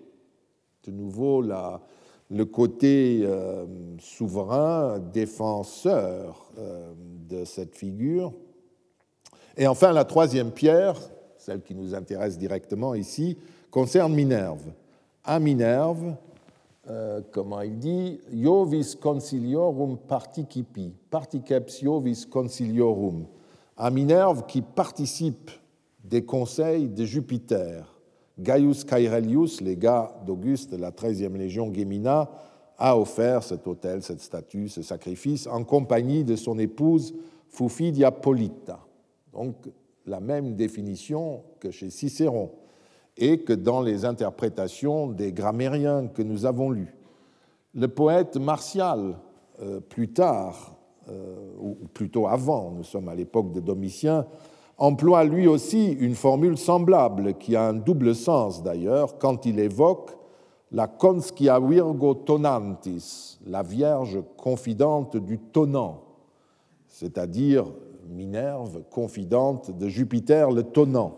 De 0.85 0.93
nouveau, 0.93 1.43
la, 1.43 1.81
le 2.31 2.45
côté 2.45 3.23
euh, 3.25 3.67
souverain, 3.99 5.01
défenseur 5.13 6.51
euh, 6.59 6.93
de 7.29 7.45
cette 7.45 7.75
figure. 7.75 8.33
Et 9.57 9.67
enfin, 9.67 9.93
la 9.93 10.05
troisième 10.05 10.53
pierre, 10.53 10.97
celle 11.39 11.61
qui 11.61 11.75
nous 11.75 11.95
intéresse 11.95 12.39
directement 12.39 12.95
ici, 12.95 13.37
concerne 13.71 14.15
Minerve. 14.15 14.63
À 15.25 15.39
Minerve, 15.39 16.15
euh, 16.89 17.21
comment 17.31 17.61
il 17.61 17.79
dit, 17.79 18.21
Iovis 18.33 18.97
conciliorum 19.01 19.99
participi, 19.99 20.95
particeps 21.11 21.83
Iovis 21.83 22.25
conciliorum. 22.25 23.27
À 23.77 23.91
Minerve 23.91 24.47
qui 24.47 24.63
participe 24.63 25.51
des 26.03 26.25
conseils 26.25 26.89
de 26.89 27.05
Jupiter 27.05 28.01
Gaius 28.39 28.85
Cairelius, 28.85 29.61
les 29.61 29.77
gars 29.77 30.11
d'Auguste 30.27 30.73
de 30.73 30.79
la 30.79 30.91
13e 30.91 31.37
légion 31.37 31.73
Gemina, 31.73 32.31
a 32.79 32.97
offert 32.97 33.43
cet 33.43 33.67
autel, 33.67 34.03
cette 34.03 34.21
statue, 34.23 34.69
ce 34.69 34.81
sacrifice 34.81 35.47
en 35.47 35.65
compagnie 35.65 36.25
de 36.25 36.37
son 36.37 36.59
épouse 36.59 37.15
Fufidia 37.49 38.11
Polita. 38.11 38.81
Donc 39.35 39.57
la 40.07 40.21
même 40.21 40.55
définition 40.55 41.43
que 41.61 41.71
chez 41.71 41.91
Cicéron 41.91 42.51
et 43.21 43.41
que 43.41 43.53
dans 43.53 43.83
les 43.83 44.05
interprétations 44.05 45.07
des 45.07 45.33
grammairiens 45.33 46.09
que 46.09 46.23
nous 46.23 46.47
avons 46.47 46.71
lus. 46.71 46.95
Le 47.75 47.87
poète 47.87 48.37
Martial, 48.37 49.19
euh, 49.63 49.79
plus 49.79 50.09
tard, 50.09 50.75
euh, 51.09 51.37
ou 51.61 51.77
plutôt 51.93 52.27
avant, 52.27 52.71
nous 52.71 52.83
sommes 52.83 53.09
à 53.09 53.15
l'époque 53.15 53.53
de 53.53 53.61
Domitien, 53.61 54.27
emploie 54.79 55.25
lui 55.25 55.47
aussi 55.47 55.93
une 55.93 56.15
formule 56.15 56.57
semblable 56.57 57.35
qui 57.35 57.55
a 57.55 57.69
un 57.69 57.75
double 57.75 58.15
sens 58.15 58.63
d'ailleurs 58.63 59.19
quand 59.19 59.45
il 59.45 59.61
évoque 59.61 60.17
la 60.73 60.87
conscia 60.87 61.61
virgo 61.61 62.15
tonantis, 62.15 63.39
la 63.47 63.63
Vierge 63.63 64.21
confidente 64.37 65.17
du 65.17 65.39
tonnant, 65.39 66.05
c'est-à-dire 66.87 67.67
Minerve 68.09 68.83
confidente 68.91 69.77
de 69.77 69.89
Jupiter 69.89 70.51
le 70.51 70.65
tonnant. 70.65 71.15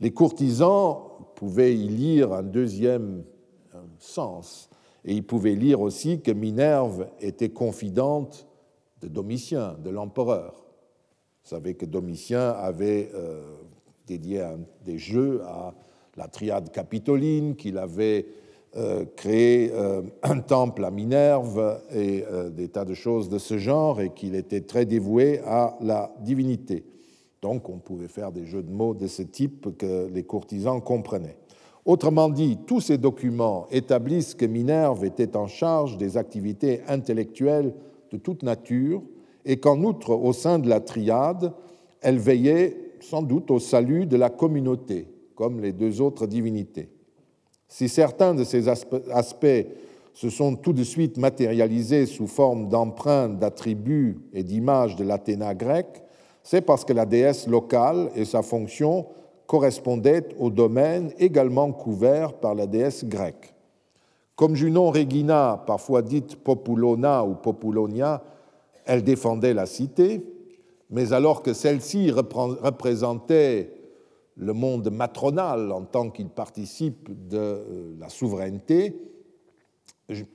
Les 0.00 0.10
courtisans 0.10 1.11
pouvaient 1.42 1.74
y 1.74 1.88
lire 1.88 2.32
un 2.32 2.44
deuxième 2.44 3.24
sens, 3.98 4.70
et 5.04 5.12
ils 5.12 5.26
pouvaient 5.26 5.56
lire 5.56 5.80
aussi 5.80 6.20
que 6.20 6.30
Minerve 6.30 7.08
était 7.20 7.48
confidente 7.48 8.46
de 9.00 9.08
Domitien, 9.08 9.74
de 9.82 9.90
l'empereur. 9.90 10.64
Vous 11.42 11.50
savez 11.50 11.74
que 11.74 11.84
Domitien 11.84 12.50
avait 12.50 13.10
euh, 13.16 13.56
dédié 14.06 14.46
des 14.84 14.98
jeux 14.98 15.42
à 15.42 15.74
la 16.16 16.28
triade 16.28 16.70
capitoline, 16.70 17.56
qu'il 17.56 17.76
avait 17.76 18.24
euh, 18.76 19.04
créé 19.16 19.72
euh, 19.72 20.02
un 20.22 20.38
temple 20.38 20.84
à 20.84 20.92
Minerve 20.92 21.82
et 21.92 22.24
des 22.52 22.68
tas 22.68 22.84
de 22.84 22.94
choses 22.94 23.28
de 23.28 23.38
ce 23.38 23.58
genre, 23.58 24.00
et 24.00 24.10
qu'il 24.10 24.36
était 24.36 24.60
très 24.60 24.84
dévoué 24.84 25.40
à 25.40 25.76
la 25.80 26.14
divinité. 26.20 26.84
Donc 27.42 27.68
on 27.68 27.78
pouvait 27.78 28.08
faire 28.08 28.30
des 28.30 28.46
jeux 28.46 28.62
de 28.62 28.70
mots 28.70 28.94
de 28.94 29.08
ce 29.08 29.22
type 29.22 29.76
que 29.76 30.08
les 30.08 30.22
courtisans 30.22 30.80
comprenaient. 30.80 31.36
Autrement 31.84 32.28
dit, 32.28 32.58
tous 32.66 32.80
ces 32.80 32.96
documents 32.96 33.66
établissent 33.72 34.36
que 34.36 34.46
Minerve 34.46 35.04
était 35.04 35.36
en 35.36 35.48
charge 35.48 35.96
des 35.96 36.16
activités 36.16 36.80
intellectuelles 36.86 37.74
de 38.12 38.16
toute 38.16 38.44
nature 38.44 39.02
et 39.44 39.58
qu'en 39.58 39.82
outre, 39.82 40.10
au 40.10 40.32
sein 40.32 40.60
de 40.60 40.68
la 40.68 40.78
triade, 40.78 41.52
elle 42.00 42.18
veillait 42.18 42.76
sans 43.00 43.22
doute 43.22 43.50
au 43.50 43.58
salut 43.58 44.06
de 44.06 44.16
la 44.16 44.30
communauté, 44.30 45.08
comme 45.34 45.60
les 45.60 45.72
deux 45.72 46.00
autres 46.00 46.28
divinités. 46.28 46.88
Si 47.66 47.88
certains 47.88 48.34
de 48.34 48.44
ces 48.44 48.68
aspects 48.68 49.66
se 50.14 50.30
sont 50.30 50.54
tout 50.54 50.72
de 50.72 50.84
suite 50.84 51.18
matérialisés 51.18 52.06
sous 52.06 52.28
forme 52.28 52.68
d'empreintes, 52.68 53.40
d'attributs 53.40 54.20
et 54.32 54.44
d'images 54.44 54.94
de 54.94 55.02
l'Athéna 55.02 55.54
grecque, 55.54 56.01
c'est 56.42 56.60
parce 56.60 56.84
que 56.84 56.92
la 56.92 57.06
déesse 57.06 57.46
locale 57.46 58.10
et 58.14 58.24
sa 58.24 58.42
fonction 58.42 59.06
correspondaient 59.46 60.28
au 60.38 60.50
domaine 60.50 61.12
également 61.18 61.72
couvert 61.72 62.34
par 62.34 62.54
la 62.54 62.66
déesse 62.66 63.04
grecque. 63.04 63.54
Comme 64.34 64.54
Junon 64.54 64.90
Regina, 64.90 65.62
parfois 65.66 66.02
dite 66.02 66.36
Populona 66.36 67.24
ou 67.24 67.34
Populonia, 67.34 68.22
elle 68.86 69.04
défendait 69.04 69.54
la 69.54 69.66
cité, 69.66 70.24
mais 70.90 71.12
alors 71.12 71.42
que 71.42 71.52
celle-ci 71.52 72.10
représentait 72.10 73.72
le 74.36 74.52
monde 74.52 74.90
matronal 74.90 75.70
en 75.70 75.82
tant 75.82 76.10
qu'il 76.10 76.28
participe 76.28 77.28
de 77.28 77.38
euh, 77.38 77.94
la 77.98 78.08
souveraineté, 78.08 78.96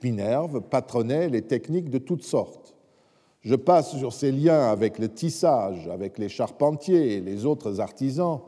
Minerve 0.02 0.60
patronnait 0.62 1.28
les 1.28 1.42
techniques 1.42 1.90
de 1.90 1.98
toutes 1.98 2.24
sortes. 2.24 2.77
Je 3.48 3.54
passe 3.54 3.96
sur 3.96 4.12
ses 4.12 4.30
liens 4.30 4.68
avec 4.68 4.98
le 4.98 5.08
tissage, 5.08 5.88
avec 5.88 6.18
les 6.18 6.28
charpentiers 6.28 7.14
et 7.14 7.20
les 7.22 7.46
autres 7.46 7.80
artisans, 7.80 8.40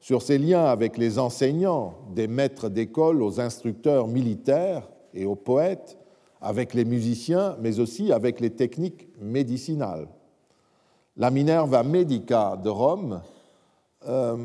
sur 0.00 0.20
ses 0.20 0.36
liens 0.36 0.64
avec 0.64 0.98
les 0.98 1.20
enseignants, 1.20 1.94
des 2.12 2.26
maîtres 2.26 2.68
d'école 2.68 3.22
aux 3.22 3.38
instructeurs 3.38 4.08
militaires 4.08 4.90
et 5.14 5.26
aux 5.26 5.36
poètes, 5.36 5.96
avec 6.40 6.74
les 6.74 6.84
musiciens, 6.84 7.56
mais 7.60 7.78
aussi 7.78 8.10
avec 8.10 8.40
les 8.40 8.50
techniques 8.50 9.08
médicinales. 9.20 10.08
La 11.16 11.30
Minerva 11.30 11.84
Medica 11.84 12.56
de 12.56 12.68
Rome, 12.68 13.20
euh, 14.08 14.36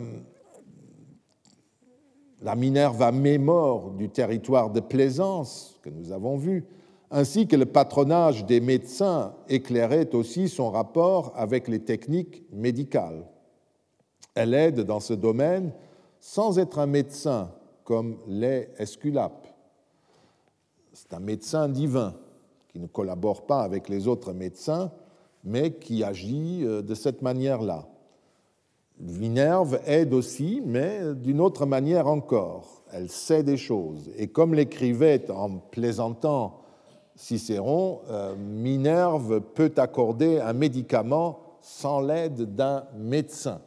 la 2.43 2.55
Minerva 2.55 3.11
Mémor 3.11 3.89
du 3.89 4.09
territoire 4.09 4.69
de 4.69 4.79
Plaisance, 4.79 5.79
que 5.81 5.89
nous 5.89 6.11
avons 6.11 6.37
vu, 6.37 6.67
ainsi 7.13 7.47
que 7.47 7.55
le 7.55 7.65
patronage 7.65 8.45
des 8.45 8.59
médecins 8.59 9.33
éclairait 9.47 10.13
aussi 10.13 10.49
son 10.49 10.69
rapport 10.69 11.31
avec 11.35 11.69
les 11.69 11.79
techniques 11.79 12.43
médicales. 12.51 13.25
Elle 14.35 14.53
aide 14.53 14.81
dans 14.81 14.99
ce 14.99 15.13
domaine 15.13 15.71
sans 16.19 16.59
être 16.59 16.79
un 16.79 16.87
médecin 16.87 17.51
comme 17.85 18.17
l'est 18.27 18.71
Esculape 18.77 19.53
c'est 20.93 21.13
un 21.13 21.19
médecin 21.19 21.67
divin 21.67 22.13
qui 22.69 22.79
ne 22.79 22.87
collabore 22.87 23.45
pas 23.45 23.61
avec 23.61 23.89
les 23.89 24.07
autres 24.07 24.31
médecins, 24.31 24.91
mais 25.43 25.73
qui 25.73 26.03
agit 26.03 26.61
euh, 26.63 26.81
de 26.81 26.95
cette 26.95 27.21
manière-là. 27.21 27.87
Minerve 28.99 29.79
aide 29.85 30.13
aussi, 30.13 30.61
mais 30.63 31.13
d'une 31.15 31.41
autre 31.41 31.65
manière 31.65 32.07
encore. 32.07 32.83
Elle 32.91 33.09
sait 33.09 33.43
des 33.43 33.57
choses. 33.57 34.11
Et 34.17 34.27
comme 34.27 34.53
l'écrivait 34.53 35.29
en 35.31 35.57
plaisantant 35.57 36.61
Cicéron, 37.23 38.01
euh, 38.09 38.35
Minerve 38.35 39.39
peut 39.39 39.71
accorder 39.77 40.39
un 40.39 40.53
médicament 40.53 41.39
sans 41.61 42.01
l'aide 42.01 42.53
d'un 42.55 42.83
médecin. 42.97 43.61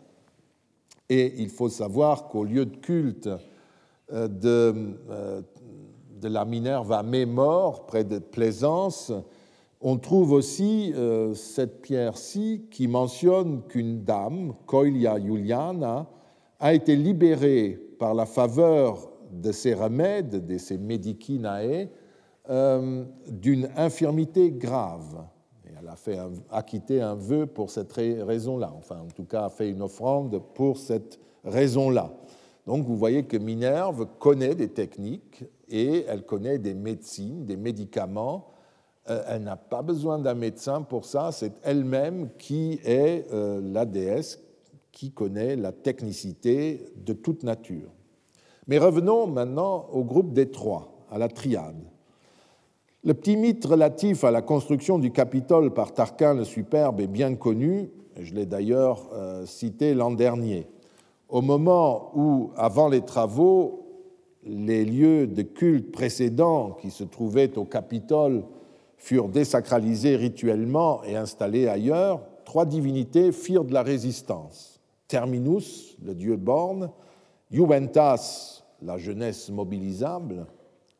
Et 1.09 1.41
il 1.41 1.49
faut 1.49 1.69
savoir 1.71 2.29
qu'au 2.29 2.45
lieu 2.45 2.67
de 2.67 2.77
culte 2.77 3.31
euh, 4.13 4.29
de 4.29 4.97
de 6.21 6.29
la 6.29 6.45
Minerve 6.45 6.93
à 6.93 7.03
Mémor, 7.03 7.87
près 7.87 8.05
de 8.05 8.19
Plaisance, 8.19 9.13
on 9.81 9.99
trouve 9.99 10.33
aussi 10.33 10.93
euh, 10.95 11.35
cette 11.35 11.83
pierre-ci 11.83 12.67
qui 12.71 12.89
mentionne 12.89 13.63
qu'une 13.69 14.03
dame, 14.03 14.55
Coilia 14.67 15.21
Juliana, 15.21 16.07
a 16.59 16.73
été 16.73 16.97
libérée 16.97 17.79
par 17.99 18.15
la 18.15 18.25
faveur 18.25 19.11
de 19.31 19.53
ses 19.53 19.75
remèdes, 19.75 20.47
de 20.47 20.59
ses 20.59 20.79
medicinae, 20.79 21.91
euh, 22.51 23.05
d'une 23.29 23.69
infirmité 23.77 24.51
grave. 24.51 25.25
Elle 25.79 25.89
a 25.89 25.97
fait 25.97 26.19
acquitté 26.51 27.01
un 27.03 27.15
vœu 27.15 27.47
pour 27.47 27.71
cette 27.71 27.93
raison-là, 27.93 28.73
enfin 28.77 29.01
en 29.01 29.11
tout 29.15 29.25
cas 29.25 29.45
a 29.45 29.51
fait 29.51 29.69
une 29.69 29.83
offrande 29.83 30.41
pour 30.55 30.79
cette 30.79 31.19
raison-là. 31.45 32.13
Donc 32.67 32.85
vous 32.85 32.97
voyez 32.97 33.25
que 33.25 33.37
Minerve 33.37 34.07
connaît 34.19 34.55
des 34.55 34.69
techniques 34.69 35.45
et 35.69 36.05
elle 36.09 36.25
connaît 36.25 36.59
des 36.59 36.75
médecines, 36.75 37.45
des 37.45 37.57
médicaments. 37.57 38.49
Euh, 39.09 39.23
elle 39.29 39.45
n'a 39.45 39.57
pas 39.57 39.83
besoin 39.83 40.19
d'un 40.19 40.35
médecin 40.35 40.83
pour 40.83 41.05
ça, 41.05 41.31
c'est 41.31 41.53
elle-même 41.63 42.31
qui 42.39 42.81
est 42.85 43.27
euh, 43.33 43.61
la 43.63 43.85
déesse 43.85 44.41
qui 44.91 45.13
connaît 45.13 45.57
la 45.57 45.73
technicité 45.73 46.87
de 46.97 47.13
toute 47.13 47.43
nature. 47.43 47.91
Mais 48.67 48.79
revenons 48.79 49.27
maintenant 49.27 49.89
au 49.93 50.03
groupe 50.03 50.33
des 50.33 50.51
trois, 50.51 51.07
à 51.11 51.19
la 51.19 51.29
triade. 51.29 51.85
Le 53.07 53.15
petit 53.15 53.37
mythe 53.37 53.65
relatif 53.65 54.25
à 54.25 54.33
la 54.33 54.43
construction 54.43 54.99
du 54.99 55.13
Capitole 55.13 55.73
par 55.73 55.95
Tarquin 55.95 56.35
le 56.35 56.43
Superbe 56.43 57.01
est 57.01 57.07
bien 57.07 57.37
connu, 57.37 57.89
je 58.21 58.35
l'ai 58.35 58.47
d'ailleurs 58.47 59.09
euh, 59.13 59.47
cité 59.47 59.95
l'an 59.95 60.11
dernier. 60.11 60.67
Au 61.29 61.41
moment 61.41 62.11
où, 62.17 62.51
avant 62.57 62.89
les 62.89 63.03
travaux, 63.03 63.87
les 64.43 64.85
lieux 64.85 65.29
de 65.29 65.43
culte 65.43 65.93
précédents 65.93 66.73
qui 66.83 66.91
se 66.91 67.05
trouvaient 67.05 67.57
au 67.57 67.65
Capitole 67.65 68.43
furent 68.97 69.29
désacralisés 69.29 70.17
rituellement 70.17 71.05
et 71.05 71.15
installés 71.15 71.69
ailleurs, 71.69 72.23
trois 72.45 72.67
divinités 72.67 73.31
firent 73.31 73.65
de 73.65 73.73
la 73.73 73.85
résistance. 73.85 74.81
Terminus, 75.07 75.97
le 76.05 76.13
dieu 76.13 76.35
borne, 76.35 76.91
Juventas, 77.53 78.65
la 78.83 78.99
jeunesse 78.99 79.49
mobilisable, 79.49 80.49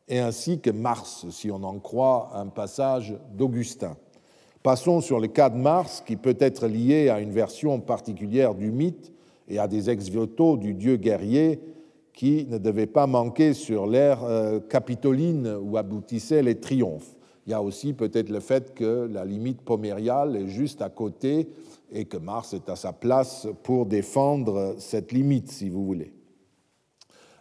et 0.07 0.19
ainsi 0.19 0.59
que 0.59 0.69
Mars, 0.69 1.25
si 1.29 1.51
on 1.51 1.63
en 1.63 1.79
croit 1.79 2.31
un 2.33 2.47
passage 2.47 3.15
d'Augustin. 3.33 3.97
Passons 4.63 5.01
sur 5.01 5.19
le 5.19 5.27
cas 5.27 5.49
de 5.49 5.57
Mars, 5.57 6.03
qui 6.05 6.15
peut 6.15 6.37
être 6.39 6.67
lié 6.67 7.09
à 7.09 7.19
une 7.19 7.31
version 7.31 7.79
particulière 7.79 8.55
du 8.55 8.71
mythe 8.71 9.11
et 9.47 9.59
à 9.59 9.67
des 9.67 9.89
ex-voto 9.89 10.57
du 10.57 10.73
dieu 10.73 10.97
guerrier 10.97 11.59
qui 12.13 12.47
ne 12.49 12.57
devait 12.57 12.87
pas 12.87 13.05
manquer 13.05 13.53
sur 13.53 13.85
l'ère 13.85 14.23
euh, 14.23 14.59
capitoline 14.59 15.55
où 15.61 15.77
aboutissaient 15.77 16.41
les 16.41 16.59
triomphes. 16.59 17.15
Il 17.45 17.51
y 17.51 17.53
a 17.53 17.61
aussi 17.61 17.93
peut-être 17.93 18.29
le 18.29 18.39
fait 18.39 18.73
que 18.73 19.07
la 19.09 19.23
limite 19.23 19.61
pomériale 19.61 20.35
est 20.35 20.47
juste 20.47 20.81
à 20.81 20.89
côté 20.89 21.47
et 21.91 22.05
que 22.05 22.17
Mars 22.17 22.53
est 22.53 22.69
à 22.69 22.75
sa 22.75 22.91
place 22.91 23.47
pour 23.63 23.85
défendre 23.85 24.75
cette 24.79 25.11
limite, 25.11 25.49
si 25.49 25.69
vous 25.69 25.85
voulez. 25.85 26.16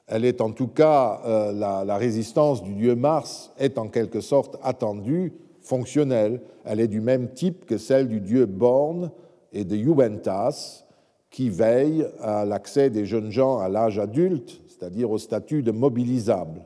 Elle 0.07 0.25
est 0.25 0.41
en 0.41 0.53
tout 0.53 0.69
cas, 0.69 1.21
euh, 1.27 1.53
la, 1.53 1.97
résistance 1.97 2.63
du 2.63 2.75
dieu 2.75 2.95
Mars 2.95 3.53
est 3.59 3.77
en 3.77 3.89
quelque 3.89 4.21
sorte 4.21 4.57
attendue, 4.63 5.33
fonctionnelle. 5.61 6.41
Elle 6.65 6.79
est 6.79 6.89
du 6.89 7.01
même 7.01 7.33
type 7.33 7.67
que 7.67 7.77
celle 7.77 8.07
du 8.07 8.21
dieu 8.21 8.47
Born 8.47 9.11
et 9.53 9.65
de 9.65 9.77
Juventas, 9.77 10.85
qui 11.31 11.51
veille 11.51 12.07
à 12.21 12.45
l'accès 12.45 12.89
des 12.89 13.05
jeunes 13.05 13.33
gens 13.33 13.59
à 13.59 13.69
l'âge 13.69 13.99
adulte, 13.99 14.61
c'est-à-dire 14.69 15.11
au 15.11 15.19
statut 15.19 15.63
de 15.63 15.73
mobilisable. 15.73 16.63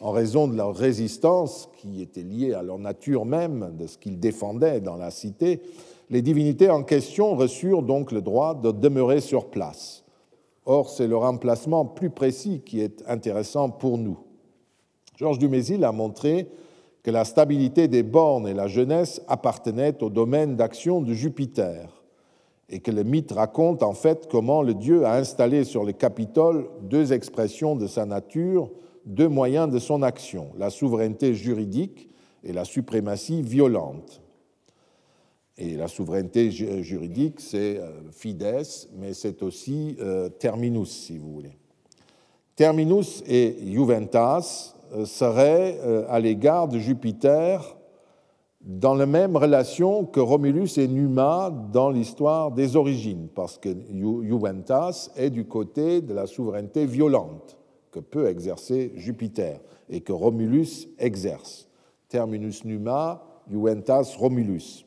En 0.00 0.12
raison 0.12 0.48
de 0.48 0.56
leur 0.56 0.74
résistance, 0.74 1.68
qui 1.76 2.00
était 2.00 2.22
liée 2.22 2.54
à 2.54 2.62
leur 2.62 2.78
nature 2.78 3.26
même, 3.26 3.76
de 3.78 3.86
ce 3.86 3.98
qu'ils 3.98 4.18
défendaient 4.18 4.80
dans 4.80 4.96
la 4.96 5.10
cité, 5.10 5.60
les 6.08 6.22
divinités 6.22 6.70
en 6.70 6.82
question 6.82 7.36
reçurent 7.36 7.82
donc 7.82 8.10
le 8.10 8.22
droit 8.22 8.54
de 8.54 8.72
demeurer 8.72 9.20
sur 9.20 9.50
place. 9.50 10.02
Or, 10.66 10.90
c'est 10.90 11.06
leur 11.06 11.22
emplacement 11.22 11.84
plus 11.84 12.10
précis 12.10 12.62
qui 12.64 12.80
est 12.80 13.02
intéressant 13.08 13.70
pour 13.70 13.98
nous. 13.98 14.18
Georges 15.16 15.38
Dumézil 15.38 15.84
a 15.84 15.92
montré 15.92 16.48
que 17.02 17.10
la 17.10 17.24
stabilité 17.24 17.88
des 17.88 18.02
bornes 18.02 18.46
et 18.46 18.54
la 18.54 18.68
jeunesse 18.68 19.22
appartenaient 19.26 20.02
au 20.02 20.10
domaine 20.10 20.56
d'action 20.56 21.00
de 21.00 21.12
Jupiter, 21.12 22.02
et 22.68 22.80
que 22.80 22.90
le 22.90 23.02
mythe 23.02 23.32
raconte 23.32 23.82
en 23.82 23.94
fait 23.94 24.28
comment 24.30 24.62
le 24.62 24.74
dieu 24.74 25.04
a 25.04 25.16
installé 25.16 25.64
sur 25.64 25.84
le 25.84 25.92
Capitole 25.92 26.68
deux 26.82 27.12
expressions 27.12 27.74
de 27.74 27.86
sa 27.86 28.04
nature, 28.04 28.70
deux 29.06 29.28
moyens 29.28 29.70
de 29.70 29.78
son 29.78 30.02
action, 30.02 30.52
la 30.58 30.70
souveraineté 30.70 31.34
juridique 31.34 32.08
et 32.44 32.52
la 32.52 32.64
suprématie 32.64 33.42
violente. 33.42 34.22
Et 35.60 35.76
la 35.76 35.88
souveraineté 35.88 36.50
juridique, 36.50 37.38
c'est 37.38 37.76
euh, 37.76 37.90
fides, 38.12 38.62
mais 38.96 39.12
c'est 39.12 39.42
aussi 39.42 39.94
euh, 40.00 40.30
terminus, 40.30 40.88
si 40.88 41.18
vous 41.18 41.30
voulez. 41.30 41.58
Terminus 42.56 43.22
et 43.28 43.56
Juventas 43.66 44.74
euh, 44.94 45.04
seraient 45.04 45.78
à 46.08 46.18
l'égard 46.18 46.66
de 46.66 46.78
Jupiter 46.78 47.76
dans 48.62 48.94
la 48.94 49.04
même 49.04 49.36
relation 49.36 50.06
que 50.06 50.20
Romulus 50.20 50.78
et 50.78 50.88
Numa 50.88 51.52
dans 51.72 51.90
l'histoire 51.90 52.52
des 52.52 52.76
origines, 52.76 53.28
parce 53.34 53.58
que 53.58 53.68
Juventas 54.22 55.10
est 55.14 55.30
du 55.30 55.44
côté 55.44 56.00
de 56.00 56.14
la 56.14 56.26
souveraineté 56.26 56.86
violente 56.86 57.58
que 57.90 58.00
peut 58.00 58.28
exercer 58.28 58.92
Jupiter 58.96 59.60
et 59.90 60.00
que 60.00 60.12
Romulus 60.12 60.88
exerce. 60.98 61.68
Terminus 62.08 62.64
Numa, 62.64 63.22
Juventas 63.50 64.14
Romulus. 64.16 64.86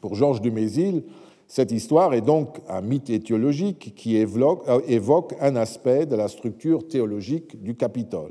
Pour 0.00 0.14
Georges 0.14 0.40
Dumézil, 0.40 1.04
cette 1.46 1.72
histoire 1.72 2.14
est 2.14 2.20
donc 2.20 2.60
un 2.68 2.80
mythe 2.80 3.10
étiologique 3.10 3.92
qui 3.96 4.16
euh, 4.16 4.80
évoque 4.86 5.34
un 5.40 5.56
aspect 5.56 6.06
de 6.06 6.14
la 6.14 6.28
structure 6.28 6.86
théologique 6.86 7.60
du 7.62 7.74
Capitole. 7.74 8.30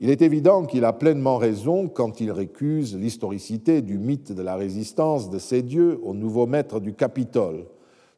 Il 0.00 0.10
est 0.10 0.22
évident 0.22 0.64
qu'il 0.64 0.84
a 0.84 0.92
pleinement 0.92 1.36
raison 1.36 1.88
quand 1.88 2.20
il 2.20 2.32
récuse 2.32 2.96
l'historicité 2.96 3.82
du 3.82 3.98
mythe 3.98 4.32
de 4.32 4.42
la 4.42 4.56
résistance 4.56 5.30
de 5.30 5.38
ces 5.38 5.62
dieux 5.62 6.00
au 6.02 6.14
nouveau 6.14 6.46
maître 6.46 6.80
du 6.80 6.94
Capitole. 6.94 7.66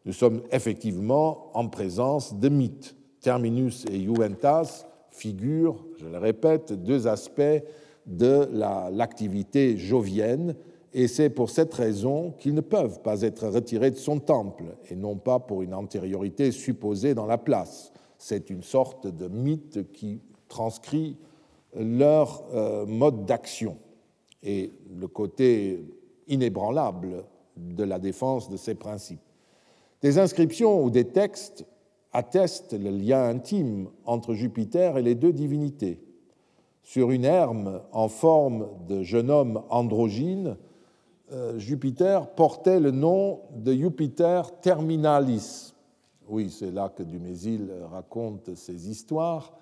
Nous 0.06 0.12
sommes 0.12 0.42
effectivement 0.52 1.50
en 1.52 1.68
présence 1.68 2.38
de 2.38 2.48
mythes. 2.48 2.96
Terminus 3.20 3.84
et 3.90 4.00
Juventas 4.00 4.86
figurent, 5.10 5.84
je 5.98 6.06
le 6.06 6.18
répète, 6.18 6.72
deux 6.72 7.06
aspects 7.06 7.42
de 8.06 8.48
l'activité 8.92 9.76
jovienne 9.76 10.54
et 10.94 11.08
c'est 11.08 11.28
pour 11.28 11.50
cette 11.50 11.74
raison 11.74 12.30
qu'ils 12.38 12.54
ne 12.54 12.60
peuvent 12.60 13.02
pas 13.02 13.22
être 13.22 13.48
retirés 13.48 13.90
de 13.90 13.96
son 13.96 14.20
temple, 14.20 14.76
et 14.88 14.94
non 14.94 15.16
pas 15.16 15.40
pour 15.40 15.62
une 15.62 15.74
antériorité 15.74 16.52
supposée 16.52 17.14
dans 17.14 17.26
la 17.26 17.36
place. 17.36 17.92
C'est 18.16 18.48
une 18.48 18.62
sorte 18.62 19.08
de 19.08 19.26
mythe 19.26 19.92
qui 19.92 20.20
transcrit 20.48 21.16
leur 21.74 22.44
euh, 22.54 22.86
mode 22.86 23.26
d'action 23.26 23.76
et 24.44 24.72
le 24.96 25.08
côté 25.08 25.84
inébranlable 26.28 27.24
de 27.56 27.82
la 27.82 27.98
défense 27.98 28.48
de 28.48 28.56
ces 28.56 28.76
principes. 28.76 29.20
Des 30.00 30.18
inscriptions 30.18 30.84
ou 30.84 30.90
des 30.90 31.06
textes 31.06 31.66
attestent 32.12 32.78
le 32.78 32.90
lien 32.90 33.24
intime 33.24 33.88
entre 34.04 34.34
Jupiter 34.34 34.96
et 34.96 35.02
les 35.02 35.16
deux 35.16 35.32
divinités. 35.32 35.98
Sur 36.84 37.10
une 37.10 37.24
herme 37.24 37.80
en 37.90 38.08
forme 38.08 38.68
de 38.86 39.02
jeune 39.02 39.30
homme 39.30 39.62
androgyne, 39.70 40.56
Jupiter 41.56 42.28
portait 42.30 42.80
le 42.80 42.90
nom 42.90 43.40
de 43.54 43.72
Jupiter 43.72 44.60
terminalis. 44.60 45.74
Oui, 46.28 46.50
c'est 46.50 46.70
là 46.70 46.92
que 46.94 47.02
Dumézil 47.02 47.70
raconte 47.90 48.54
ses 48.54 48.88
histoires. 48.88 49.52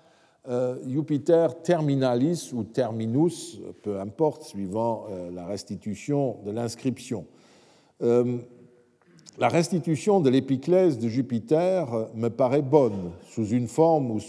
Euh, 0.47 0.77
Jupiter 0.87 1.61
terminalis 1.61 2.51
ou 2.53 2.63
terminus, 2.63 3.59
peu 3.81 3.99
importe, 3.99 4.43
suivant 4.43 5.05
euh, 5.09 5.31
la 5.31 5.45
restitution 5.45 6.37
de 6.45 6.51
l'inscription. 6.51 7.25
la 8.01 9.47
restitution 9.47 10.19
de 10.19 10.29
l'épiclèse 10.29 10.99
de 10.99 11.07
Jupiter 11.07 12.09
me 12.13 12.27
paraît 12.27 12.61
bonne, 12.61 13.11
sous 13.23 13.47
une 13.47 13.67
forme 13.67 14.11
ou, 14.11 14.19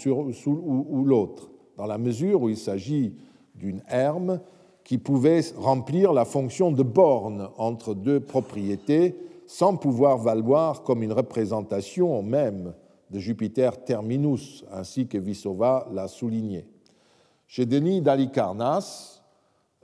ou 0.47 1.03
l'autre, 1.03 1.49
dans 1.77 1.85
la 1.85 1.97
mesure 1.97 2.41
où 2.43 2.49
il 2.49 2.57
s'agit 2.57 3.13
d'une 3.55 3.81
herme 3.89 4.39
qui 4.85 4.99
pouvait 4.99 5.41
remplir 5.57 6.13
la 6.13 6.23
fonction 6.23 6.71
de 6.71 6.83
borne 6.83 7.49
entre 7.57 7.93
deux 7.95 8.21
propriétés 8.21 9.15
sans 9.47 9.75
pouvoir 9.75 10.19
valoir 10.19 10.83
comme 10.83 11.03
une 11.03 11.11
représentation 11.11 12.21
même 12.21 12.73
de 13.09 13.19
Jupiter 13.19 13.83
terminus, 13.83 14.63
ainsi 14.71 15.07
que 15.07 15.17
Vissova 15.17 15.87
l'a 15.91 16.07
souligné. 16.07 16.67
Chez 17.47 17.65
Denis 17.65 18.01
d'Alicarnas, 18.01 19.23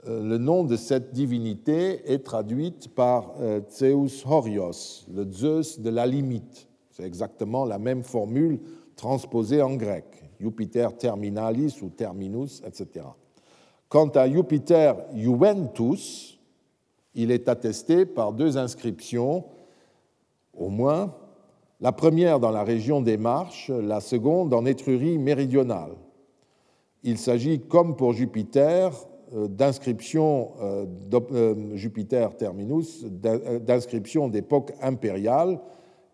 euh, 0.06 0.22
le 0.22 0.38
nom 0.38 0.64
de 0.64 0.76
cette 0.76 1.12
divinité 1.12 2.12
est 2.12 2.24
traduit 2.24 2.74
par 2.94 3.34
euh, 3.40 3.60
Zeus 3.70 4.24
Horios, 4.26 5.06
le 5.12 5.30
Zeus 5.30 5.80
de 5.80 5.90
la 5.90 6.06
limite. 6.06 6.68
C'est 6.90 7.04
exactement 7.04 7.64
la 7.64 7.78
même 7.78 8.02
formule 8.02 8.60
transposée 8.96 9.62
en 9.62 9.74
grec, 9.74 10.04
Jupiter 10.40 10.96
terminalis 10.96 11.80
ou 11.82 11.88
terminus, 11.88 12.62
etc. 12.66 13.06
Quant 13.92 14.08
à 14.08 14.26
Jupiter 14.26 14.96
Juventus, 15.14 16.40
il 17.14 17.30
est 17.30 17.46
attesté 17.46 18.06
par 18.06 18.32
deux 18.32 18.56
inscriptions, 18.56 19.44
au 20.54 20.70
moins, 20.70 21.14
la 21.78 21.92
première 21.92 22.40
dans 22.40 22.52
la 22.52 22.64
région 22.64 23.02
des 23.02 23.18
Marches, 23.18 23.68
la 23.68 24.00
seconde 24.00 24.54
en 24.54 24.64
Étrurie 24.64 25.18
méridionale. 25.18 25.92
Il 27.02 27.18
s'agit, 27.18 27.60
comme 27.60 27.94
pour 27.94 28.14
Jupiter, 28.14 28.92
euh, 29.34 29.46
d'inscriptions 29.46 30.52
euh, 30.62 30.86
euh, 31.30 31.76
Jupiter 31.76 32.34
terminus, 32.38 33.04
d'inscriptions 33.04 34.28
d'époque 34.28 34.72
impériale, 34.80 35.60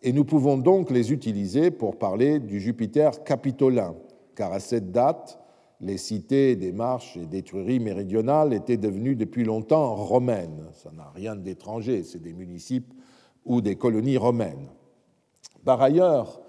et 0.02 0.12
nous 0.12 0.24
pouvons 0.24 0.58
donc 0.58 0.90
les 0.90 1.12
utiliser 1.12 1.70
pour 1.70 1.94
parler 1.94 2.40
du 2.40 2.58
Jupiter 2.58 3.22
capitolin, 3.22 3.94
car 4.34 4.52
à 4.52 4.58
cette 4.58 4.90
date, 4.90 5.38
les 5.80 5.96
cités 5.96 6.56
des 6.56 6.72
marches 6.72 7.16
et 7.16 7.26
des 7.26 7.42
trueries 7.42 7.80
méridionales 7.80 8.52
étaient 8.52 8.76
devenues 8.76 9.16
depuis 9.16 9.44
longtemps 9.44 9.94
romaines. 9.94 10.68
Ça 10.72 10.90
n'a 10.90 11.10
rien 11.14 11.36
d'étranger, 11.36 12.02
c'est 12.02 12.22
des 12.22 12.32
municipes 12.32 12.92
ou 13.44 13.60
des 13.60 13.76
colonies 13.76 14.16
romaines. 14.16 14.68
Par 15.64 15.80
ailleurs, 15.80 16.40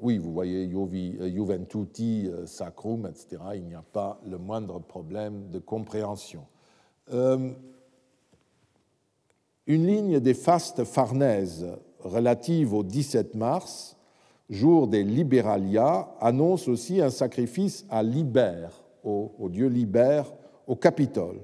oui, 0.00 0.18
vous 0.18 0.32
voyez 0.32 0.68
Juventuti, 0.68 2.28
euh, 2.28 2.44
Sacrum, 2.46 3.06
etc., 3.06 3.40
il 3.54 3.66
n'y 3.66 3.74
a 3.74 3.82
pas 3.82 4.20
le 4.26 4.36
moindre 4.36 4.80
problème 4.80 5.48
de 5.50 5.60
compréhension. 5.60 6.44
Euh, 7.12 7.52
une 9.68 9.86
ligne 9.86 10.18
des 10.18 10.34
fastes 10.34 10.82
farnèses 10.82 11.68
relative 12.00 12.74
au 12.74 12.82
17 12.82 13.36
mars 13.36 13.96
jour 14.50 14.86
des 14.88 15.02
Liberalia, 15.02 16.14
annonce 16.20 16.68
aussi 16.68 17.00
un 17.00 17.10
sacrifice 17.10 17.86
à 17.90 18.02
Liber, 18.02 18.68
au, 19.04 19.48
dieu 19.48 19.66
Liber, 19.68 20.22
au 20.66 20.76
Capitole. 20.76 21.40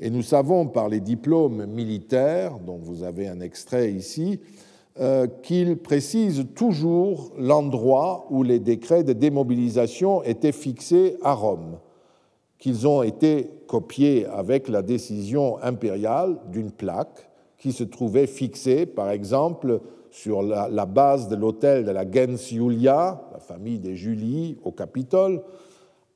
Et 0.00 0.10
nous 0.10 0.22
savons 0.22 0.66
par 0.66 0.88
les 0.88 1.00
diplômes 1.00 1.66
militaires, 1.66 2.58
dont 2.58 2.78
vous 2.78 3.02
avez 3.02 3.28
un 3.28 3.40
extrait 3.40 3.92
ici, 3.92 4.40
euh, 5.00 5.26
qu'il 5.42 5.76
précise 5.76 6.46
toujours 6.54 7.32
l'endroit 7.38 8.26
où 8.30 8.42
les 8.42 8.58
décrets 8.58 9.04
de 9.04 9.12
démobilisation 9.12 10.22
étaient 10.24 10.52
fixés 10.52 11.16
à 11.22 11.34
Rome, 11.34 11.78
qu'ils 12.58 12.86
ont 12.88 13.02
été 13.02 13.50
copiés 13.68 14.26
avec 14.26 14.68
la 14.68 14.82
décision 14.82 15.62
impériale 15.62 16.38
d'une 16.50 16.72
plaque 16.72 17.28
qui 17.58 17.72
se 17.72 17.84
trouvait 17.84 18.26
fixée, 18.26 18.86
par 18.86 19.10
exemple, 19.10 19.80
sur 20.22 20.42
la, 20.42 20.86
base 20.86 21.28
de 21.28 21.36
l'hôtel 21.36 21.84
de 21.84 21.92
la 21.92 22.02
gens 22.02 22.36
Julia, 22.36 23.22
la 23.32 23.38
famille 23.38 23.78
des 23.78 23.94
Julie, 23.94 24.58
au 24.64 24.72
Capitole, 24.72 25.42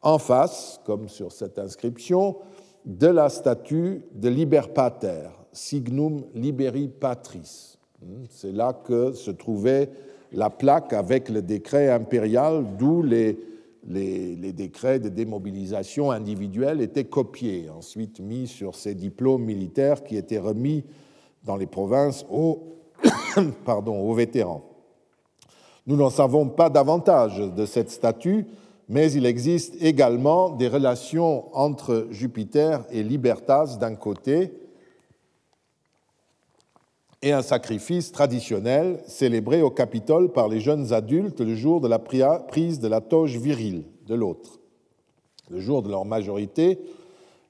en 0.00 0.18
face, 0.18 0.80
comme 0.84 1.08
sur 1.08 1.30
cette 1.30 1.56
inscription, 1.56 2.36
de 2.84 3.06
la 3.06 3.28
statue 3.28 4.02
de 4.12 4.28
Liber 4.28 4.62
Pater, 4.74 5.28
Signum 5.52 6.24
Liberi 6.34 6.88
Patris. 6.88 7.78
C'est 8.28 8.50
là 8.50 8.72
que 8.72 9.12
se 9.12 9.30
trouvait 9.30 9.90
la 10.32 10.50
plaque 10.50 10.92
avec 10.92 11.28
le 11.28 11.40
décret 11.40 11.88
impérial, 11.88 12.76
d'où 12.76 13.02
les, 13.02 13.38
les, 13.86 14.34
les, 14.34 14.52
décrets 14.52 14.98
de 14.98 15.10
démobilisation 15.10 16.10
individuelle 16.10 16.80
étaient 16.80 17.04
copiés, 17.04 17.70
ensuite 17.70 18.18
mis 18.18 18.48
sur 18.48 18.74
ces 18.74 18.96
diplômes 18.96 19.44
militaires 19.44 20.02
qui 20.02 20.16
étaient 20.16 20.40
remis 20.40 20.82
dans 21.44 21.56
les 21.56 21.66
provinces 21.66 22.26
aux, 22.28 22.72
pardon, 23.64 24.00
aux 24.00 24.14
vétérans. 24.14 24.62
Nous 25.86 25.96
n'en 25.96 26.10
savons 26.10 26.48
pas 26.48 26.70
davantage 26.70 27.38
de 27.38 27.66
cette 27.66 27.90
statue, 27.90 28.46
mais 28.88 29.10
il 29.12 29.26
existe 29.26 29.74
également 29.80 30.50
des 30.50 30.68
relations 30.68 31.44
entre 31.56 32.06
Jupiter 32.10 32.84
et 32.90 33.02
Libertas 33.02 33.78
d'un 33.80 33.94
côté 33.94 34.52
et 37.22 37.32
un 37.32 37.42
sacrifice 37.42 38.10
traditionnel 38.10 39.00
célébré 39.06 39.62
au 39.62 39.70
Capitole 39.70 40.32
par 40.32 40.48
les 40.48 40.60
jeunes 40.60 40.92
adultes 40.92 41.40
le 41.40 41.54
jour 41.54 41.80
de 41.80 41.88
la 41.88 42.00
prise 42.00 42.80
de 42.80 42.88
la 42.88 43.00
toge 43.00 43.36
virile 43.36 43.84
de 44.06 44.14
l'autre. 44.14 44.58
Le 45.48 45.60
jour 45.60 45.82
de 45.82 45.88
leur 45.88 46.04
majorité, 46.04 46.80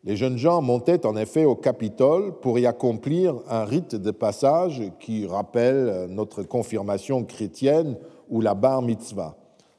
les 0.05 0.16
jeunes 0.16 0.36
gens 0.36 0.62
montaient 0.62 1.07
en 1.07 1.16
effet 1.16 1.44
au 1.44 1.55
Capitole 1.55 2.40
pour 2.40 2.59
y 2.59 2.66
accomplir 2.66 3.36
un 3.48 3.64
rite 3.64 3.94
de 3.94 4.11
passage 4.11 4.82
qui 4.98 5.26
rappelle 5.26 6.07
notre 6.11 6.42
confirmation 6.42 7.22
chrétienne 7.22 7.96
ou 8.28 8.40
la 8.40 8.55
bar 8.55 8.82
mitzvah. 8.82 9.36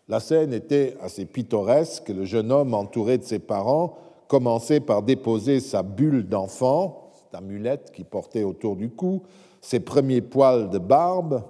La 0.07 0.21
scène 0.21 0.53
était 0.53 0.95
assez 1.01 1.25
pittoresque. 1.25 2.07
Le 2.07 2.23
jeune 2.23 2.53
homme, 2.53 2.73
entouré 2.73 3.17
de 3.17 3.23
ses 3.23 3.39
parents, 3.39 3.95
commençait 4.27 4.79
par 4.79 5.03
déposer 5.03 5.59
sa 5.59 5.83
bulle 5.83 6.27
d'enfant, 6.27 7.11
cette 7.15 7.35
amulette 7.35 7.91
qu'il 7.91 8.05
portait 8.05 8.43
autour 8.43 8.77
du 8.77 8.89
cou, 8.89 9.23
ses 9.59 9.81
premiers 9.81 10.21
poils 10.21 10.69
de 10.69 10.77
barbe, 10.77 11.43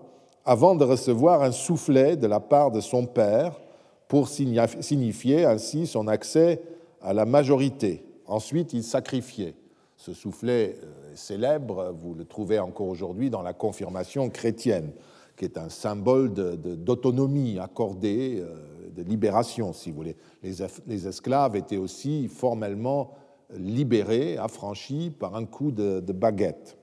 avant 0.45 0.73
de 0.73 0.83
recevoir 0.83 1.43
un 1.43 1.51
soufflet 1.51 2.15
de 2.17 2.27
la 2.27 2.39
part 2.39 2.71
de 2.71 2.79
son 2.79 3.05
père 3.05 3.59
pour 4.07 4.27
signifier 4.27 5.45
ainsi 5.45 5.85
son 5.85 6.07
accès 6.07 6.61
à 7.01 7.13
la 7.13 7.25
majorité. 7.25 8.03
Ensuite, 8.27 8.73
il 8.73 8.83
sacrifiait. 8.83 9.55
Ce 9.95 10.13
soufflet 10.13 10.75
euh, 10.83 11.15
célèbre, 11.15 11.95
vous 12.01 12.13
le 12.13 12.25
trouvez 12.25 12.59
encore 12.59 12.87
aujourd'hui 12.87 13.29
dans 13.29 13.41
la 13.41 13.53
confirmation 13.53 14.29
chrétienne 14.29 14.91
qui 15.35 15.45
est 15.45 15.57
un 15.57 15.69
symbole 15.69 16.33
d'autonomie 16.33 17.59
accordée, 17.59 18.39
euh, 18.39 18.91
de 18.95 19.01
libération, 19.01 19.73
si 19.73 19.89
vous 19.89 19.97
voulez. 19.97 20.15
Les, 20.43 21.07
esclaves 21.07 21.55
étaient 21.55 21.77
aussi 21.77 22.27
formellement 22.27 23.15
libérés, 23.55 24.37
affranchis 24.37 25.09
par 25.09 25.35
un 25.35 25.45
coup 25.45 25.71
de, 25.71 25.99
de 25.99 26.13
baguette. 26.13 26.77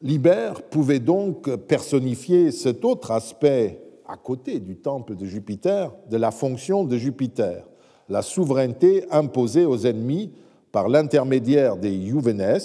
Liber 0.00 0.52
pouvait 0.70 1.00
donc 1.00 1.52
personnifier 1.56 2.50
cet 2.50 2.84
autre 2.84 3.10
aspect 3.10 3.80
à 4.06 4.16
côté 4.16 4.60
du 4.60 4.76
temple 4.76 5.16
de 5.16 5.26
Jupiter, 5.26 5.92
de 6.10 6.16
la 6.16 6.30
fonction 6.30 6.84
de 6.84 6.96
Jupiter, 6.96 7.64
la 8.12 8.20
souveraineté 8.20 9.06
imposée 9.10 9.64
aux 9.64 9.86
ennemis 9.86 10.32
par 10.70 10.90
l'intermédiaire 10.90 11.78
des 11.78 11.98
Juvenes, 12.06 12.60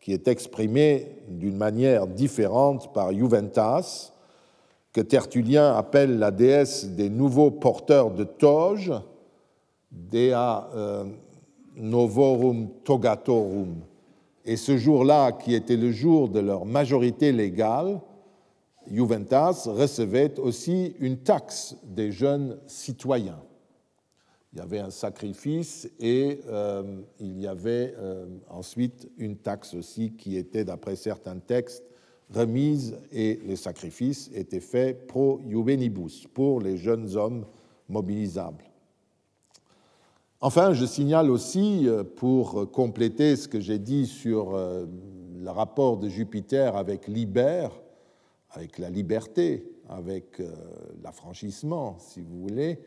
qui 0.00 0.12
est 0.12 0.28
exprimé 0.28 1.16
d'une 1.28 1.56
manière 1.56 2.06
différente 2.06 2.92
par 2.92 3.10
Juventas, 3.10 4.12
que 4.92 5.00
Tertullien 5.00 5.74
appelle 5.74 6.18
la 6.18 6.30
déesse 6.30 6.88
des 6.88 7.08
nouveaux 7.08 7.50
porteurs 7.50 8.10
de 8.10 8.24
toge, 8.24 8.92
Dea 9.90 10.68
euh, 10.74 11.04
Novorum 11.76 12.68
Togatorum. 12.84 13.76
Et 14.44 14.56
ce 14.56 14.76
jour-là, 14.76 15.32
qui 15.32 15.54
était 15.54 15.78
le 15.78 15.90
jour 15.90 16.28
de 16.28 16.40
leur 16.40 16.66
majorité 16.66 17.32
légale, 17.32 17.98
Juventas 18.90 19.68
recevait 19.68 20.38
aussi 20.38 20.94
une 21.00 21.16
taxe 21.16 21.76
des 21.82 22.12
jeunes 22.12 22.58
citoyens 22.66 23.40
il 24.52 24.58
y 24.58 24.62
avait 24.62 24.78
un 24.78 24.90
sacrifice 24.90 25.88
et 26.00 26.40
euh, 26.48 27.00
il 27.20 27.38
y 27.40 27.46
avait 27.46 27.94
euh, 27.98 28.26
ensuite 28.48 29.10
une 29.18 29.36
taxe 29.36 29.74
aussi 29.74 30.12
qui 30.12 30.36
était, 30.36 30.64
d'après 30.64 30.96
certains 30.96 31.38
textes, 31.38 31.84
remise 32.32 32.98
et 33.12 33.38
le 33.46 33.54
sacrifice 33.54 34.30
était 34.34 34.60
fait 34.60 35.06
pro 35.06 35.40
juvenibus, 35.48 36.26
pour 36.32 36.60
les 36.60 36.76
jeunes 36.76 37.16
hommes 37.16 37.44
mobilisables. 37.88 38.64
Enfin, 40.40 40.72
je 40.72 40.86
signale 40.86 41.30
aussi, 41.30 41.86
euh, 41.86 42.02
pour 42.02 42.70
compléter 42.70 43.36
ce 43.36 43.48
que 43.48 43.60
j'ai 43.60 43.78
dit 43.78 44.06
sur 44.06 44.56
le 44.56 45.50
rapport 45.50 45.98
de 45.98 46.08
Jupiter 46.08 46.76
avec 46.76 47.08
Liber, 47.08 47.68
avec 48.50 48.78
la 48.78 48.88
liberté, 48.88 49.70
avec 49.88 50.42
l'affranchissement, 51.02 51.98
si 51.98 52.20
vous 52.20 52.40
voulez, 52.40 52.80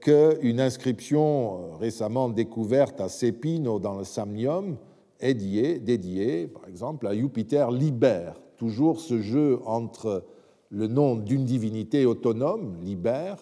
qu'une 0.00 0.60
inscription 0.60 1.72
euh, 1.72 1.76
récemment 1.76 2.28
découverte 2.28 3.00
à 3.00 3.08
Sepino 3.08 3.78
dans 3.78 3.98
le 3.98 4.04
Samnium 4.04 4.76
est 5.20 5.34
dédiée, 5.34 6.48
par 6.48 6.68
exemple, 6.68 7.06
à 7.06 7.14
Jupiter 7.14 7.70
Liber, 7.70 8.32
toujours 8.56 9.00
ce 9.00 9.20
jeu 9.20 9.60
entre 9.64 10.24
le 10.70 10.88
nom 10.88 11.16
d'une 11.16 11.44
divinité 11.44 12.06
autonome, 12.06 12.76
Liber, 12.82 13.34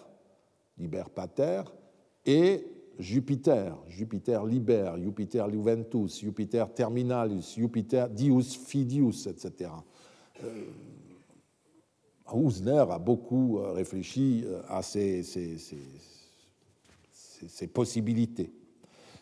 Liber 0.77 1.05
Pater, 1.13 1.63
et 2.25 2.67
Jupiter, 2.99 3.75
Jupiter 3.87 4.45
Liber, 4.45 4.91
Jupiter 5.01 5.49
Juventus, 5.49 6.19
Jupiter 6.19 6.71
Terminalis, 6.71 7.55
Jupiter 7.57 8.09
Dius 8.09 8.57
Fidius, 8.57 9.25
etc. 9.25 9.71
Euh, 10.43 10.65
Hausner 12.31 12.85
a 12.89 12.99
beaucoup 12.99 13.59
réfléchi 13.73 14.45
à 14.69 14.81
ces 14.81 15.21
ces 17.47 17.67
possibilités. 17.67 18.51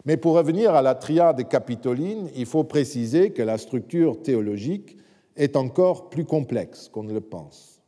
Mais 0.05 0.17
pour 0.17 0.33
revenir 0.35 0.73
à 0.73 0.81
la 0.81 0.95
triade 0.95 1.47
capitoline, 1.47 2.29
il 2.35 2.45
faut 2.45 2.63
préciser 2.63 3.31
que 3.31 3.41
la 3.41 3.57
structure 3.57 4.21
théologique 4.21 4.97
est 5.35 5.55
encore 5.55 6.09
plus 6.09 6.25
complexe 6.25 6.89
qu'on 6.89 7.03
ne 7.03 7.13
le 7.13 7.21
pense. 7.21 7.81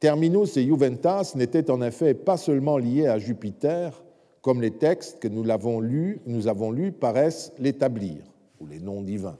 Terminus 0.00 0.56
et 0.56 0.64
Juventas 0.64 1.32
n'étaient 1.34 1.70
en 1.70 1.80
effet 1.80 2.14
pas 2.14 2.36
seulement 2.36 2.76
liés 2.76 3.06
à 3.06 3.18
Jupiter, 3.18 4.04
comme 4.42 4.60
les 4.60 4.72
textes 4.72 5.20
que 5.20 5.28
nous 5.28 5.48
avons 5.48 5.80
lus, 5.80 6.20
nous 6.26 6.42
paraissent 6.92 7.52
l'établir, 7.58 8.18
ou 8.60 8.66
les 8.66 8.80
noms 8.80 9.00
divins. 9.00 9.38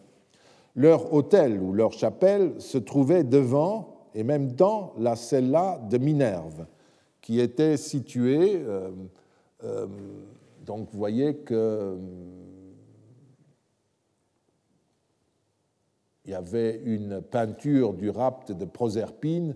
Leur 0.75 1.13
hôtel 1.13 1.61
ou 1.61 1.73
leur 1.73 1.93
chapelle 1.93 2.55
se 2.59 2.79
trouvait 2.79 3.25
devant 3.25 3.95
et 4.15 4.23
même 4.23 4.53
dans 4.53 4.93
la 4.99 5.17
cella 5.17 5.81
de 5.91 5.99
Minerve, 5.99 6.67
qui 7.21 7.41
était 7.41 7.77
située 7.77 8.57
euh, 8.57 8.91
euh, 9.65 9.87
donc 10.65 10.89
vous 10.93 10.99
voyez 10.99 11.37
que 11.37 11.97
il 16.25 16.31
y 16.31 16.35
avait 16.35 16.81
une 16.85 17.21
peinture 17.21 17.93
du 17.93 18.09
rapt 18.09 18.51
de 18.51 18.65
Proserpine 18.65 19.55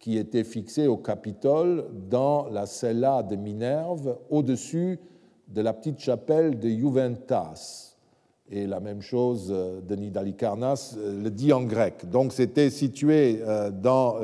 qui 0.00 0.18
était 0.18 0.42
fixée 0.42 0.88
au 0.88 0.96
Capitole 0.96 1.86
dans 2.10 2.48
la 2.48 2.66
cella 2.66 3.22
de 3.22 3.36
Minerve, 3.36 4.18
au-dessus 4.30 4.98
de 5.46 5.60
la 5.60 5.72
petite 5.72 6.00
chapelle 6.00 6.58
de 6.58 6.68
Juventas. 6.68 7.96
Et 8.50 8.66
la 8.66 8.80
même 8.80 9.00
chose, 9.00 9.48
euh, 9.50 9.80
Denis 9.80 10.10
d'Alicarnas 10.10 10.96
euh, 10.96 11.22
le 11.22 11.30
dit 11.30 11.52
en 11.52 11.62
grec. 11.62 12.08
Donc 12.10 12.32
c'était 12.32 12.70
situé 12.70 13.40
dans 13.80 14.16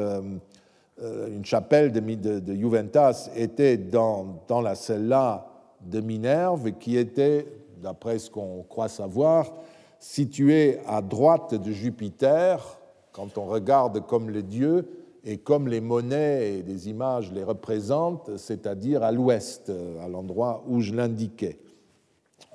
une 1.00 1.44
chapelle 1.44 1.92
de, 1.92 2.54
Juventas, 2.54 3.30
était 3.36 3.76
dans, 3.76 4.42
dans 4.48 4.60
la 4.60 4.74
cella 4.74 5.53
de 5.86 6.00
Minerve, 6.00 6.72
qui 6.72 6.96
était, 6.96 7.46
d'après 7.82 8.18
ce 8.18 8.30
qu'on 8.30 8.62
croit 8.68 8.88
savoir, 8.88 9.52
situé 9.98 10.78
à 10.86 11.02
droite 11.02 11.54
de 11.54 11.72
Jupiter, 11.72 12.78
quand 13.12 13.38
on 13.38 13.46
regarde 13.46 14.06
comme 14.06 14.30
le 14.30 14.42
dieu, 14.42 14.86
et 15.24 15.38
comme 15.38 15.68
les 15.68 15.80
monnaies 15.80 16.58
et 16.58 16.62
des 16.62 16.88
images 16.88 17.32
les 17.32 17.44
représentent, 17.44 18.36
c'est-à-dire 18.36 19.02
à 19.02 19.10
l'ouest, 19.10 19.72
à 20.02 20.08
l'endroit 20.08 20.62
où 20.68 20.80
je 20.80 20.92
l'indiquais. 20.92 21.58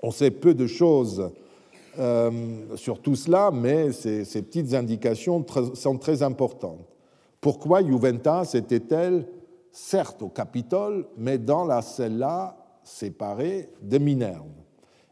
On 0.04 0.12
sait 0.12 0.32
peu 0.32 0.54
de 0.54 0.68
choses 0.68 1.32
euh, 1.98 2.32
sur 2.76 3.02
tout 3.02 3.16
cela, 3.16 3.50
mais 3.52 3.92
ces, 3.92 4.24
petites 4.44 4.74
indications 4.74 5.44
sont 5.74 5.98
très 5.98 6.22
importantes. 6.22 6.86
Pourquoi 7.42 7.84
Juventas 7.84 8.52
était-elle 8.54 9.26
certes 9.72 10.22
au 10.22 10.30
Capitole, 10.30 11.08
mais 11.18 11.38
dans 11.38 11.66
la 11.66 11.82
celle-là 11.82 12.56
séparée 12.90 13.70
de 13.82 13.98
Minerve. 13.98 14.48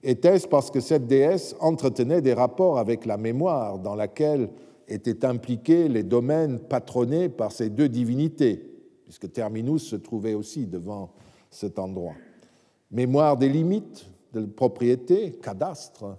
Était-ce 0.03 0.47
parce 0.47 0.71
que 0.71 0.79
cette 0.79 1.07
déesse 1.07 1.55
entretenait 1.59 2.21
des 2.21 2.33
rapports 2.33 2.77
avec 2.77 3.05
la 3.05 3.17
mémoire 3.17 3.79
dans 3.79 3.95
laquelle 3.95 4.49
étaient 4.87 5.25
impliqués 5.25 5.87
les 5.87 6.03
domaines 6.03 6.59
patronnés 6.59 7.29
par 7.29 7.51
ces 7.51 7.69
deux 7.69 7.89
divinités, 7.89 8.63
puisque 9.03 9.31
Terminus 9.31 9.83
se 9.83 9.95
trouvait 9.95 10.33
aussi 10.33 10.65
devant 10.65 11.11
cet 11.49 11.79
endroit? 11.79 12.15
Mémoire 12.91 13.37
des 13.37 13.49
limites 13.49 14.07
de 14.33 14.45
propriété, 14.45 15.31
cadastre, 15.31 16.17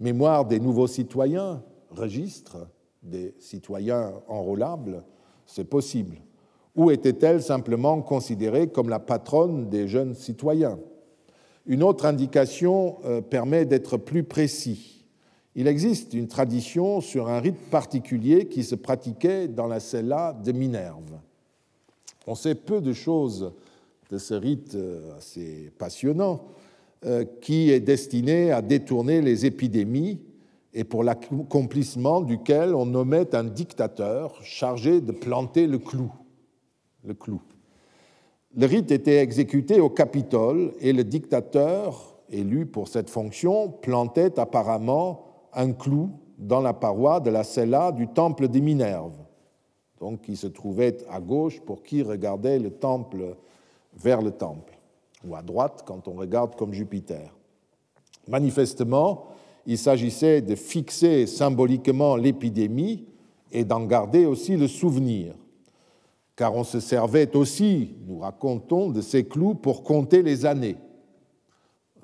mémoire 0.00 0.44
des 0.44 0.58
nouveaux 0.58 0.86
citoyens, 0.86 1.62
registre 1.90 2.68
des 3.02 3.34
citoyens 3.38 4.12
enrôlables, 4.28 5.04
c'est 5.46 5.68
possible. 5.68 6.16
Ou 6.76 6.90
était-elle 6.90 7.42
simplement 7.42 8.02
considérée 8.02 8.68
comme 8.68 8.90
la 8.90 8.98
patronne 8.98 9.68
des 9.68 9.88
jeunes 9.88 10.14
citoyens? 10.14 10.78
Une 11.66 11.82
autre 11.82 12.04
indication 12.04 12.98
euh, 13.04 13.20
permet 13.20 13.64
d'être 13.64 13.96
plus 13.96 14.22
précis. 14.22 15.04
Il 15.54 15.66
existe 15.66 16.12
une 16.12 16.28
tradition 16.28 17.00
sur 17.00 17.28
un 17.28 17.40
rite 17.40 17.70
particulier 17.70 18.46
qui 18.46 18.62
se 18.62 18.74
pratiquait 18.74 19.48
dans 19.48 19.66
la 19.66 19.80
cella 19.80 20.38
de 20.44 20.52
Minerve. 20.52 21.18
On 22.26 22.34
sait 22.34 22.54
peu 22.54 22.82
de 22.82 22.92
choses 22.92 23.52
de 24.10 24.18
ce 24.18 24.34
rite 24.34 24.74
euh, 24.74 25.16
assez 25.16 25.72
passionnant, 25.78 26.44
euh, 27.04 27.24
qui 27.40 27.70
est 27.70 27.80
destiné 27.80 28.52
à 28.52 28.60
détourner 28.62 29.22
les 29.22 29.46
épidémies 29.46 30.20
et 30.74 30.84
pour 30.84 31.02
l'accomplissement 31.02 32.20
duquel 32.20 32.74
on 32.74 32.84
nommait 32.84 33.34
un 33.34 33.44
dictateur 33.44 34.38
chargé 34.42 35.00
de 35.00 35.12
planter 35.12 35.66
le 35.66 35.78
clou. 35.78 36.12
Le 37.06 37.14
clou. 37.14 37.40
Le 38.56 38.66
rite 38.66 38.90
était 38.90 39.18
exécuté 39.18 39.80
au 39.80 39.88
Capitole 39.88 40.72
et 40.80 40.92
le 40.92 41.04
dictateur, 41.04 42.16
élu 42.30 42.66
pour 42.66 42.88
cette 42.88 43.10
fonction, 43.10 43.68
plantait 43.68 44.38
apparemment 44.40 45.26
un 45.52 45.72
clou 45.72 46.10
dans 46.38 46.60
la 46.60 46.72
paroi 46.72 47.20
de 47.20 47.30
la 47.30 47.44
cella 47.44 47.92
du 47.92 48.08
temple 48.08 48.48
des 48.48 48.60
Minerves, 48.60 49.18
donc 50.00 50.22
qui 50.22 50.36
se 50.36 50.46
trouvait 50.46 50.98
à 51.10 51.20
gauche 51.20 51.60
pour 51.60 51.82
qui 51.82 52.02
regardait 52.02 52.58
le 52.58 52.70
temple 52.70 53.36
vers 53.94 54.20
le 54.20 54.32
temple 54.32 54.76
ou 55.26 55.34
à 55.34 55.42
droite 55.42 55.82
quand 55.86 56.08
on 56.08 56.14
regarde 56.14 56.56
comme 56.56 56.72
Jupiter. 56.72 57.34
Manifestement, 58.28 59.26
il 59.66 59.78
s'agissait 59.78 60.40
de 60.40 60.54
fixer 60.54 61.26
symboliquement 61.26 62.16
l'épidémie 62.16 63.04
et 63.52 63.64
d'en 63.64 63.84
garder 63.84 64.26
aussi 64.26 64.56
le 64.56 64.68
souvenir, 64.68 65.34
car 66.36 66.54
on 66.54 66.64
se 66.64 66.80
servait 66.80 67.34
aussi, 67.34 67.94
nous 68.06 68.18
racontons, 68.18 68.90
de 68.90 69.00
ces 69.00 69.24
clous 69.24 69.54
pour 69.54 69.82
compter 69.82 70.22
les 70.22 70.44
années. 70.44 70.76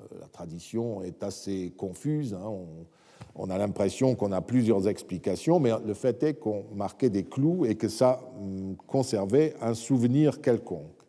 Euh, 0.01 0.05
la 0.19 0.27
tradition 0.27 1.03
est 1.03 1.23
assez 1.23 1.71
confuse, 1.77 2.33
hein. 2.33 2.51
on, 3.35 3.49
a 3.51 3.57
l'impression 3.59 4.15
qu'on 4.15 4.31
a 4.31 4.41
plusieurs 4.41 4.87
explications, 4.87 5.59
mais 5.59 5.71
le 5.85 5.93
fait 5.93 6.23
est 6.23 6.33
qu'on 6.33 6.65
marquait 6.73 7.11
des 7.11 7.23
clous 7.23 7.65
et 7.65 7.75
que 7.75 7.87
ça 7.87 8.21
hum, 8.39 8.75
conservait 8.87 9.53
un 9.61 9.75
souvenir 9.75 10.41
quelconque. 10.41 11.03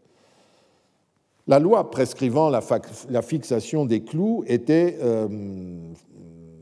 La 1.47 1.59
loi 1.59 1.91
prescrivant 1.91 2.51
la, 2.51 3.23
fixation 3.23 3.85
des 3.85 4.03
clous 4.03 4.45
était 4.47 4.99
euh, 5.03 5.93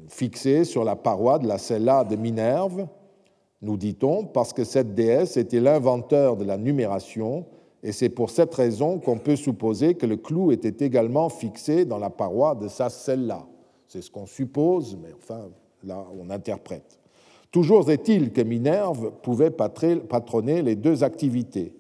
fixée 0.08 0.64
sur 0.64 0.82
la 0.82 0.96
paroi 0.96 1.38
de 1.38 1.46
la 1.46 1.58
cella 1.58 2.02
de 2.02 2.16
Minerve, 2.16 2.86
nous 3.62 3.76
dit-on, 3.76 4.24
parce 4.24 4.52
que 4.52 4.64
cette 4.64 4.94
déesse 4.94 5.36
était 5.36 5.60
l'inventeur 5.60 6.36
de 6.36 6.44
la 6.44 6.58
numération, 6.58 7.46
et 7.82 7.92
c'est 7.92 8.08
pour 8.08 8.30
cette 8.30 8.54
raison 8.54 8.98
qu'on 8.98 9.18
peut 9.18 9.36
supposer 9.36 9.94
que 9.94 10.06
le 10.06 10.16
clou 10.16 10.52
était 10.52 10.84
également 10.84 11.28
fixé 11.28 11.84
dans 11.84 11.98
la 11.98 12.10
paroi 12.10 12.54
de 12.54 12.68
sa 12.68 12.90
cella. 12.90 13.46
C'est 13.88 14.02
ce 14.02 14.10
qu'on 14.10 14.26
suppose, 14.26 14.98
mais 15.02 15.12
enfin, 15.16 15.48
là, 15.84 16.04
on 16.18 16.30
interprète. 16.30 16.98
Toujours 17.50 17.90
est-il 17.90 18.32
que 18.32 18.40
Minerve 18.40 19.12
pouvait 19.22 19.50
patronner 19.50 20.62
les 20.62 20.76
deux 20.76 21.04
activités 21.04 21.74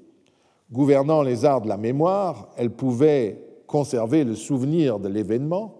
Gouvernant 0.70 1.22
les 1.22 1.44
arts 1.44 1.62
de 1.62 1.68
la 1.68 1.76
mémoire, 1.76 2.50
elle 2.56 2.70
pouvait 2.70 3.38
conserver 3.66 4.24
le 4.24 4.34
souvenir 4.34 4.98
de 4.98 5.08
l'événement 5.08 5.74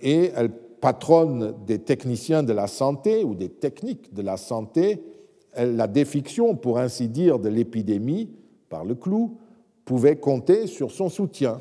et 0.00 0.30
elle 0.34 0.50
patronne 0.80 1.54
des 1.66 1.78
techniciens 1.78 2.42
de 2.42 2.52
la 2.52 2.66
santé 2.66 3.24
ou 3.24 3.34
des 3.34 3.48
techniques 3.48 4.14
de 4.14 4.22
la 4.22 4.36
santé. 4.36 5.02
La 5.56 5.86
défiction, 5.86 6.54
pour 6.54 6.78
ainsi 6.78 7.08
dire, 7.08 7.38
de 7.38 7.48
l'épidémie 7.48 8.30
par 8.68 8.84
le 8.84 8.94
clou 8.94 9.38
pouvait 9.84 10.16
compter 10.16 10.66
sur 10.66 10.90
son 10.90 11.08
soutien. 11.08 11.60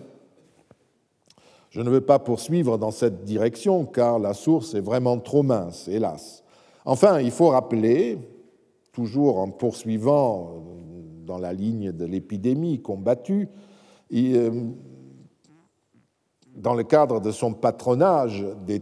Je 1.70 1.82
ne 1.82 1.90
veux 1.90 2.02
pas 2.02 2.20
poursuivre 2.20 2.78
dans 2.78 2.92
cette 2.92 3.24
direction 3.24 3.86
car 3.86 4.20
la 4.20 4.34
source 4.34 4.74
est 4.74 4.82
vraiment 4.82 5.20
trop 5.20 5.44
mince, 5.44 5.88
hélas. 5.88 6.44
Enfin, 6.86 7.20
il 7.20 7.32
faut 7.32 7.50
rappeler, 7.50 8.18
toujours 8.92 9.40
en 9.40 9.50
poursuivant 9.50 10.64
dans 11.26 11.38
la 11.38 11.54
ligne 11.54 11.92
de 11.92 12.06
l'épidémie 12.06 12.82
combattue. 12.82 13.50
Euh, 14.14 14.72
dans 16.56 16.74
le 16.74 16.84
cadre 16.84 17.22
de 17.22 17.32
son 17.32 17.54
patronage 17.54 18.46
des 18.66 18.82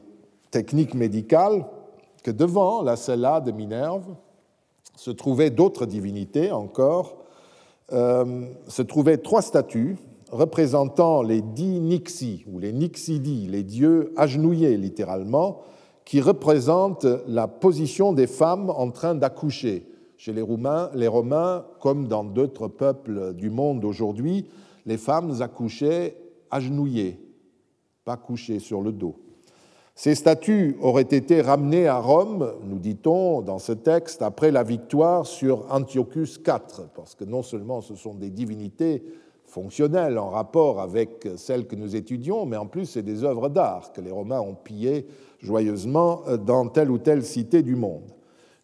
techniques 0.55 0.93
médicales, 0.93 1.65
que 2.23 2.31
devant 2.31 2.81
la 2.81 2.95
cella 2.95 3.41
de 3.41 3.51
Minerve 3.51 4.15
se 4.95 5.11
trouvaient 5.11 5.49
d'autres 5.49 5.85
divinités 5.85 6.53
encore, 6.53 7.25
euh, 7.91 8.45
se 8.69 8.81
trouvaient 8.81 9.17
trois 9.17 9.41
statues 9.41 9.97
représentant 10.31 11.23
les 11.23 11.41
dix 11.41 11.81
Nixi, 11.81 12.45
ou 12.47 12.59
les 12.59 12.71
Nixidi, 12.71 13.47
les 13.47 13.63
dieux 13.63 14.13
agenouillés 14.15 14.77
littéralement, 14.77 15.59
qui 16.05 16.21
représentent 16.21 17.07
la 17.27 17.49
position 17.49 18.13
des 18.13 18.27
femmes 18.27 18.69
en 18.69 18.91
train 18.91 19.13
d'accoucher 19.13 19.85
chez 20.15 20.31
les 20.31 20.41
Romains, 20.41 20.89
les 20.93 21.09
Romains, 21.09 21.65
comme 21.81 22.07
dans 22.07 22.23
d'autres 22.23 22.69
peuples 22.69 23.33
du 23.33 23.49
monde 23.49 23.83
aujourd'hui, 23.83 24.47
les 24.85 24.97
femmes 24.97 25.41
accouchaient 25.41 26.15
agenouillées, 26.49 27.19
pas 28.05 28.15
couchées 28.15 28.59
sur 28.59 28.81
le 28.81 28.93
dos. 28.93 29.17
Ces 29.97 30.13
statues 30.13 30.75
auraient 30.81 31.03
été 31.03 31.39
ramenées 31.39 31.87
à 31.87 31.99
Rome, 31.99 32.53
nous 32.65 32.79
dit-on 32.79 33.41
dans 33.41 33.59
ce 33.59 33.71
texte, 33.71 34.21
après 34.21 34.51
la 34.51 34.61
victoire 34.61 35.25
sur 35.25 35.65
Antiochus 35.71 36.37
IV, 36.45 36.89
parce 36.93 37.15
que 37.15 37.23
non 37.23 37.41
seulement 37.41 37.79
ce 37.79 37.95
sont 37.95 38.13
des 38.13 38.29
divinités 38.29 39.03
fonctionnelles 39.45 40.17
en 40.17 40.29
rapport 40.29 40.81
avec 40.81 41.29
celles 41.37 41.65
que 41.65 41.77
nous 41.77 41.95
étudions, 41.95 42.45
mais 42.45 42.57
en 42.57 42.65
plus 42.65 42.87
c'est 42.87 43.03
des 43.03 43.23
œuvres 43.23 43.47
d'art 43.47 43.93
que 43.93 44.01
les 44.01 44.11
Romains 44.11 44.41
ont 44.41 44.53
pillées 44.53 45.07
joyeusement 45.39 46.23
dans 46.45 46.67
telle 46.67 46.91
ou 46.91 46.97
telle 46.97 47.23
cité 47.23 47.63
du 47.63 47.77
monde. 47.77 48.11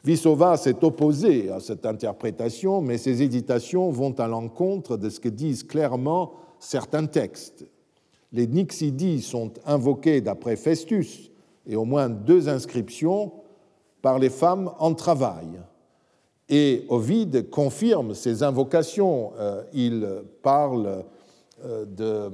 Vissova 0.04 0.58
s'est 0.58 0.84
opposé 0.84 1.50
à 1.50 1.62
cette 1.62 1.86
interprétation, 1.86 2.82
mais 2.82 2.98
ses 2.98 3.24
hésitations 3.24 3.90
vont 3.90 4.20
à 4.20 4.28
l'encontre 4.28 4.98
de 4.98 5.10
ce 5.10 5.22
que 5.22 5.30
disent 5.30 5.64
clairement 5.64 6.34
certains 6.60 7.06
textes. 7.06 7.66
Les 8.32 8.48
Nixidis 8.48 9.22
sont 9.22 9.54
invoqués 9.66 10.22
d'après 10.22 10.56
Festus 10.56 11.32
et 11.66 11.76
au 11.76 11.86
moins 11.86 12.10
deux 12.10 12.50
inscriptions 12.50 13.34
par 14.02 14.20
les 14.20 14.30
femmes 14.30 14.72
en 14.80 14.94
travail. 14.94 15.62
Et 16.50 16.86
Ovide 16.90 17.50
confirme 17.50 18.14
ces 18.14 18.44
invocations. 18.44 19.32
Euh, 19.38 19.64
il 19.74 20.24
parle 20.42 21.06
euh, 21.64 21.86
de 21.86 22.32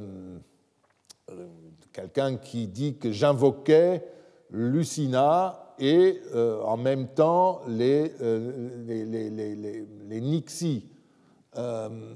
euh, 1.30 1.48
quelqu'un 1.92 2.38
qui 2.38 2.68
dit 2.68 2.96
que 2.96 3.12
j'invoquais 3.12 4.06
Lucina 4.50 5.74
et 5.80 6.22
en 6.64 6.78
même 6.78 7.08
temps 7.10 7.62
les, 7.68 8.12
euh, 11.58 12.10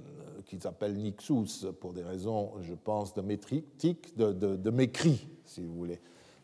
qu'ils 0.51 0.67
appellent 0.67 0.97
Nixus 0.97 1.65
pour 1.79 1.93
des 1.93 2.03
raisons, 2.03 2.51
je 2.59 2.73
pense, 2.73 3.13
de 3.13 3.21
métrique, 3.21 4.17
de, 4.17 4.33
de, 4.33 4.57
de 4.57 4.69
mécrit, 4.69 5.29
si 5.45 5.61
vous 5.63 5.73
voulez. 5.73 6.01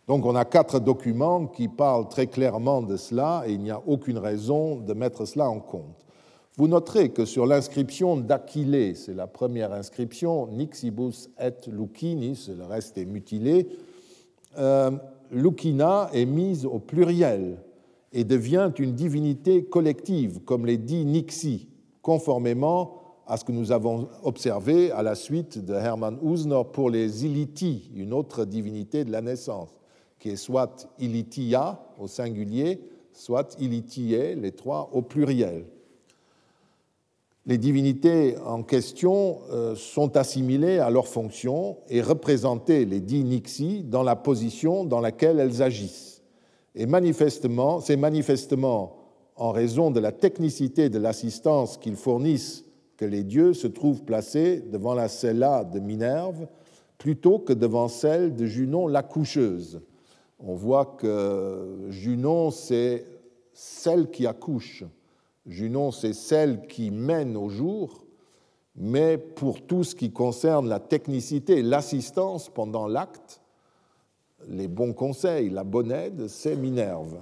Donc 0.07 0.25
on 0.25 0.33
a 0.33 0.45
quatre 0.45 0.79
documents 0.79 1.45
qui 1.45 1.67
parlent 1.67 2.07
très 2.07 2.27
clairement 2.27 2.81
de 2.81 2.95
cela 2.95 3.43
et 3.45 3.51
il 3.51 3.59
n'y 3.59 3.69
a 3.69 3.81
aucune 3.85 4.17
raison 4.17 4.77
de 4.77 4.93
mettre 4.93 5.25
cela 5.25 5.49
en 5.49 5.59
compte. 5.59 6.05
Vous 6.55 6.69
noterez 6.69 7.09
que 7.09 7.25
sur 7.25 7.45
l'inscription 7.45 8.15
d'Aquilée, 8.15 8.95
c'est 8.95 9.13
la 9.13 9.27
première 9.27 9.73
inscription, 9.73 10.47
Nixibus 10.47 11.29
et 11.37 11.69
Lucinis, 11.69 12.49
le 12.57 12.63
reste 12.63 12.97
est 12.97 13.05
mutilé, 13.05 13.67
euh, 14.57 14.91
Lucina 15.31 16.09
est 16.13 16.25
mise 16.25 16.65
au 16.65 16.79
pluriel 16.79 17.57
et 18.13 18.23
devient 18.23 18.71
une 18.79 18.93
divinité 18.93 19.65
collective, 19.65 20.39
comme 20.45 20.65
les 20.65 20.77
dit 20.77 21.03
Nixie, 21.03 21.67
conformément 22.01 23.06
à 23.28 23.38
ce 23.38 23.43
que 23.43 23.51
nous 23.51 23.71
avons 23.71 24.07
observé 24.23 24.91
à 24.91 25.03
la 25.03 25.13
suite 25.13 25.63
de 25.63 25.73
Hermann 25.73 26.17
Usner 26.23 26.61
pour 26.71 26.89
les 26.89 27.25
Iliti, 27.25 27.91
une 27.95 28.13
autre 28.13 28.45
divinité 28.45 29.03
de 29.03 29.11
la 29.11 29.21
naissance, 29.21 29.69
qui 30.17 30.30
est 30.30 30.38
soit 30.38 30.88
Ilitia 30.97 31.80
au 31.99 32.07
singulier, 32.07 32.80
soit 33.11 33.55
Ilitiae, 33.59 34.36
les 34.36 34.51
trois 34.51 34.89
au 34.93 35.01
pluriel. 35.01 35.65
Les 37.45 37.57
divinités 37.57 38.36
en 38.45 38.63
question 38.63 39.39
euh, 39.51 39.75
sont 39.75 40.17
assimilées 40.17 40.80
à 40.80 40.89
leurs 40.89 41.07
fonctions 41.07 41.78
et 41.89 42.01
représentées, 42.01 42.86
les 42.86 42.99
dix 42.99 43.23
Nixie, 43.23 43.84
dans 43.84 44.03
la 44.03 44.15
position 44.15 44.84
dans 44.84 44.99
laquelle 44.99 45.39
elles 45.39 45.61
agissent. 45.61 46.21
Et 46.75 46.86
manifestement, 46.86 47.80
c'est 47.80 47.95
manifestement 47.95 48.97
en 49.36 49.51
raison 49.51 49.91
de 49.91 49.99
la 49.99 50.11
technicité 50.11 50.89
de 50.89 50.99
l'assistance 50.99 51.78
qu'ils 51.78 51.95
fournissent 51.95 52.66
que 52.97 53.05
les 53.05 53.23
dieux 53.23 53.53
se 53.53 53.67
trouvent 53.67 54.03
placés 54.03 54.59
devant 54.59 54.93
la 54.93 55.07
cella 55.07 55.63
de 55.63 55.79
Minerve 55.79 56.47
plutôt 56.97 57.39
que 57.39 57.53
devant 57.53 57.87
celle 57.87 58.35
de 58.35 58.45
Junon 58.45 58.87
l'accoucheuse. 58.87 59.81
On 60.39 60.55
voit 60.55 60.97
que 60.97 61.85
Junon, 61.89 62.51
c'est 62.51 63.05
celle 63.53 64.09
qui 64.09 64.27
accouche. 64.27 64.83
Junon, 65.45 65.91
c'est 65.91 66.13
celle 66.13 66.67
qui 66.67 66.91
mène 66.91 67.37
au 67.37 67.49
jour, 67.49 68.03
mais 68.75 69.17
pour 69.17 69.61
tout 69.61 69.83
ce 69.83 69.95
qui 69.95 70.11
concerne 70.11 70.67
la 70.67 70.79
technicité, 70.79 71.61
l'assistance 71.61 72.49
pendant 72.49 72.87
l'acte, 72.87 73.41
les 74.49 74.67
bons 74.67 74.93
conseils, 74.93 75.49
la 75.49 75.63
bonne 75.63 75.91
aide, 75.91 76.27
c'est 76.27 76.55
Minerve. 76.55 77.21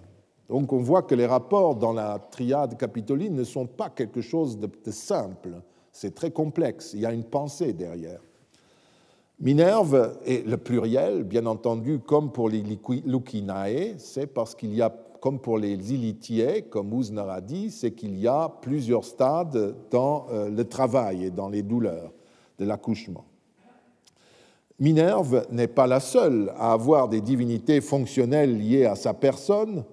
Donc 0.50 0.72
on 0.74 0.78
voit 0.78 1.02
que 1.02 1.16
les 1.16 1.26
rapports 1.26 1.76
dans 1.76 1.93
la 1.93 2.20
triade 2.20 2.78
capitoline 2.78 3.36
ne 3.36 3.43
sont 3.43 3.66
pas 3.66 3.89
quelque 3.89 4.22
chose 4.22 4.60
de, 4.60 4.70
simple, 4.91 5.62
c'est 5.91 6.14
très 6.14 6.32
complexe, 6.32 6.93
il 6.93 7.02
y 7.02 7.06
a 7.06 7.14
une 7.14 7.24
pensée 7.24 7.74
derrière. 7.74 8.22
Minerve 9.39 10.18
est 10.26 10.48
le 10.48 10.58
pluriel, 10.58 11.24
bien 11.24 11.46
entendu, 11.46 12.00
comme 12.00 12.32
pour 12.32 12.48
les 12.48 12.62
Lucinae, 12.62 13.96
c'est 13.98 14.28
parce 14.28 14.56
qu'il 14.56 14.74
y 14.74 14.82
a, 14.82 14.96
comme 15.20 15.39
pour 15.39 15.58
les 15.58 15.93
Ilitiae, 15.93 16.62
comme 16.70 16.93
Ouzner 16.93 17.26
a 17.30 17.41
dit, 17.41 17.70
c'est 17.70 17.91
qu'il 17.91 18.18
y 18.18 18.28
a 18.28 18.48
plusieurs 18.62 19.04
stades 19.04 19.76
dans 19.91 20.28
euh, 20.32 20.50
le 20.50 20.64
travail 20.64 21.26
et 21.26 21.32
dans 21.32 21.50
les 21.50 21.64
douleurs 21.64 22.14
de 22.58 22.66
l'accouchement. 22.66 23.26
Minerve 24.80 25.46
n'est 25.52 25.68
pas 25.68 25.88
la 25.88 26.00
seule 26.00 26.54
à 26.58 26.74
avoir 26.74 27.10
des 27.10 27.22
divinités 27.22 27.82
fonctionnelles 27.82 28.58
liées 28.58 28.86
à 28.86 28.96
sa 28.96 29.14
personne, 29.14 29.84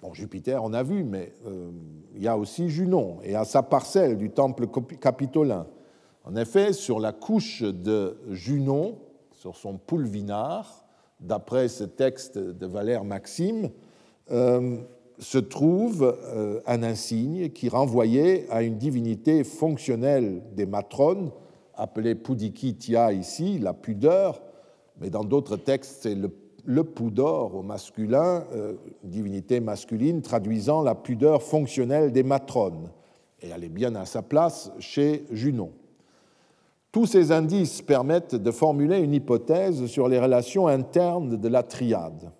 Bon, 0.00 0.14
Jupiter, 0.14 0.62
on 0.62 0.72
a 0.74 0.84
vu, 0.84 1.02
mais 1.02 1.32
euh, 1.44 1.70
il 2.14 2.22
y 2.22 2.28
a 2.28 2.38
aussi 2.38 2.68
Junon 2.68 3.18
et 3.24 3.34
à 3.34 3.44
sa 3.44 3.64
parcelle 3.64 4.16
du 4.16 4.30
temple 4.30 4.68
capitolin. 5.00 5.66
En 6.22 6.36
effet, 6.36 6.72
sur 6.72 7.00
la 7.00 7.10
couche 7.12 7.62
de 7.62 8.16
Junon, 8.30 8.98
sur 9.32 9.56
son 9.56 9.76
pulvinar, 9.76 10.84
d'après 11.18 11.66
ce 11.66 11.82
texte 11.82 12.38
de 12.38 12.66
Valère 12.66 13.02
Maxime, 13.02 13.70
euh, 14.30 14.76
se 15.18 15.38
trouve 15.38 16.16
euh, 16.26 16.60
un 16.66 16.84
insigne 16.84 17.48
qui 17.48 17.68
renvoyait 17.68 18.46
à 18.50 18.62
une 18.62 18.78
divinité 18.78 19.42
fonctionnelle 19.42 20.44
des 20.54 20.66
matrones, 20.66 21.32
appelée 21.74 22.14
Pudikitia 22.14 23.12
ici, 23.12 23.58
la 23.58 23.74
pudeur, 23.74 24.42
mais 25.00 25.10
dans 25.10 25.24
d'autres 25.24 25.56
textes, 25.56 26.02
c'est 26.02 26.14
le 26.14 26.28
le 26.64 26.84
pudor 26.84 27.54
au 27.54 27.62
masculin, 27.62 28.44
euh, 28.54 28.74
divinité 29.02 29.60
masculine, 29.60 30.22
traduisant 30.22 30.82
la 30.82 30.94
pudeur 30.94 31.42
fonctionnelle 31.42 32.12
des 32.12 32.22
matrones. 32.22 32.90
Et 33.40 33.48
elle 33.48 33.64
est 33.64 33.68
bien 33.68 33.94
à 33.94 34.04
sa 34.04 34.22
place 34.22 34.72
chez 34.78 35.24
Junon. 35.30 35.70
Tous 36.90 37.06
ces 37.06 37.32
indices 37.32 37.82
permettent 37.82 38.34
de 38.34 38.50
formuler 38.50 38.98
une 38.98 39.14
hypothèse 39.14 39.86
sur 39.86 40.08
les 40.08 40.18
relations 40.18 40.66
internes 40.66 41.36
de 41.36 41.48
la 41.48 41.62
triade. 41.62 42.32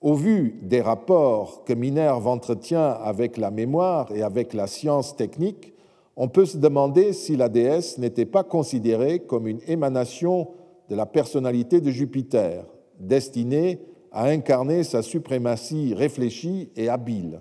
Au 0.00 0.14
vu 0.14 0.58
des 0.62 0.80
rapports 0.80 1.64
que 1.64 1.72
Minerve 1.72 2.26
entretient 2.26 2.90
avec 2.90 3.36
la 3.36 3.50
mémoire 3.50 4.10
et 4.12 4.22
avec 4.22 4.54
la 4.54 4.66
science 4.66 5.16
technique, 5.16 5.72
on 6.16 6.28
peut 6.28 6.46
se 6.46 6.56
demander 6.56 7.12
si 7.12 7.36
la 7.36 7.48
déesse 7.48 7.98
n'était 7.98 8.26
pas 8.26 8.44
considérée 8.44 9.20
comme 9.20 9.46
une 9.46 9.60
émanation 9.66 10.48
de 10.88 10.96
la 10.96 11.06
personnalité 11.06 11.80
de 11.80 11.90
Jupiter, 11.90 12.64
destiné 12.98 13.80
à 14.12 14.26
incarner 14.26 14.82
sa 14.82 15.02
suprématie 15.02 15.94
réfléchie 15.94 16.70
et 16.76 16.88
habile. 16.88 17.40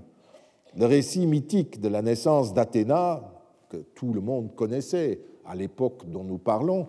Le 0.77 0.85
récit 0.85 1.25
mythique 1.25 1.79
de 1.79 1.87
la 1.87 2.01
naissance 2.01 2.53
d'Athéna, 2.53 3.23
que 3.69 3.77
tout 3.77 4.13
le 4.13 4.21
monde 4.21 4.55
connaissait 4.55 5.21
à 5.45 5.55
l'époque 5.55 6.03
dont 6.07 6.23
nous 6.23 6.37
parlons, 6.37 6.87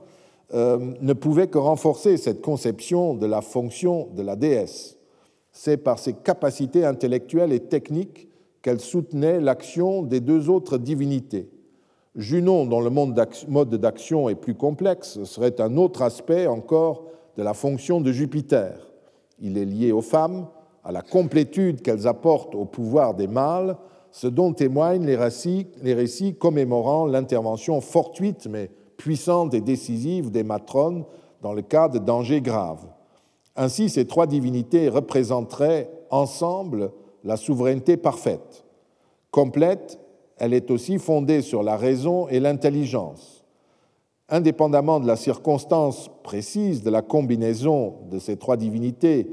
euh, 0.54 0.94
ne 1.00 1.12
pouvait 1.12 1.48
que 1.48 1.58
renforcer 1.58 2.16
cette 2.16 2.40
conception 2.40 3.14
de 3.14 3.26
la 3.26 3.42
fonction 3.42 4.08
de 4.14 4.22
la 4.22 4.36
déesse. 4.36 4.96
C'est 5.52 5.76
par 5.76 5.98
ses 5.98 6.12
capacités 6.12 6.84
intellectuelles 6.84 7.52
et 7.52 7.60
techniques 7.60 8.28
qu'elle 8.62 8.80
soutenait 8.80 9.40
l'action 9.40 10.02
des 10.02 10.20
deux 10.20 10.50
autres 10.50 10.78
divinités. 10.78 11.48
Junon, 12.16 12.66
dont 12.66 12.80
le 12.80 12.90
mode 12.90 13.74
d'action 13.76 14.28
est 14.28 14.34
plus 14.34 14.54
complexe, 14.54 15.22
serait 15.24 15.60
un 15.60 15.76
autre 15.76 16.02
aspect 16.02 16.46
encore 16.46 17.04
de 17.36 17.42
la 17.42 17.54
fonction 17.54 18.00
de 18.00 18.12
Jupiter. 18.12 18.88
Il 19.38 19.58
est 19.58 19.64
lié 19.64 19.92
aux 19.92 20.02
femmes, 20.02 20.46
à 20.82 20.92
la 20.92 21.02
complétude 21.02 21.82
qu'elles 21.82 22.06
apportent 22.06 22.54
au 22.54 22.64
pouvoir 22.64 23.14
des 23.14 23.26
mâles, 23.26 23.76
ce 24.10 24.26
dont 24.26 24.52
témoignent 24.52 25.04
les 25.04 25.16
récits, 25.16 25.66
les 25.82 25.94
récits 25.94 26.34
commémorant 26.36 27.06
l'intervention 27.06 27.80
fortuite 27.80 28.46
mais 28.48 28.70
puissante 28.96 29.52
et 29.52 29.60
décisive 29.60 30.30
des 30.30 30.44
matrones 30.44 31.04
dans 31.42 31.52
le 31.52 31.62
cas 31.62 31.88
de 31.88 31.98
dangers 31.98 32.40
graves. 32.40 32.86
Ainsi, 33.56 33.90
ces 33.90 34.06
trois 34.06 34.26
divinités 34.26 34.88
représenteraient 34.88 35.90
ensemble 36.10 36.92
la 37.24 37.36
souveraineté 37.36 37.96
parfaite. 37.96 38.64
Complète, 39.30 39.98
elle 40.38 40.54
est 40.54 40.70
aussi 40.70 40.98
fondée 40.98 41.42
sur 41.42 41.62
la 41.62 41.76
raison 41.76 42.28
et 42.28 42.40
l'intelligence 42.40 43.35
indépendamment 44.28 45.00
de 45.00 45.06
la 45.06 45.16
circonstance 45.16 46.10
précise 46.22 46.82
de 46.82 46.90
la 46.90 47.02
combinaison 47.02 47.94
de 48.10 48.18
ces 48.18 48.36
trois 48.36 48.56
divinités 48.56 49.28